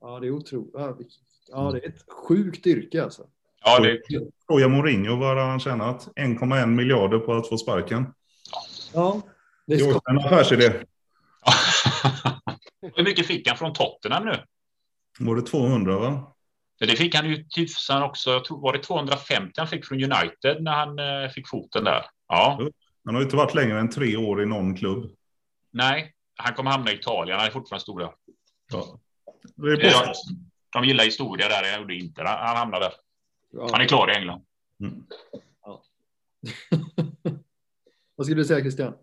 [0.01, 0.73] Ja, det är otroligt.
[1.47, 3.27] Ja, det är ett sjukt yrke alltså.
[3.65, 4.01] Ja, det...
[4.47, 6.07] Fråga Mourinho vad han tjänat.
[6.15, 8.13] 1,1 miljarder på att få sparken.
[8.93, 9.21] Ja,
[9.67, 10.73] det är en affärsidé.
[12.95, 14.45] Hur mycket fick han från Tottenham nu?
[15.19, 16.35] Var det 200 va?
[16.79, 18.31] Det fick han ju tusan också.
[18.31, 22.05] Jag tror, var det 250 han fick från United när han eh, fick foten där?
[22.27, 22.59] Ja.
[23.05, 25.11] Han har ju inte varit längre än tre år i någon klubb.
[25.71, 27.37] Nej, han kommer hamna i Italien.
[27.37, 28.11] Han är fortfarande stor där.
[28.71, 28.99] Ja.
[29.55, 30.13] Det är de,
[30.73, 31.63] de gillar historia där.
[31.63, 32.93] Jag gjorde inte Han hamnade där.
[33.51, 33.69] Ja.
[33.71, 34.41] Han är klar i England.
[34.79, 35.05] Mm.
[35.61, 35.83] Ja.
[38.15, 38.93] Vad skulle du säga Christian?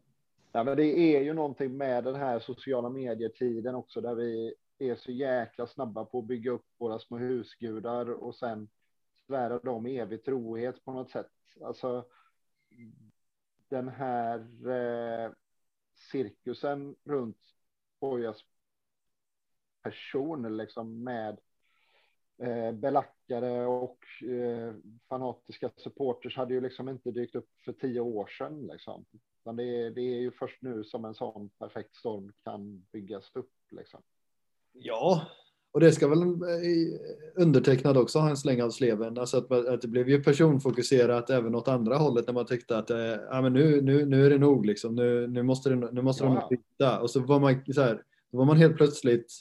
[0.53, 4.97] Ja, men det är ju någonting med den här sociala medietiden också där vi är
[4.97, 8.69] så jäkla snabba på att bygga upp våra små husgudar och sen
[9.27, 11.33] svära dem evig trohet på något sätt.
[11.65, 12.05] Alltså
[13.69, 14.39] den här
[14.69, 15.33] eh,
[16.13, 17.39] cirkusen runt
[18.01, 18.45] Bojas
[19.83, 21.39] person liksom med
[22.43, 24.75] eh, belackare och eh,
[25.09, 28.67] fanatiska supporters hade ju liksom inte dykt upp för tio år sedan.
[28.73, 29.05] Liksom.
[29.43, 33.31] Utan det, är, det är ju först nu som en sån perfekt storm kan byggas
[33.35, 33.53] upp.
[33.71, 34.01] Liksom.
[34.73, 35.27] Ja,
[35.73, 36.33] och det ska väl eh,
[37.35, 39.19] undertecknad också ha en släng av sleven.
[39.19, 42.91] Alltså att, att det blev ju personfokuserat även åt andra hållet när man tyckte att
[42.91, 42.99] äh,
[43.31, 44.95] ja, men nu, nu, nu är det nog liksom.
[44.95, 46.49] Nu, nu måste, det, nu måste ja.
[46.49, 47.01] de byta.
[47.01, 48.03] Och så var man så här,
[48.33, 49.33] då var man helt plötsligt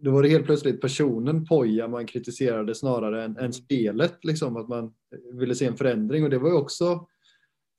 [0.00, 4.68] då var det helt plötsligt personen Poja man kritiserade snarare än, än spelet, liksom, att
[4.68, 4.94] man
[5.32, 6.24] ville se en förändring.
[6.24, 7.06] Och det var ju också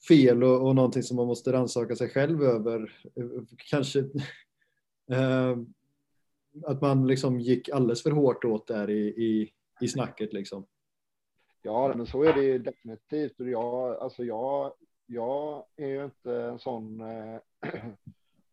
[0.07, 2.93] fel och, och någonting som man måste rannsaka sig själv över.
[3.69, 3.99] Kanske
[5.11, 5.57] eh,
[6.65, 9.51] att man liksom gick alldeles för hårt åt där i, i,
[9.81, 10.33] i snacket.
[10.33, 10.65] Liksom.
[11.61, 13.33] Ja, men så är det definitivt.
[13.37, 14.73] Jag, alltså jag,
[15.05, 17.39] jag är ju inte en sån eh,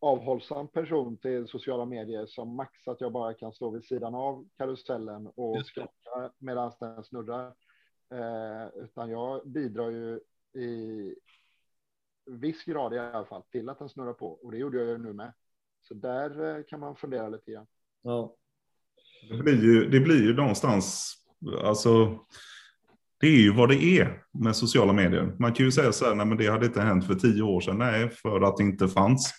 [0.06, 4.48] avhållsam person till sociala medier som Max, att jag bara kan stå vid sidan av
[4.56, 7.46] karusellen och skratta medan den snurrar.
[8.14, 10.20] Eh, utan jag bidrar ju
[10.62, 11.14] i
[12.26, 14.98] viss grad i alla fall till att den snurrar på och det gjorde jag ju
[14.98, 15.32] nu med.
[15.88, 17.66] Så där eh, kan man fundera lite grann.
[18.02, 18.36] Ja.
[19.30, 21.14] Det blir ju, det blir ju någonstans,
[21.64, 22.18] alltså
[23.20, 25.36] det är ju vad det är med sociala medier.
[25.38, 27.60] Man kan ju säga så här, nej men det hade inte hänt för tio år
[27.60, 27.78] sedan.
[27.78, 29.32] Nej, för att det inte fanns.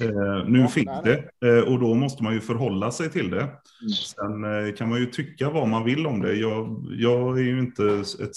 [0.00, 3.42] Eh, nu ja, fick det eh, och då måste man ju förhålla sig till det.
[3.42, 3.92] Mm.
[4.16, 6.34] Sen eh, kan man ju tycka vad man vill om det.
[6.34, 7.84] Jag, jag är ju inte
[8.22, 8.36] ett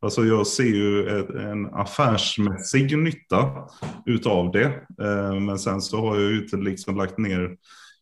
[0.00, 3.50] Alltså jag ser ju ett, en affärsmässig nytta
[4.06, 4.64] utav det.
[5.02, 7.56] Eh, men sen så har jag ju inte liksom lagt ner.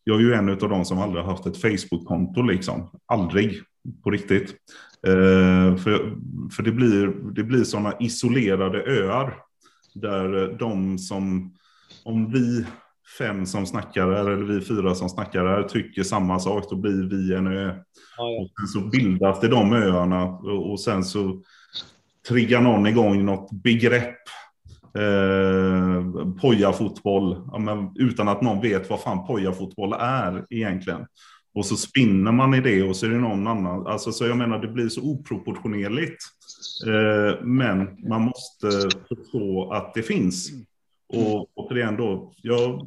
[0.04, 2.90] Jag är ju en av de som aldrig haft ett Facebook-konto liksom.
[3.06, 3.62] Aldrig
[4.04, 4.50] på riktigt.
[5.06, 6.16] Eh, för
[6.50, 9.36] för det, blir, det blir sådana isolerade öar.
[9.94, 11.54] Där de som,
[12.06, 12.66] om vi
[13.18, 17.10] fem som snackar här, eller vi fyra som snackar här, tycker samma sak, då blir
[17.10, 17.74] vi en ö.
[18.16, 18.42] Ja, ja.
[18.42, 21.42] Och sen så bildas det de öarna och sen så
[22.28, 24.18] triggar någon igång något begrepp.
[24.98, 26.04] Eh,
[26.40, 31.06] pojafotboll, ja, men utan att någon vet vad fan pojafotboll är egentligen.
[31.54, 33.86] Och så spinner man i det och så är det någon annan.
[33.86, 36.22] Alltså, så jag menar, det blir så oproportionerligt.
[36.86, 40.50] Eh, men man måste förstå att det finns.
[41.08, 42.86] Och återigen då, jag,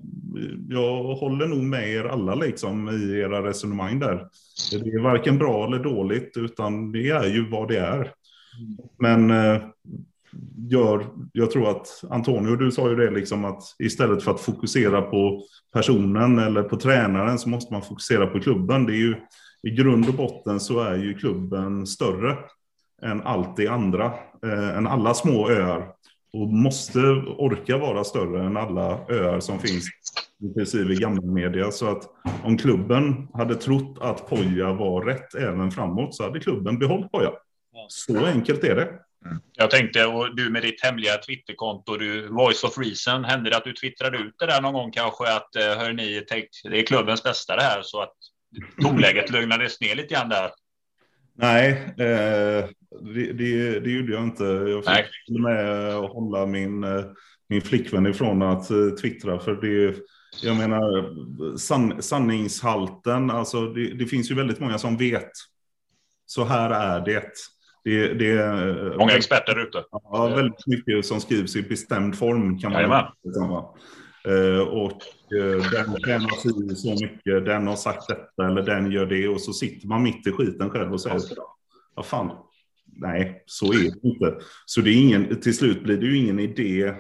[0.70, 4.28] jag håller nog med er alla liksom i era resonemang där.
[4.72, 8.14] Det är varken bra eller dåligt, utan det är ju vad det är.
[9.00, 9.62] Men eh,
[10.70, 15.02] gör, jag tror att Antonio, du sa ju det liksom att istället för att fokusera
[15.02, 15.44] på
[15.74, 18.86] personen eller på tränaren så måste man fokusera på klubben.
[18.86, 19.16] Det är ju
[19.64, 22.38] i grund och botten så är ju klubben större
[23.02, 24.06] än allt det andra,
[24.44, 25.94] eh, än alla små öar
[26.34, 27.00] och måste
[27.38, 29.86] orka vara större än alla öar som finns,
[30.44, 31.72] inklusive gammelmedia.
[31.72, 32.04] Så att
[32.44, 37.32] om klubben hade trott att Poja var rätt även framåt så hade klubben behållit Poja.
[37.88, 39.00] Så enkelt är det.
[39.54, 43.64] Jag tänkte, och du med ditt hemliga Twitterkonto, du, Voice of Reason, hände det att
[43.64, 46.26] du twittrade ut det där någon gång kanske att eh, hör ni,
[46.64, 48.16] det är klubbens bästa det här så att
[48.82, 50.52] tonläget lugnades ner lite grann där?
[51.42, 52.70] Nej, eh,
[53.16, 54.44] det, det, det, gjorde jag inte.
[54.44, 55.42] Jag fick Nej.
[55.42, 57.06] med att hålla min, eh,
[57.50, 59.96] min flickvän ifrån att eh, twittra för det
[60.42, 65.32] jag menar san, sanningshalten, alltså det, det, finns ju väldigt många som vet.
[66.26, 67.32] Så här är det.
[67.84, 69.84] Det, det Många experter ute.
[69.92, 73.64] Ja, väldigt mycket som skrivs i bestämd form kan man säga.
[74.28, 75.02] Uh, och
[75.36, 79.28] uh, den, den har si så mycket, den har sagt detta eller den gör det
[79.28, 81.22] och så sitter man mitt i skiten själv och säger
[81.96, 82.32] vad fan,
[82.86, 84.36] nej, så är det inte.
[84.66, 86.94] Så det är ingen, till slut blir det ju ingen idé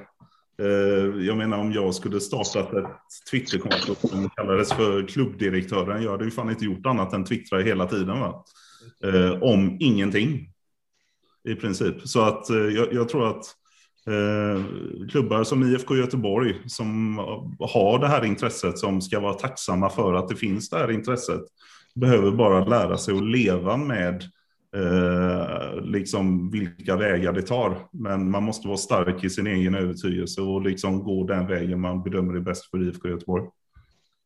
[0.59, 2.85] Eh, jag menar om jag skulle startat ett
[3.31, 6.03] Twitterkonto som kallades för klubbdirektören.
[6.03, 8.19] Jag hade ju fan inte gjort annat än twittra hela tiden.
[8.19, 8.43] Va?
[9.03, 10.53] Eh, om ingenting.
[11.43, 12.07] I princip.
[12.07, 13.51] Så att eh, jag, jag, tror att eh,
[14.07, 14.63] Eh,
[15.09, 17.17] klubbar som IFK Göteborg som
[17.59, 21.41] har det här intresset som ska vara tacksamma för att det finns det här intresset.
[21.95, 24.23] Behöver bara lära sig att leva med
[24.76, 27.88] eh, liksom vilka vägar det tar.
[27.91, 32.03] Men man måste vara stark i sin egen övertygelse och liksom gå den vägen man
[32.03, 33.45] bedömer är bäst för IFK Göteborg.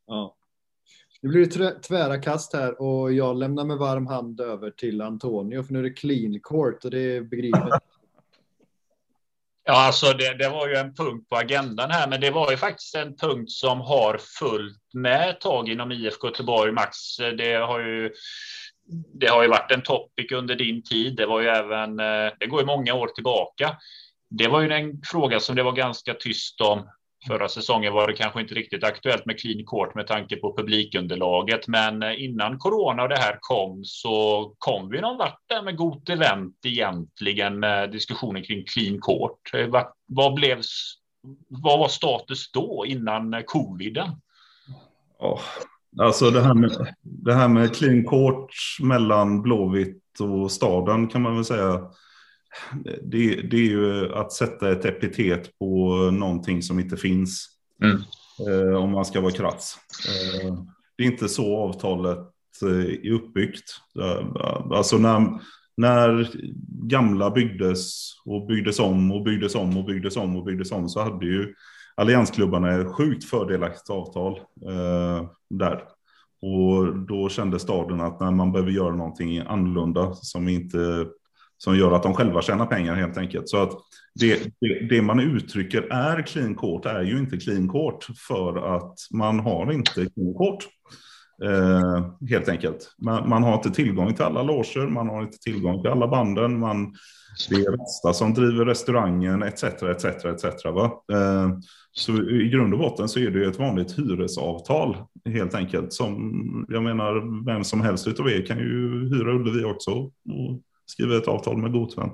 [0.08, 0.36] Ja.
[1.22, 5.64] Nu blir det tvära kast här och jag lämnar med varm hand över till Antonio
[5.64, 7.70] för nu är det clean court och det begriper.
[9.66, 12.58] Ja, alltså det, det, var ju en punkt på agendan här, men det var ju
[12.58, 16.72] faktiskt en punkt som har fullt med ett tag inom IFK Göteborg.
[16.72, 16.98] Max,
[17.38, 18.12] det har ju
[19.14, 21.16] det har ju varit en topic under din tid.
[21.16, 23.78] Det var ju även, eh, det går ju många år tillbaka.
[24.30, 26.90] Det var ju en fråga som det var ganska tyst om.
[27.28, 31.68] Förra säsongen var det kanske inte riktigt aktuellt med clean court med tanke på publikunderlaget,
[31.68, 35.78] men eh, innan corona och det här kom så kom vi någon vart där med
[35.78, 39.54] gott event egentligen med diskussionen kring clean court.
[39.54, 40.62] Eh, vad, vad blev
[41.48, 44.10] vad var status då innan coviden?
[45.20, 45.42] Oh,
[46.00, 48.50] Alltså det här, med, det här med clean court
[48.82, 51.82] mellan Blåvitt och staden kan man väl säga.
[52.84, 57.50] Det, det är ju att sätta ett epitet på någonting som inte finns.
[57.84, 57.98] Mm.
[58.48, 59.78] Eh, om man ska vara krass.
[60.08, 60.54] Eh,
[60.98, 62.28] det är inte så avtalet
[62.62, 63.64] eh, är uppbyggt.
[64.00, 64.28] Eh,
[64.72, 65.40] alltså när,
[65.78, 66.30] när
[66.90, 71.02] gamla byggdes och byggdes om och byggdes om och byggdes om och byggdes om så
[71.02, 71.54] hade ju
[71.96, 75.84] alliansklubbarna är sjukt fördelaktigt avtal eh, där.
[76.42, 81.06] Och då kände staden att när man behöver göra någonting annorlunda som, inte,
[81.64, 83.50] som gör att de själva tjänar pengar helt enkelt.
[83.50, 83.72] Så att
[84.16, 88.98] det, det, det man uttrycker är clean court är ju inte clean court för att
[89.12, 90.68] man har inte clean court.
[91.44, 92.96] Eh, helt enkelt.
[93.02, 96.60] Man, man, har inte tillgång till alla loger, man har inte tillgång till alla banden,
[96.60, 96.94] man,
[97.50, 99.64] det är Rasta som driver restaurangen etc.
[99.64, 100.92] etc, etc va?
[101.14, 101.58] Eh,
[101.92, 105.94] så i grund och botten så är det ett vanligt hyresavtal helt enkelt.
[105.94, 110.62] Som jag menar, vem som helst utav er kan ju hyra Ullevi också och
[110.94, 112.14] skriva ett avtal med Gotvent.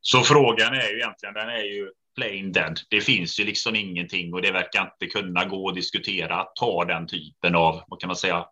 [0.00, 2.80] Så frågan är ju egentligen, den är ju plain dead.
[2.90, 6.84] Det finns ju liksom ingenting och det verkar inte kunna gå att diskutera att ta
[6.84, 8.44] den typen av, vad kan man säga,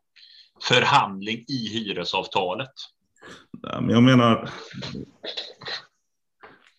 [0.68, 2.72] förhandling i hyresavtalet.
[3.62, 4.50] Men jag menar,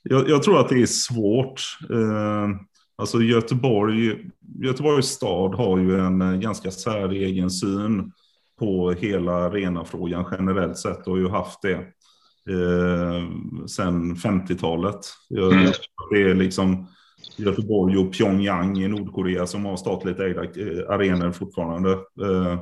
[0.03, 1.61] jag, jag, tror att det är svårt.
[1.89, 2.49] Eh,
[2.95, 4.29] alltså Göteborg,
[4.63, 8.11] Göteborgs stad har ju en eh, ganska säregen syn
[8.59, 11.73] på hela arenafrågan generellt sett och har ju haft det
[12.49, 13.27] eh,
[13.67, 14.99] sedan 50-talet.
[15.39, 15.71] Mm.
[16.11, 16.87] Det är liksom
[17.37, 21.91] Göteborg och Pyongyang i Nordkorea som har statligt ägda eh, arenor fortfarande.
[21.91, 22.59] Eh,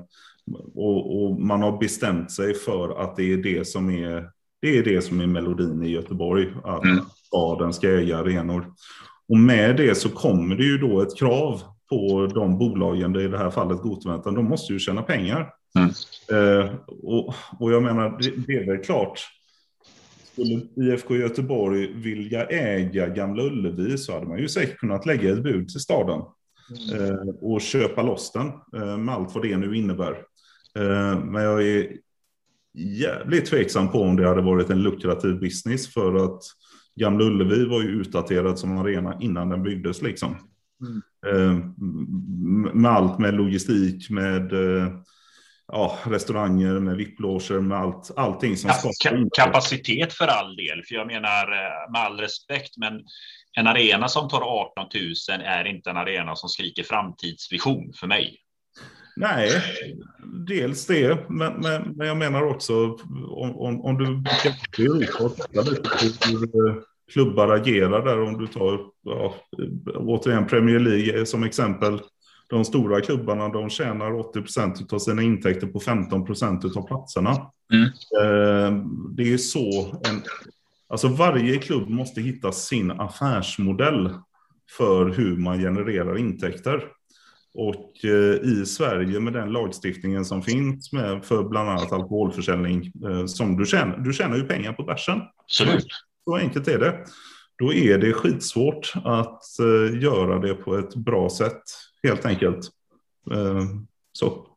[0.76, 4.30] och, och, man har bestämt sig för att det är det som är
[4.62, 6.54] det är det som är melodin i Göteborg.
[6.64, 7.00] Att mm
[7.32, 8.66] staden ska äga arenor.
[9.30, 13.38] Och med det så kommer det ju då ett krav på de bolagen, i det
[13.38, 15.50] här fallet Gotementen, de måste ju tjäna pengar.
[15.80, 15.90] Mm.
[16.32, 19.20] Eh, och, och, jag menar, det, det, är väl klart,
[20.32, 25.44] skulle IFK Göteborg vilja äga Gamla Ullevi så hade man ju säkert kunnat lägga ett
[25.44, 26.22] bud till staden
[26.92, 27.06] mm.
[27.06, 28.48] eh, och köpa loss den
[28.82, 30.12] eh, med allt vad det nu innebär.
[30.80, 31.98] Eh, men jag är
[32.74, 36.42] jävligt tveksam på om det hade varit en lukrativ business för att
[36.96, 40.36] Gamla Ullevi var ju utdaterad som arena innan den byggdes liksom.
[40.82, 41.74] Mm.
[42.74, 44.54] Med allt med logistik, med
[45.72, 49.10] ja, restauranger, med VIP-loger, med allt, allting som ska...
[49.38, 52.94] Kapacitet för all del, för jag menar eh, med all respekt, men
[53.58, 54.86] en arena som tar 18
[55.30, 58.38] 000 är inte en arena som skriker framtidsvision för mig.
[59.16, 59.50] Nej,
[60.48, 62.98] dels det, men, men, men jag menar också
[63.30, 64.24] om, om, om du
[64.76, 66.76] till Europa och tittar lite på hur eh,
[67.14, 69.36] klubbar agerar där, om du tar ja,
[69.96, 72.00] återigen Premier League som exempel.
[72.52, 77.52] De stora klubbarna de tjänar 80 procent av sina intäkter på 15 procent av platserna.
[77.74, 77.84] Mm.
[78.22, 80.22] Eh, det är så en,
[80.90, 84.14] alltså varje klubb måste hitta sin affärsmodell
[84.78, 86.84] för hur man genererar intäkter.
[87.54, 93.26] Och eh, i Sverige med den lagstiftningen som finns med för bland annat alkoholförsäljning eh,
[93.26, 95.22] som du tjänar, du tjänar ju pengar på bärsen.
[95.44, 95.88] Absolut.
[96.24, 97.06] Så enkelt är det.
[97.60, 99.44] Då är det skitsvårt att
[100.02, 101.62] göra det på ett bra sätt
[102.04, 102.68] helt enkelt.
[103.32, 103.66] Eh,
[104.14, 104.48] så.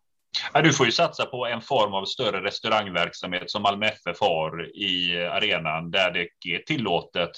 [0.53, 4.77] Ja, du får ju satsa på en form av större restaurangverksamhet som Malmö FF har
[4.77, 7.31] i arenan där det är tillåtet.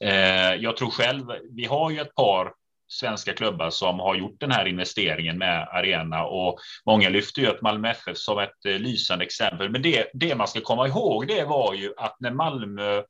[0.00, 2.52] Eh, jag tror själv, vi har ju ett par
[2.92, 7.62] svenska klubbar som har gjort den här investeringen med arena och många lyfter ju upp
[7.62, 9.70] Malmö FF som ett eh, lysande exempel.
[9.70, 13.02] Men det, det man ska komma ihåg, det var ju att när Malmö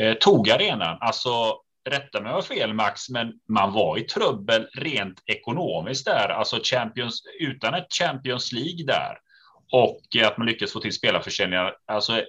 [0.00, 1.56] eh, tog arenan, alltså
[1.90, 6.28] rätta mig om jag har fel Max, men man var i trubbel rent ekonomiskt där,
[6.28, 9.18] alltså Champions utan ett Champions League där
[9.72, 11.76] och att man lyckades få till spelarförsäljningar.
[11.86, 12.22] Alltså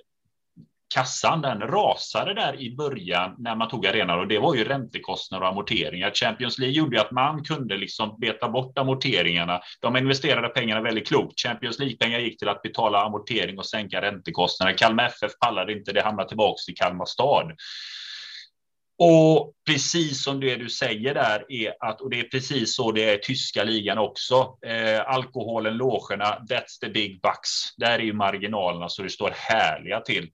[0.94, 5.44] kassan den rasade där i början när man tog arenan och det var ju räntekostnader
[5.44, 6.12] och amorteringar.
[6.12, 9.62] Champions League gjorde att man kunde liksom beta bort amorteringarna.
[9.82, 11.40] De investerade pengarna väldigt klokt.
[11.40, 14.78] Champions League-pengar gick till att betala amortering och sänka räntekostnader.
[14.78, 17.52] Kalmar FF pallade inte, det hamnade tillbaka till Kalmar stad.
[18.98, 23.10] Och precis som det du säger där är att, och det är precis så det
[23.10, 24.58] är i tyska ligan också.
[24.66, 27.76] Eh, alkoholen, logerna, that's the big bucks.
[27.78, 30.30] Där är ju marginalerna så det står härliga till.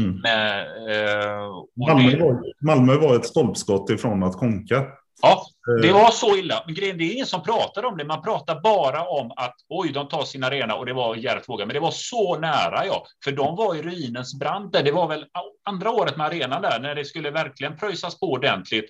[0.00, 0.20] Mm.
[0.22, 0.60] Men,
[0.90, 1.50] eh,
[1.86, 2.24] Malmö, det...
[2.24, 4.86] var, Malmö var ett stolpskott ifrån att konka.
[5.22, 5.46] Ja,
[5.82, 5.94] det eh.
[5.94, 6.62] var så illa.
[6.66, 8.04] Men grejen, det är ingen som pratar om det.
[8.04, 11.66] Man pratar bara om att oj, de tar sin arena och det var jävligt våga.
[11.66, 13.04] Men det var så nära, ja.
[13.24, 14.82] För de var i ruinens brant där.
[14.82, 15.24] Det var väl
[15.64, 18.84] andra året med arenan där när det skulle verkligen pröjsas på ordentligt.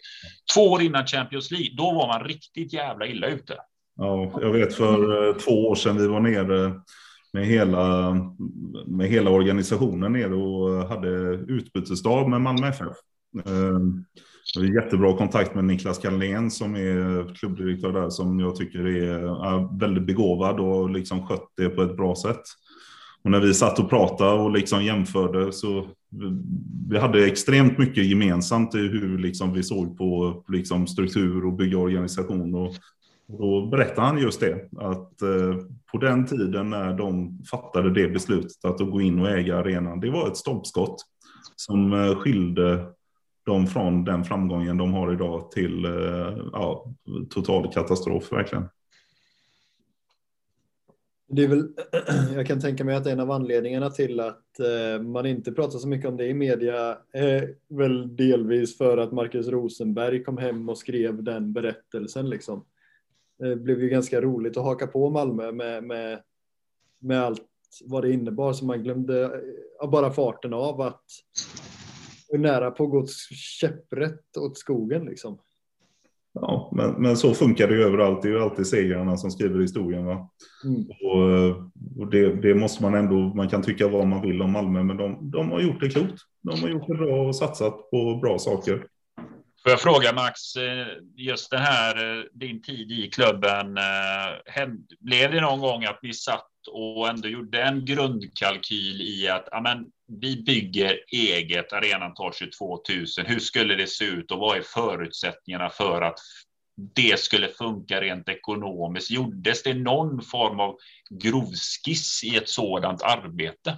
[0.54, 1.76] Två år innan Champions League.
[1.76, 3.56] Då var man riktigt jävla illa ute.
[3.96, 6.80] Ja, jag vet för eh, två år sedan vi var nere
[7.32, 8.14] med hela,
[8.86, 12.96] med hela organisationen ner och hade utbytesdag med Malmö FF.
[14.54, 19.78] Jag har jättebra kontakt med Niklas Carlén som är klubbdirektör där som jag tycker är
[19.78, 22.42] väldigt begåvad och liksom skött det på ett bra sätt.
[23.22, 25.86] Och när vi satt och pratade och liksom jämförde så
[26.88, 31.78] vi hade extremt mycket gemensamt i hur liksom vi såg på liksom struktur och bygga
[31.78, 32.74] organisation och
[33.38, 35.56] då berättade han just det, att eh,
[35.92, 40.10] på den tiden när de fattade det beslutet att gå in och äga arenan, det
[40.10, 40.96] var ett stolpskott
[41.56, 42.86] som eh, skilde
[43.48, 46.94] dem från den framgången de har idag till eh, ja,
[47.30, 48.68] total katastrof verkligen.
[51.28, 51.68] Det är väl,
[52.34, 55.88] jag kan tänka mig att en av anledningarna till att eh, man inte pratar så
[55.88, 60.78] mycket om det i media är väl delvis för att Marcus Rosenberg kom hem och
[60.78, 62.30] skrev den berättelsen.
[62.30, 62.64] Liksom.
[63.38, 66.22] Det blev ju ganska roligt att haka på Malmö med, med,
[66.98, 67.42] med allt
[67.84, 68.52] vad det innebar.
[68.52, 69.24] Så man glömde
[69.82, 71.04] eh, bara farten av att
[72.28, 73.10] hur nära på gått
[73.60, 75.38] käpprätt åt skogen liksom.
[76.32, 78.22] Ja, men, men så funkar det ju överallt.
[78.22, 80.06] Det är ju alltid segrarna som skriver historien.
[80.06, 80.30] Va?
[80.64, 80.86] Mm.
[81.02, 84.82] Och, och det, det, måste man ändå, man kan tycka vad man vill om Malmö,
[84.82, 86.14] men de, de har gjort det klokt.
[86.42, 88.86] De har gjort det bra och satsat på bra saker.
[89.62, 90.86] Får jag fråga Max, eh,
[91.16, 94.68] just den här, eh, din tid i klubben, eh,
[95.00, 99.86] blev det någon gång att ni satt och ändå gjorde en grundkalkyl i att amen,
[100.20, 102.78] vi bygger eget, arenan tar 22
[103.16, 103.26] 000.
[103.26, 106.18] Hur skulle det se ut och vad är förutsättningarna för att
[106.94, 109.10] det skulle funka rent ekonomiskt?
[109.10, 110.76] Gjordes det någon form av
[111.10, 113.76] grovskiss i ett sådant arbete?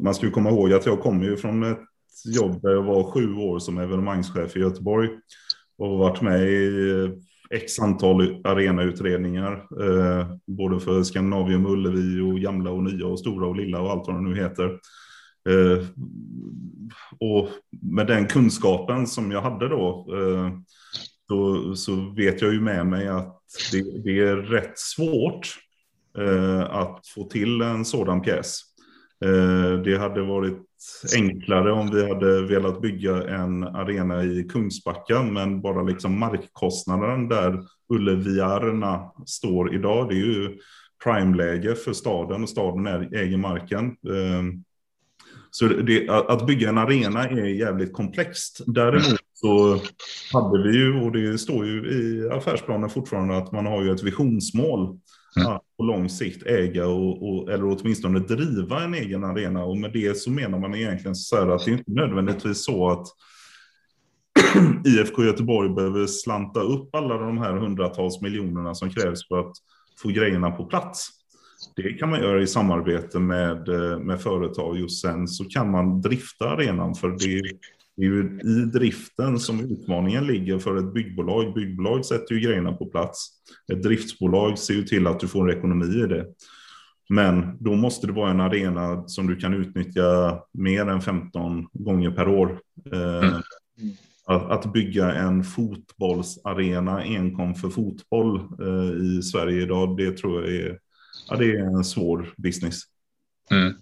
[0.00, 1.78] Man ska ju komma ihåg att jag kommer ju från ett
[2.24, 5.08] jobb där jag var sju år som evenemangschef i Göteborg
[5.78, 7.08] och varit med i
[7.50, 13.56] x antal arenautredningar, eh, både för Skandinavium, Ullevi och gamla och nya och stora och
[13.56, 14.64] lilla och allt vad det nu heter.
[15.48, 15.84] Eh,
[17.20, 17.48] och
[17.82, 20.50] med den kunskapen som jag hade då, eh,
[21.28, 23.40] då så vet jag ju med mig att
[23.72, 25.58] det, det är rätt svårt
[26.18, 28.60] eh, att få till en sådan pjäs.
[29.24, 30.67] Eh, det hade varit
[31.16, 37.62] enklare om vi hade velat bygga en arena i Kungsbacka, men bara liksom markkostnaden där
[37.88, 40.58] Ulleviarna står idag, det är ju
[41.04, 43.84] primeläge för staden och staden äger marken.
[43.86, 44.64] Ehm,
[45.50, 48.60] så det, att bygga en arena är jävligt komplext.
[48.66, 49.80] Däremot så
[50.32, 54.02] hade vi ju, och det står ju i affärsplanen fortfarande, att man har ju ett
[54.02, 54.98] visionsmål
[55.36, 55.52] mm.
[55.52, 59.64] att på lång sikt äga och, och, eller åtminstone driva en egen arena.
[59.64, 63.06] Och med det så menar man egentligen så här att det inte nödvändigtvis så att
[64.86, 69.52] IFK Göteborg behöver slanta upp alla de här hundratals miljonerna som krävs för att
[70.02, 71.08] få grejerna på plats.
[71.76, 74.78] Det kan man göra i samarbete med, eh, med företag.
[74.78, 77.42] Just sen så kan man drifta arenan för det,
[77.98, 81.54] det är ju i driften som utmaningen ligger för ett byggbolag.
[81.54, 83.28] Byggbolag sätter ju grejerna på plats.
[83.72, 86.26] Ett driftsbolag ser ju till att du får ekonomi i det.
[87.08, 92.10] Men då måste det vara en arena som du kan utnyttja mer än 15 gånger
[92.10, 92.60] per år.
[92.92, 93.42] Eh, mm.
[94.26, 100.54] Att, att, bygga en fotbollsarena enkom för fotboll eh, i Sverige idag, det tror jag
[100.54, 100.78] är,
[101.28, 102.80] ja, det är en svår business.
[103.50, 103.74] Mm.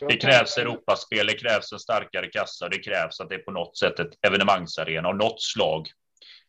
[0.00, 3.76] Det krävs Europaspel, det krävs en starkare kassa, det krävs att det är på något
[3.76, 5.88] sätt ett evenemangsarena av något slag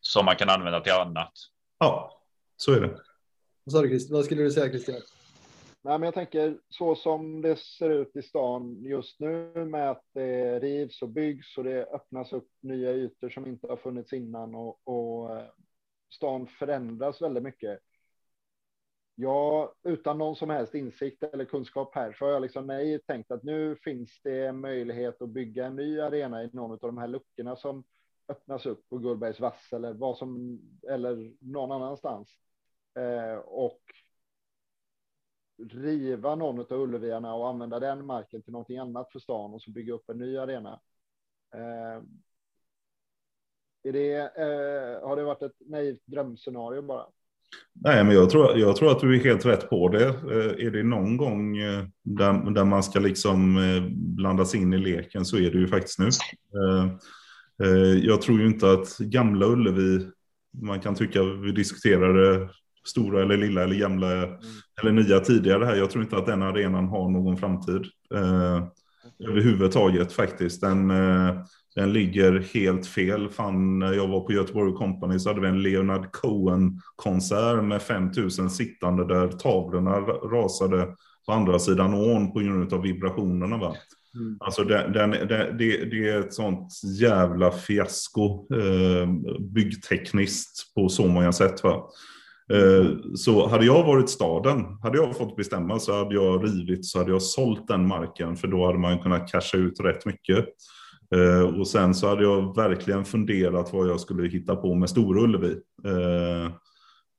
[0.00, 1.32] som man kan använda till annat.
[1.78, 2.22] Ja,
[2.56, 2.98] så är det.
[4.10, 5.00] Vad skulle du säga Christian?
[5.82, 10.04] Nej, men jag tänker så som det ser ut i stan just nu med att
[10.14, 14.54] det rivs och byggs och det öppnas upp nya ytor som inte har funnits innan
[14.54, 15.44] och, och eh,
[16.10, 17.78] stan förändras väldigt mycket.
[19.22, 23.30] Ja, utan någon som helst insikt eller kunskap här så har jag liksom nej tänkt
[23.30, 27.08] att nu finns det möjlighet att bygga en ny arena i någon av de här
[27.08, 27.84] luckorna som
[28.28, 32.28] öppnas upp på Gullbergs vass eller vad som eller någon annanstans.
[32.98, 33.80] Eh, och
[35.58, 39.70] riva någon av Ulleviarna och använda den marken till någonting annat för stan och så
[39.70, 40.80] bygga upp en ny arena.
[41.54, 42.02] Eh,
[43.82, 47.06] är det, eh, har det varit ett naivt drömscenario bara?
[47.74, 50.06] Nej, men jag tror, jag tror att du är helt rätt på det.
[50.06, 54.78] Eh, är det någon gång eh, där, där man ska liksom eh, blandas in i
[54.78, 56.08] leken så är det ju faktiskt nu.
[58.02, 60.06] Jag tror ju inte att gamla Ullevi,
[60.62, 62.48] man kan tycka vi diskuterade
[62.84, 64.38] stora eller lilla eller gamla mm.
[64.80, 65.76] eller nya tidigare här.
[65.76, 68.66] Jag tror inte att den arenan har någon framtid eh,
[69.28, 70.60] överhuvudtaget faktiskt.
[70.60, 71.36] Den, eh,
[71.74, 73.28] den ligger helt fel.
[73.28, 78.50] Fan, när jag var på Göteborg Company så hade vi en Leonard Cohen-konsert med 5000
[78.50, 80.94] sittande där tavlorna rasade
[81.26, 83.56] på andra sidan ån på grund av vibrationerna.
[83.56, 83.74] Va?
[84.14, 84.36] Mm.
[84.40, 85.56] Alltså den, den, det,
[85.90, 89.08] det, är ett sånt jävla fiasko eh,
[89.40, 91.64] byggtekniskt på så många sätt.
[91.64, 91.88] Va?
[92.52, 96.98] Eh, så hade jag varit staden, hade jag fått bestämma så hade jag rivit så
[96.98, 100.46] hade jag sålt den marken för då hade man kunnat casha ut rätt mycket.
[101.14, 105.20] Eh, och sen så hade jag verkligen funderat vad jag skulle hitta på med Stora
[105.20, 105.52] Ullevi.
[105.84, 106.52] Eh,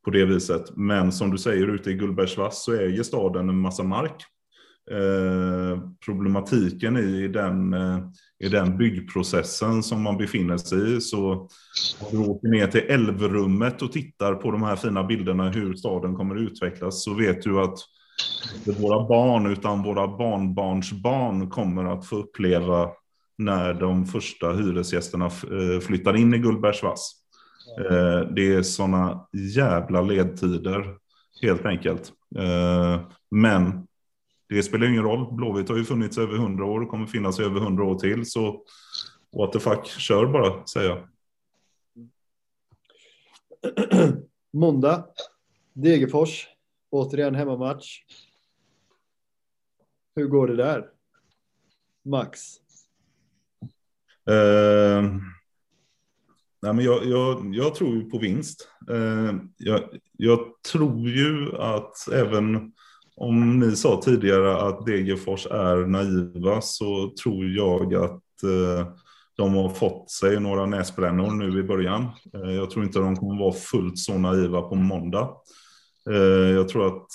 [0.06, 0.78] på det viset.
[0.78, 4.24] Men som du säger ute i Gullbergsvass så äger staden en massa mark.
[4.92, 8.00] Eh, problematiken i den eh,
[8.40, 11.02] i den byggprocessen som man befinner sig i.
[11.02, 11.32] Så
[12.00, 16.16] om du åker ner till älvrummet och tittar på de här fina bilderna hur staden
[16.16, 17.78] kommer att utvecklas så vet du att
[18.56, 22.90] inte våra barn utan våra barnbarns barn kommer att få uppleva
[23.44, 27.16] när de första hyresgästerna eh, flyttar in i Gullbergsvass.
[27.80, 30.98] Eh, det är sådana jävla ledtider
[31.42, 32.14] helt enkelt.
[32.38, 33.02] Eh,
[33.32, 33.88] men
[34.50, 35.34] det spelar ingen roll.
[35.34, 38.32] Blåvitt har ju funnits över hundra år och kommer finnas i över hundra år till.
[38.32, 38.64] Så
[39.38, 41.08] what the fuck, kör bara, säger jag.
[44.54, 45.06] Måndag,
[45.74, 46.48] Degerfors,
[46.90, 48.04] återigen hemmamatch.
[50.16, 50.90] Hur går det där?
[52.06, 52.61] Max?
[54.30, 55.04] Eh,
[56.62, 58.68] nej men jag, jag, jag, tror ju på vinst.
[58.90, 59.82] Eh, jag,
[60.18, 60.40] jag
[60.72, 62.72] tror ju att även
[63.16, 68.88] om ni sa tidigare att Degerfors är naiva så tror jag att eh,
[69.38, 72.04] de har fått sig några näsbrännor nu i början.
[72.34, 75.30] Eh, jag tror inte de kommer vara fullt så naiva på måndag.
[76.10, 77.08] Eh, jag tror att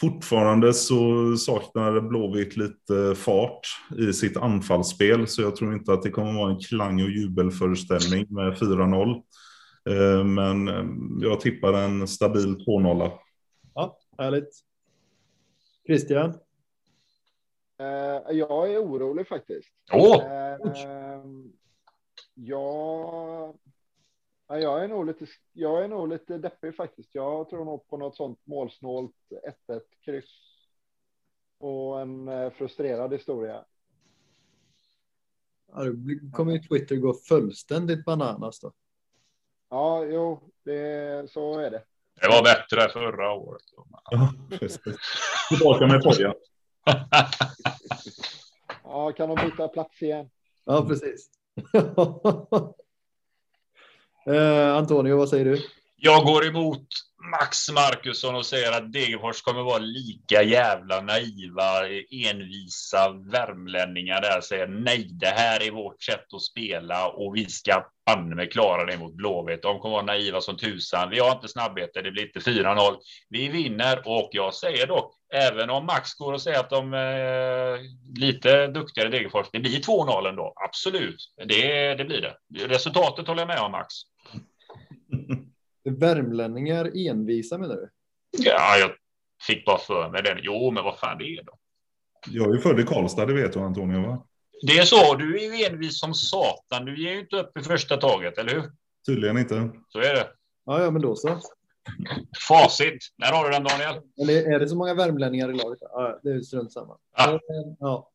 [0.00, 3.66] fortfarande så saknar Blåvitt lite fart
[3.98, 8.26] i sitt anfallsspel, så jag tror inte att det kommer vara en klang och jubelföreställning
[8.28, 9.22] med 4-0.
[10.24, 10.66] Men
[11.20, 13.10] jag tippar en stabil 2-0.
[13.74, 14.50] Ja, härligt.
[15.86, 16.30] Christian?
[17.82, 19.68] Uh, jag är orolig faktiskt.
[19.92, 20.16] Oh.
[20.16, 21.52] Uh,
[24.48, 27.14] jag, jag, är nog lite, jag är nog lite deppig faktiskt.
[27.14, 29.14] Jag tror nog på något sånt målsnålt
[29.68, 30.30] 1-1 kryss.
[31.58, 33.64] Och en uh, frustrerad historia.
[35.72, 35.92] Ja, då
[36.36, 38.72] kommer ju Twitter gå fullständigt bananas då.
[39.70, 41.84] Ja, jo, det, så är det.
[42.20, 43.62] Det var bättre förra året.
[44.10, 44.32] Ja,
[45.48, 46.34] Tillbaka med poja.
[48.84, 50.30] ja, kan de byta plats igen?
[50.64, 51.30] Ja, precis.
[54.26, 55.58] eh, Antonio, vad säger du?
[55.96, 56.88] Jag går emot
[57.22, 64.66] Max Markusson och säger att Degerfors kommer vara lika jävla naiva, envisa värmlänningar där säger
[64.66, 68.98] nej, det här är vårt sätt att spela och vi ska banne med klara det
[68.98, 69.62] mot Blåvitt.
[69.62, 71.10] De kommer vara naiva som tusan.
[71.10, 72.96] Vi har inte snabbheter, det blir inte 4-0.
[73.28, 77.78] Vi vinner och jag säger dock, även om Max går och säger att de är
[78.20, 80.52] lite duktigare Degerfors, det blir 2-0 ändå.
[80.56, 82.66] Absolut, det, det blir det.
[82.66, 83.94] Resultatet håller jag med om Max.
[85.90, 87.90] Värmlänningar envisa menar du?
[88.38, 88.90] Ja, jag
[89.46, 90.38] fick bara för mig den.
[90.42, 91.52] Jo, men vad fan det är då?
[92.26, 94.26] Jag är ju född i Karlstad, det vet du Antonio va?
[94.62, 95.14] Det är så.
[95.14, 96.84] Du är ju envis som satan.
[96.84, 98.64] Du ger ju inte upp i första taget, eller hur?
[99.06, 99.70] Tydligen inte.
[99.88, 100.28] Så är det.
[100.66, 101.40] Ja, ja, men då så.
[102.48, 102.98] Facit.
[103.16, 104.02] När har du den Daniel?
[104.22, 105.78] Eller är det så många värmlänningar i laget?
[105.80, 106.96] Ja, det är strunt samma.
[107.16, 107.40] Ja.
[107.78, 108.10] ja.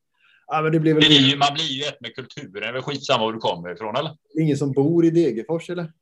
[0.48, 1.38] Ja, men det blir väl...
[1.38, 2.52] Man blir ju ett med kulturen.
[2.52, 4.18] Det är väl skitsamma var du kommer ifrån, eller?
[4.40, 5.94] Ingen som bor i Degerfors, eller?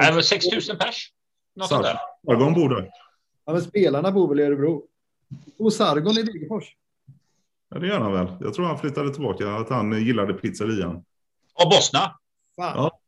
[0.00, 1.12] Nej, men 6 000 pers.
[1.58, 1.98] Något sånt där.
[2.26, 2.90] Sargon bor där.
[3.44, 4.84] Ja, men spelarna bor väl i Örebro?
[5.58, 6.76] Bor Sargon i Degerfors?
[7.68, 8.26] Ja, det gör han väl.
[8.40, 11.04] Jag tror han flyttade tillbaka, att han gillade pizzerian.
[11.54, 12.18] Och Bosna.
[12.56, 12.76] Fan.
[12.76, 13.00] Ja.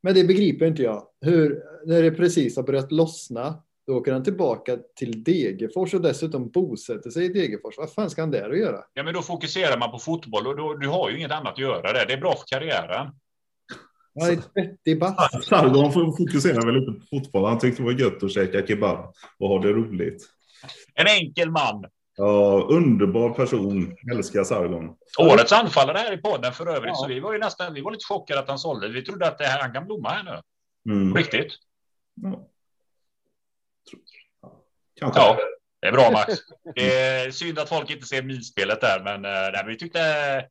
[0.00, 1.06] Men det begriper inte jag.
[1.20, 6.50] Hur, när det precis har börjat lossna, då åker han tillbaka till Degerfors och dessutom
[6.50, 7.78] bosätter sig i Degerfors.
[7.78, 8.84] Vad fan ska han där och göra?
[8.92, 11.58] Ja, men då fokuserar man på fotboll och då, du har ju inget annat att
[11.58, 12.06] göra där.
[12.06, 13.10] Det är bra för karriären.
[14.20, 15.44] Är 30 bast.
[15.44, 17.44] Sargon fokuserar väl lite på fotboll.
[17.44, 20.22] Han tyckte det var gött att käka kebab och ha det roligt.
[20.94, 21.84] En enkel man.
[22.16, 23.96] Ja, underbar person.
[24.12, 24.96] Älskar Sargon.
[25.18, 26.94] Årets anfallare här i podden för övrigt, ja.
[26.94, 28.88] så vi var ju nästan vi var lite chockade att han sålde.
[28.88, 30.42] Vi trodde att det här, han kan blomma här
[30.84, 30.92] nu.
[30.92, 31.16] Mm.
[31.16, 31.52] Riktigt.
[32.14, 32.48] Ja.
[35.00, 35.20] Kanske.
[35.20, 35.38] Ja,
[35.80, 36.34] det är bra Max.
[36.74, 39.98] Det är synd att folk inte ser minspelet där, men, eh, nej, vi tyckte.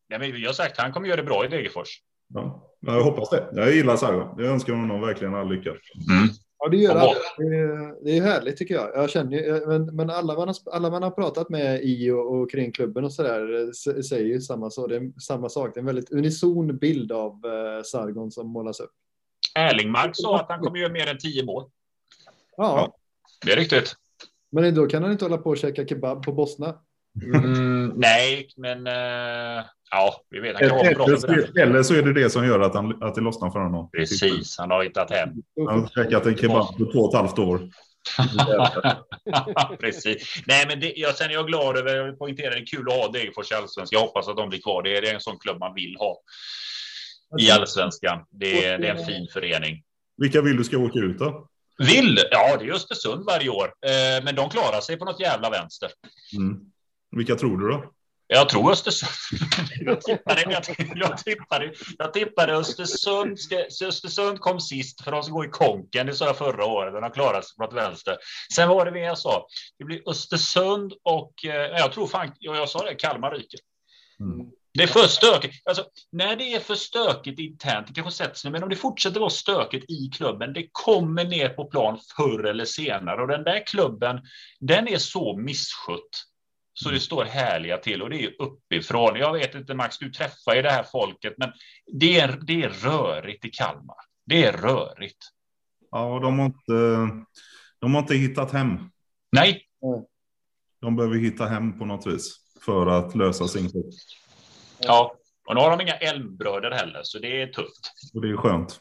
[0.10, 2.02] Nej, men vi har sagt att han kommer göra det bra i Degerfors.
[2.34, 3.48] Ja, jag hoppas det.
[3.52, 4.36] Jag gillar Sargon.
[4.38, 5.70] Jag önskar honom verkligen all lycka.
[5.70, 6.30] Mm.
[6.60, 7.96] Ja, det gör det.
[8.04, 8.92] Det är härligt tycker jag.
[8.96, 12.52] jag känner, men men alla, man har, alla man har pratat med i och, och
[12.52, 13.72] kring klubben och så där
[14.02, 15.72] säger ju samma, så, det är samma sak.
[15.74, 18.92] Det är en väldigt unison bild av eh, Sargon som målas upp.
[19.56, 21.64] Erlingmark sa att han kommer göra mer än tio mål.
[22.58, 22.64] Ja.
[22.78, 22.98] ja.
[23.46, 23.96] Det är riktigt.
[24.52, 26.80] Men då kan han inte hålla på och käka kebab på Bosna.
[27.24, 30.60] Mm, nej, men uh, ja, vi vet.
[30.60, 33.50] Han kan eller, eller så är det det som gör att, han, att det lossnar
[33.50, 33.90] för honom.
[33.92, 35.30] Precis, han har hittat hem.
[35.70, 37.70] Han har käkat en kebab på två och ett halvt år.
[39.80, 40.44] Precis.
[40.48, 42.88] Nej, men det, jag, sen är jag glad över, jag vill poängtera, det är kul
[42.88, 44.00] att ha Degerfors i allsvenskan.
[44.00, 44.84] Jag hoppas att de blir kvar.
[44.84, 46.18] Det är en sån klubb man vill ha
[47.40, 48.20] i allsvenskan.
[48.30, 49.84] Det, är, det är en fin förening.
[50.18, 51.48] Vilka vill du ska åka ut då?
[51.78, 52.20] Vill?
[52.32, 55.90] Ja, det är Östersund varje år, eh, men de klarar sig på något jävla vänster.
[56.38, 56.60] Mm.
[57.12, 57.94] Vilka tror du då?
[58.30, 59.40] Jag tror Östersund.
[59.80, 60.64] jag, tippade, jag,
[60.96, 63.38] jag, tippade, jag tippade Östersund.
[63.86, 66.08] Östersund kom sist för de ska gå i konken.
[66.08, 66.94] Det sa jag förra året.
[66.94, 68.18] Den har klarat sig något vänster.
[68.56, 69.48] Sen var det vad jag sa.
[69.78, 73.60] Det blir Östersund och eh, jag tror fan, jag sa det, Kalmar ryker.
[74.20, 74.48] Mm.
[74.74, 75.68] Det är för stökigt.
[75.68, 79.20] Alltså, när det är för stökigt internt, det kanske sätter sig, men om det fortsätter
[79.20, 83.22] vara stökigt i klubben, det kommer ner på plan förr eller senare.
[83.22, 84.22] Och den där klubben,
[84.60, 86.28] den är så misskött
[86.80, 89.16] så det står härliga till och det är uppifrån.
[89.16, 91.52] Jag vet inte Max, du träffar ju det här folket, men
[91.94, 93.96] det är, det är rörigt i Kalmar.
[94.26, 95.18] Det är rörigt.
[95.92, 97.10] Ja, de har inte,
[97.80, 98.80] de har inte hittat hem.
[99.32, 99.64] Nej.
[100.82, 103.92] De behöver hitta hem på något vis för att lösa sin klubb.
[104.80, 105.16] Ja,
[105.48, 107.92] och nu har de inga Elmbröder heller, så det är tufft.
[108.14, 108.80] Och det är skönt.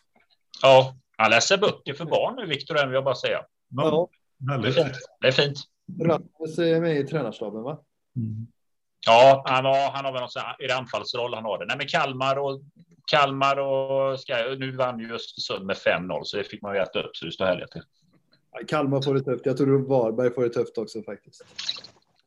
[0.63, 3.45] Ja, han läser böcker för barn nu, Viktor, vill jag bara säga.
[3.69, 4.09] Ja.
[4.39, 4.97] Det är fint.
[5.21, 5.59] Det är fint.
[6.01, 7.79] Rasmus är med i tränarstaben, va?
[8.17, 8.47] Mm.
[9.07, 11.67] Ja, han, var, han har väl någon är det anfallsroll han har det.
[11.67, 12.61] Nej, men Kalmar och
[13.07, 17.03] Kalmar och ska, nu vann ju Östersund med 5-0, så det fick man ju äta
[17.03, 17.83] upp, så det står härligt till.
[18.69, 19.47] Kalmar får det tufft.
[19.47, 21.45] Jag tror Varberg får det tufft också faktiskt.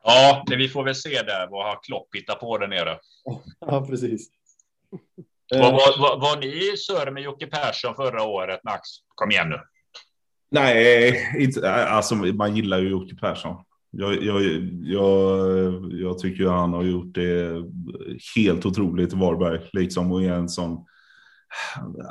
[0.03, 2.99] Ja, det vi får väl se där vad har Klopp hittat på där nere.
[3.59, 4.29] Ja, precis.
[5.49, 8.81] Var, var, var, var ni sör med Jocke Persson förra året, Max?
[9.15, 9.59] Kom igen nu.
[10.51, 13.55] Nej, inte, alltså man gillar ju Jocke Persson.
[13.91, 14.41] Jag, jag,
[14.81, 17.63] jag, jag tycker han har gjort det
[18.35, 20.85] helt otroligt i Varberg, liksom och är en sån.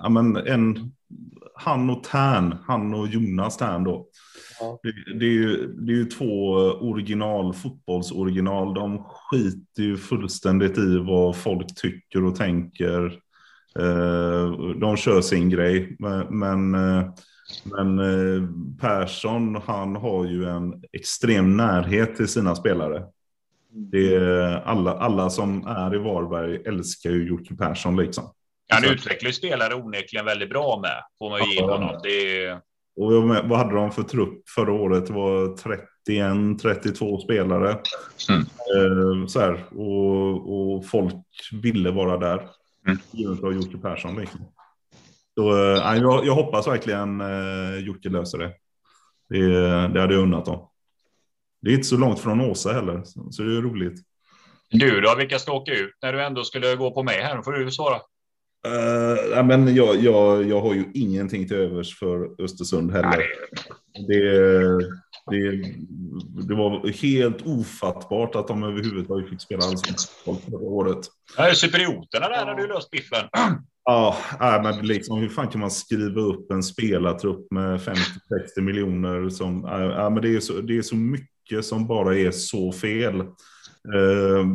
[0.03, 0.93] Ja, men en,
[1.55, 4.07] han och Tern, han och Jonas Tern då.
[4.61, 4.79] Ja.
[4.83, 8.75] Det, det, är ju, det är ju två original, fotbollsoriginal.
[8.75, 13.07] De skiter ju fullständigt i vad folk tycker och tänker.
[13.79, 14.51] Eh,
[14.81, 15.97] de kör sin grej,
[16.31, 16.77] men,
[17.65, 18.49] men eh,
[18.81, 23.05] Persson, han har ju en extrem närhet till sina spelare.
[23.71, 28.33] Det är alla, alla som är i Varberg älskar ju Jocke Persson liksom.
[28.73, 32.01] Han utvecklar ju spelare onekligen väldigt bra med, får man ju ge honom.
[32.03, 32.61] Det är...
[32.97, 35.07] och vad hade de för trupp förra året?
[35.07, 37.79] Det var 31, 32 spelare.
[38.29, 38.41] Mm.
[38.41, 41.15] Eh, så här, och, och folk
[41.53, 42.49] ville vara där.
[42.87, 42.99] Mm.
[43.11, 44.17] Givet av Jocke Persson.
[44.21, 44.41] Liksom.
[45.39, 48.53] Så, eh, jag, jag hoppas verkligen eh, Jocke löser det.
[49.29, 49.49] Det,
[49.89, 50.69] det hade jag unnat dem.
[51.63, 54.01] Det är inte så långt från Åsa heller, så det är roligt.
[54.71, 57.37] Du då, vilka ska åka ut när du ändå skulle gå på mig här?
[57.37, 57.97] Nu får du svara.
[58.67, 63.27] Uh, men jag, jag, jag har ju ingenting till övers för Östersund heller.
[64.09, 64.23] Det,
[65.31, 65.51] det,
[66.49, 71.07] det var helt ofattbart att de överhuvudtaget fick spela allsvenskan förra året.
[71.37, 73.29] Ja, cyprioterna där har du löst biffen.
[73.91, 74.17] Ja,
[74.63, 77.95] men liksom, hur fan kan man skriva upp en spelartrupp med 50-60
[78.61, 79.29] miljoner?
[79.29, 79.65] Som,
[79.97, 83.21] ja, men det, är så, det är så mycket som bara är så fel.
[83.21, 84.47] Eh,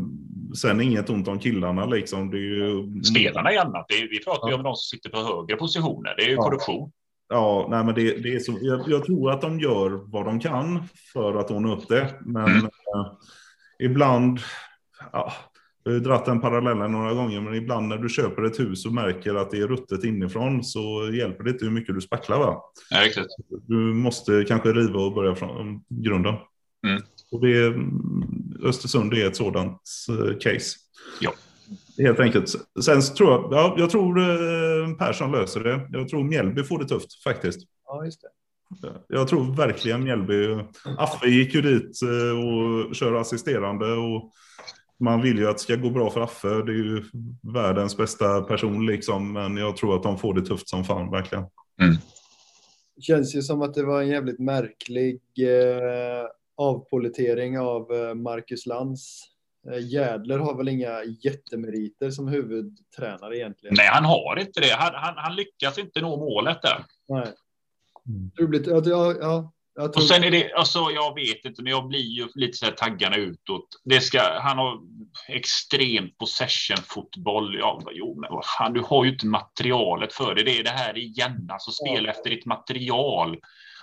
[0.61, 2.31] sen inget ont om killarna liksom.
[2.31, 3.03] Det är ju...
[3.03, 3.91] Spelarna är annat.
[3.91, 6.15] Är, vi pratar ju om de som sitter på högre positioner.
[6.17, 6.41] Det är ju ja.
[6.41, 6.91] korruption.
[7.29, 10.39] Ja, nej, men det, det är så, jag, jag, tror att de gör vad de
[10.39, 10.83] kan
[11.13, 12.13] för att ordna upp det.
[12.21, 12.65] Men mm.
[12.65, 13.11] eh,
[13.79, 14.39] ibland,
[15.11, 15.33] ja,
[15.83, 18.93] jag har dragit den parallellen några gånger, men ibland när du köper ett hus och
[18.93, 22.39] märker att det är ruttet inifrån så hjälper det inte hur mycket du spacklar.
[22.39, 22.61] Va?
[22.89, 23.27] Ja, riktigt.
[23.67, 26.35] Du måste kanske riva och börja från grunden.
[26.87, 27.01] Mm.
[27.31, 27.73] Och det,
[28.63, 30.77] Östersund är ett sådant eh, case.
[31.21, 31.33] Ja.
[31.97, 32.49] Helt enkelt.
[32.83, 35.89] Sen tror jag, ja, jag tror eh, Persson löser det.
[35.91, 37.59] Jag tror Mjällby får det tufft faktiskt.
[37.85, 38.27] Ja, just det.
[39.07, 40.57] Jag tror verkligen Mjällby.
[40.97, 44.31] Affe gick ju dit eh, och kör assisterande och
[44.99, 46.47] man vill ju att det ska gå bra för Affe.
[46.47, 47.03] Det är ju
[47.53, 51.45] världens bästa person liksom, men jag tror att de får det tufft som fan verkligen.
[51.81, 51.95] Mm.
[52.95, 58.65] Det känns ju som att det var en jävligt märklig eh, avpolitering av eh, Marcus
[58.65, 59.23] Lantz.
[59.71, 63.75] Eh, Jädler har väl inga jättemeriter som huvudtränare egentligen.
[63.77, 64.73] Nej, han har inte det.
[64.73, 66.85] Han, han, han lyckas inte nå målet där.
[67.09, 67.27] Nej.
[68.07, 68.31] Mm.
[68.85, 69.97] Ja, ja, Tror...
[69.97, 72.71] Och sen är det, alltså jag vet inte, men jag blir ju lite så här
[72.71, 73.67] taggarna utåt.
[73.83, 74.79] Det ska, han har
[75.27, 77.57] extremt possession fotboll.
[77.59, 80.43] Ja, jo, men vad fan, du har ju inte materialet för det.
[80.43, 83.37] Det är det här igen, alltså spela efter ditt material.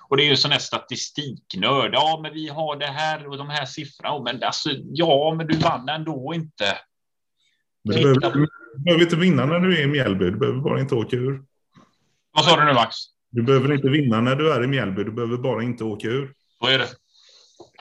[0.09, 1.95] Och det är ju sån här statistiknörd.
[1.95, 4.23] Ja, men vi har det här och de här siffrorna.
[4.23, 6.79] Men alltså, ja, men du vann ändå inte.
[7.85, 8.49] Du behöver, du
[8.85, 10.25] behöver inte vinna när du är i Mjällby.
[10.25, 11.45] Du behöver bara inte åka ur.
[12.33, 12.97] Vad sa du nu, Max?
[13.31, 15.05] Du behöver inte vinna när du är i Mjällby.
[15.05, 16.35] Du behöver bara inte åka ur.
[16.61, 16.89] Vad är det?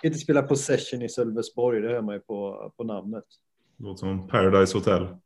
[0.03, 1.81] Inte spela possession i Sölvesborg.
[1.81, 3.23] Det hör man ju på, på namnet.
[3.77, 5.01] Låter som Paradise Hotel.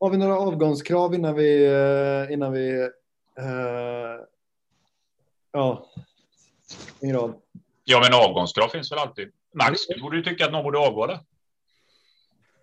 [0.00, 2.88] Har vi några avgångskrav innan vi, eh, innan vi uh,
[5.52, 5.86] Ja,
[7.00, 7.34] ingen roll.
[7.84, 9.32] Ja, men avgångskrav finns väl alltid.
[9.54, 11.20] Max, du borde ju tycka att någon borde avgå det.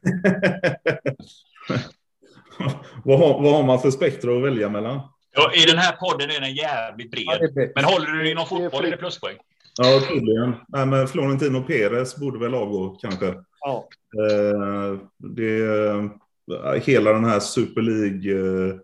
[3.04, 5.00] vad, har, vad har man för spektra att välja mellan?
[5.36, 7.26] Ja, I den här podden är den jävligt bred.
[7.56, 9.38] Ja, men håller du dig inom fotboll är det pluspoäng.
[9.78, 10.56] Ja, tydligen.
[10.68, 13.34] Nej, men Florentino Perez borde väl avgå kanske.
[13.60, 13.88] Ja.
[14.20, 16.10] Eh, det,
[16.84, 18.76] hela den här Super League eh,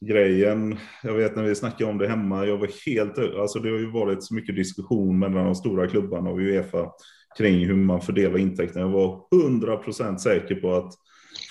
[0.00, 0.78] grejen.
[1.02, 3.90] Jag vet när vi snackade om det hemma, jag var helt, alltså det har ju
[3.90, 6.92] varit så mycket diskussion mellan de stora klubbarna och Uefa
[7.38, 8.80] kring hur man fördelar intäkterna.
[8.80, 10.92] Jag var hundra procent säker på att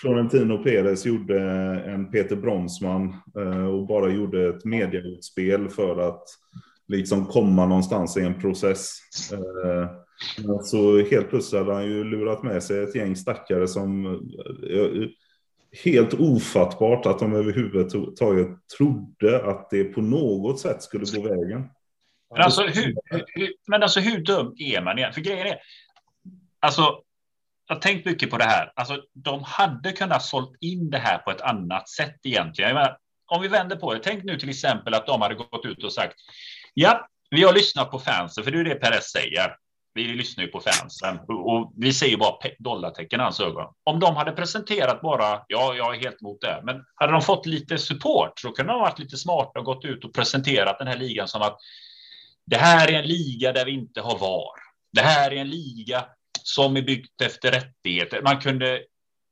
[0.02, 1.40] Florentino Perez gjorde
[1.86, 6.24] en Peter Bromsman eh, och bara gjorde ett mediautspel för att
[6.88, 8.98] liksom komma någonstans i en process.
[10.64, 14.06] Så helt plötsligt hade han ju lurat med sig ett gäng stackare som
[14.72, 15.07] eh,
[15.84, 18.48] helt ofattbart att de överhuvudtaget
[18.78, 21.69] trodde att det på något sätt skulle gå vägen.
[22.34, 22.95] Men alltså hur,
[23.28, 25.14] hur, men alltså, hur dum är man egentligen?
[25.14, 25.57] För grejen är,
[26.60, 27.02] alltså,
[27.68, 28.72] jag har tänkt mycket på det här.
[28.76, 32.73] Alltså, de hade kunnat sålt in det här på ett annat sätt egentligen.
[32.73, 35.84] Menar, om vi vänder på det, tänk nu till exempel att de hade gått ut
[35.84, 36.15] och sagt
[36.73, 39.56] ja, vi har lyssnat på fansen, för det är det Peres säger.
[39.94, 43.73] Vi lyssnar ju på fansen och vi ser ju bara dollartecken i hans ögon.
[43.84, 47.45] Om de hade presenterat bara, ja, jag är helt emot det, men hade de fått
[47.45, 50.98] lite support så kunde de varit lite smarta och gått ut och presenterat den här
[50.98, 51.57] ligan som att
[52.45, 54.60] det här är en liga där vi inte har VAR.
[54.94, 56.06] Det här är en liga
[56.48, 58.22] som är byggt efter rättigheter.
[58.22, 58.82] Man kunde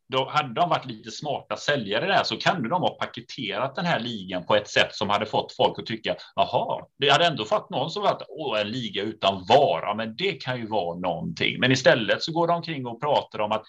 [0.08, 4.00] då hade de varit lite smarta säljare där så kunde de ha paketerat den här
[4.00, 7.70] ligan på ett sätt som hade fått folk att tycka jaha, det hade ändå fått
[7.70, 11.60] någon som varit åh, en liga utan vara, men det kan ju vara någonting.
[11.60, 13.64] Men istället så går de omkring och pratar om att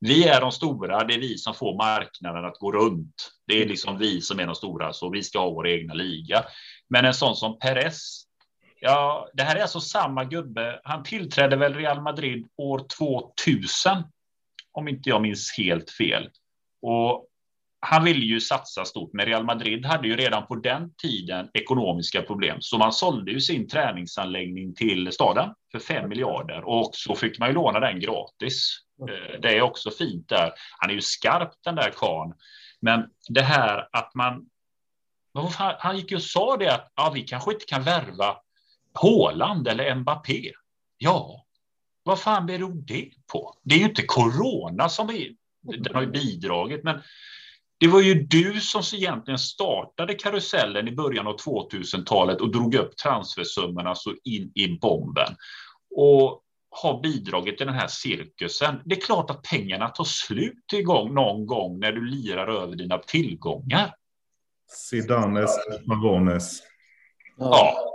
[0.00, 3.30] vi är de stora, det är vi som får marknaden att gå runt.
[3.46, 6.44] Det är liksom vi som är de stora, så vi ska ha vår egna liga.
[6.88, 8.24] Men en sån som Perez,
[8.84, 10.80] ja, det här är alltså samma gubbe.
[10.84, 14.02] Han tillträdde väl Real Madrid år 2000
[14.72, 16.30] om inte jag minns helt fel.
[16.82, 17.28] Och
[17.80, 22.22] han ville ju satsa stort, men Real Madrid hade ju redan på den tiden ekonomiska
[22.22, 27.38] problem, så man sålde ju sin träningsanläggning till staden för 5 miljarder och så fick
[27.38, 28.78] man ju låna den gratis.
[29.08, 30.52] Eh, det är också fint där.
[30.78, 32.34] Han är ju skarp den där karln,
[32.80, 34.46] men det här att man.
[35.78, 38.36] Han gick ju och sa det att ja, vi kanske inte kan värva
[38.94, 40.52] Håland eller Mbappé.
[40.98, 41.44] Ja,
[42.02, 43.54] vad fan beror det på?
[43.62, 45.28] Det är ju inte corona som är,
[45.62, 47.02] den har bidragit, men
[47.78, 52.96] det var ju du som egentligen startade karusellen i början av 2000-talet och drog upp
[52.96, 55.36] transfersummorna så in i bomben
[55.96, 56.40] och
[56.70, 58.80] har bidragit till den här cirkusen.
[58.84, 62.98] Det är klart att pengarna tar slut igång någon gång när du lirar över dina
[62.98, 63.94] tillgångar.
[64.68, 65.50] Sidanes
[65.86, 66.62] Magones.
[67.36, 67.93] Ja.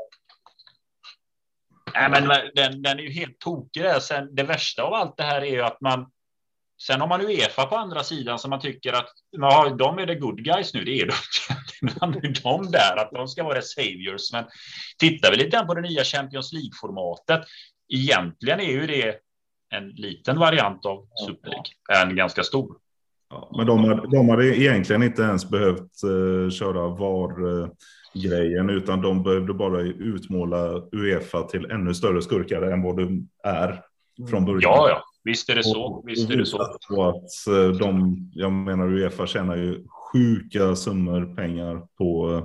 [1.93, 3.83] Nej, men den, den är ju helt tokig.
[3.83, 3.99] Där.
[3.99, 6.11] Sen, det värsta av allt det här är ju att man
[6.81, 10.15] Sen har man Uefa på andra sidan som man tycker att ja, de är the
[10.15, 10.83] good guys nu.
[10.83, 12.11] Det är de,
[12.43, 14.31] de där, att de ska vara saviors.
[14.31, 14.45] Men
[14.97, 17.45] tittar vi lite på det nya Champions League-formatet.
[17.93, 19.19] Egentligen är ju det
[19.69, 22.77] en liten variant av Super League, en ganska stor.
[23.29, 27.47] Ja, men de, de hade egentligen inte ens behövt uh, köra VAR.
[27.47, 27.67] Uh,
[28.13, 33.81] grejen, utan de behövde bara utmåla Uefa till ännu större skurkar än vad de är
[34.29, 34.61] från början.
[34.61, 35.03] Ja, ja.
[35.23, 36.03] Visst är det så.
[36.05, 36.61] Visst är det så.
[36.61, 42.41] att eh, de, jag menar Uefa tjänar ju sjuka summor pengar på,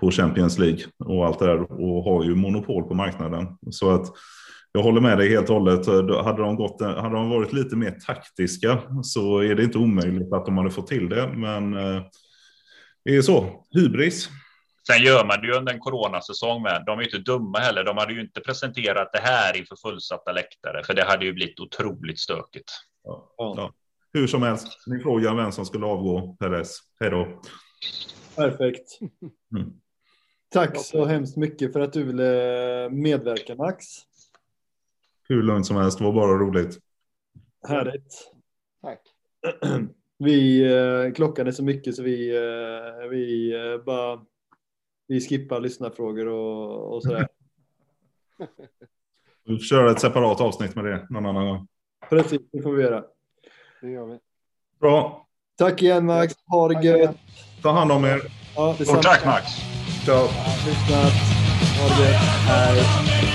[0.00, 3.46] på Champions League och allt det där och har ju monopol på marknaden.
[3.70, 4.06] Så att
[4.72, 5.86] jag håller med dig helt och hållet.
[6.24, 10.46] Hade de, gått, hade de varit lite mer taktiska så är det inte omöjligt att
[10.46, 11.28] de hade fått till det.
[11.28, 12.02] Men eh,
[13.04, 13.64] det är så.
[13.70, 14.28] Hybris.
[14.86, 16.82] Sen gör man det ju under en coronasäsong med.
[16.86, 17.84] De är inte dumma heller.
[17.84, 21.60] De hade ju inte presenterat det här inför fullsatta läktare, för det hade ju blivit
[21.60, 22.72] otroligt stökigt.
[23.04, 23.72] Ja, ja.
[24.12, 26.78] Hur som helst, ni frågar vem som skulle avgå, Perez.
[27.00, 27.40] Hej då.
[28.36, 28.98] Perfekt.
[29.56, 29.72] Mm.
[30.52, 33.86] Tack så hemskt mycket för att du ville medverka, Max.
[35.30, 36.78] Hur lugnt som helst, det var bara roligt.
[37.68, 38.32] Härligt.
[38.82, 39.00] Tack.
[40.18, 44.20] Vi, eh, klockan är så mycket så vi, eh, vi eh, bara
[45.06, 47.28] vi skippar lyssnarfrågor och, och sådär.
[49.44, 51.66] Vi får köra ett separat avsnitt med det någon annan gång.
[52.08, 53.04] Precis, det får vi göra.
[53.80, 54.18] Det gör vi.
[54.80, 55.26] Bra.
[55.58, 56.34] Tack igen Max.
[56.46, 57.16] Ha det gött.
[57.62, 58.20] Ta hand om er.
[58.56, 59.44] Ja, tack Max.
[60.04, 60.16] Ciao.
[60.16, 62.18] Ha det gött.
[62.46, 63.29] Hej.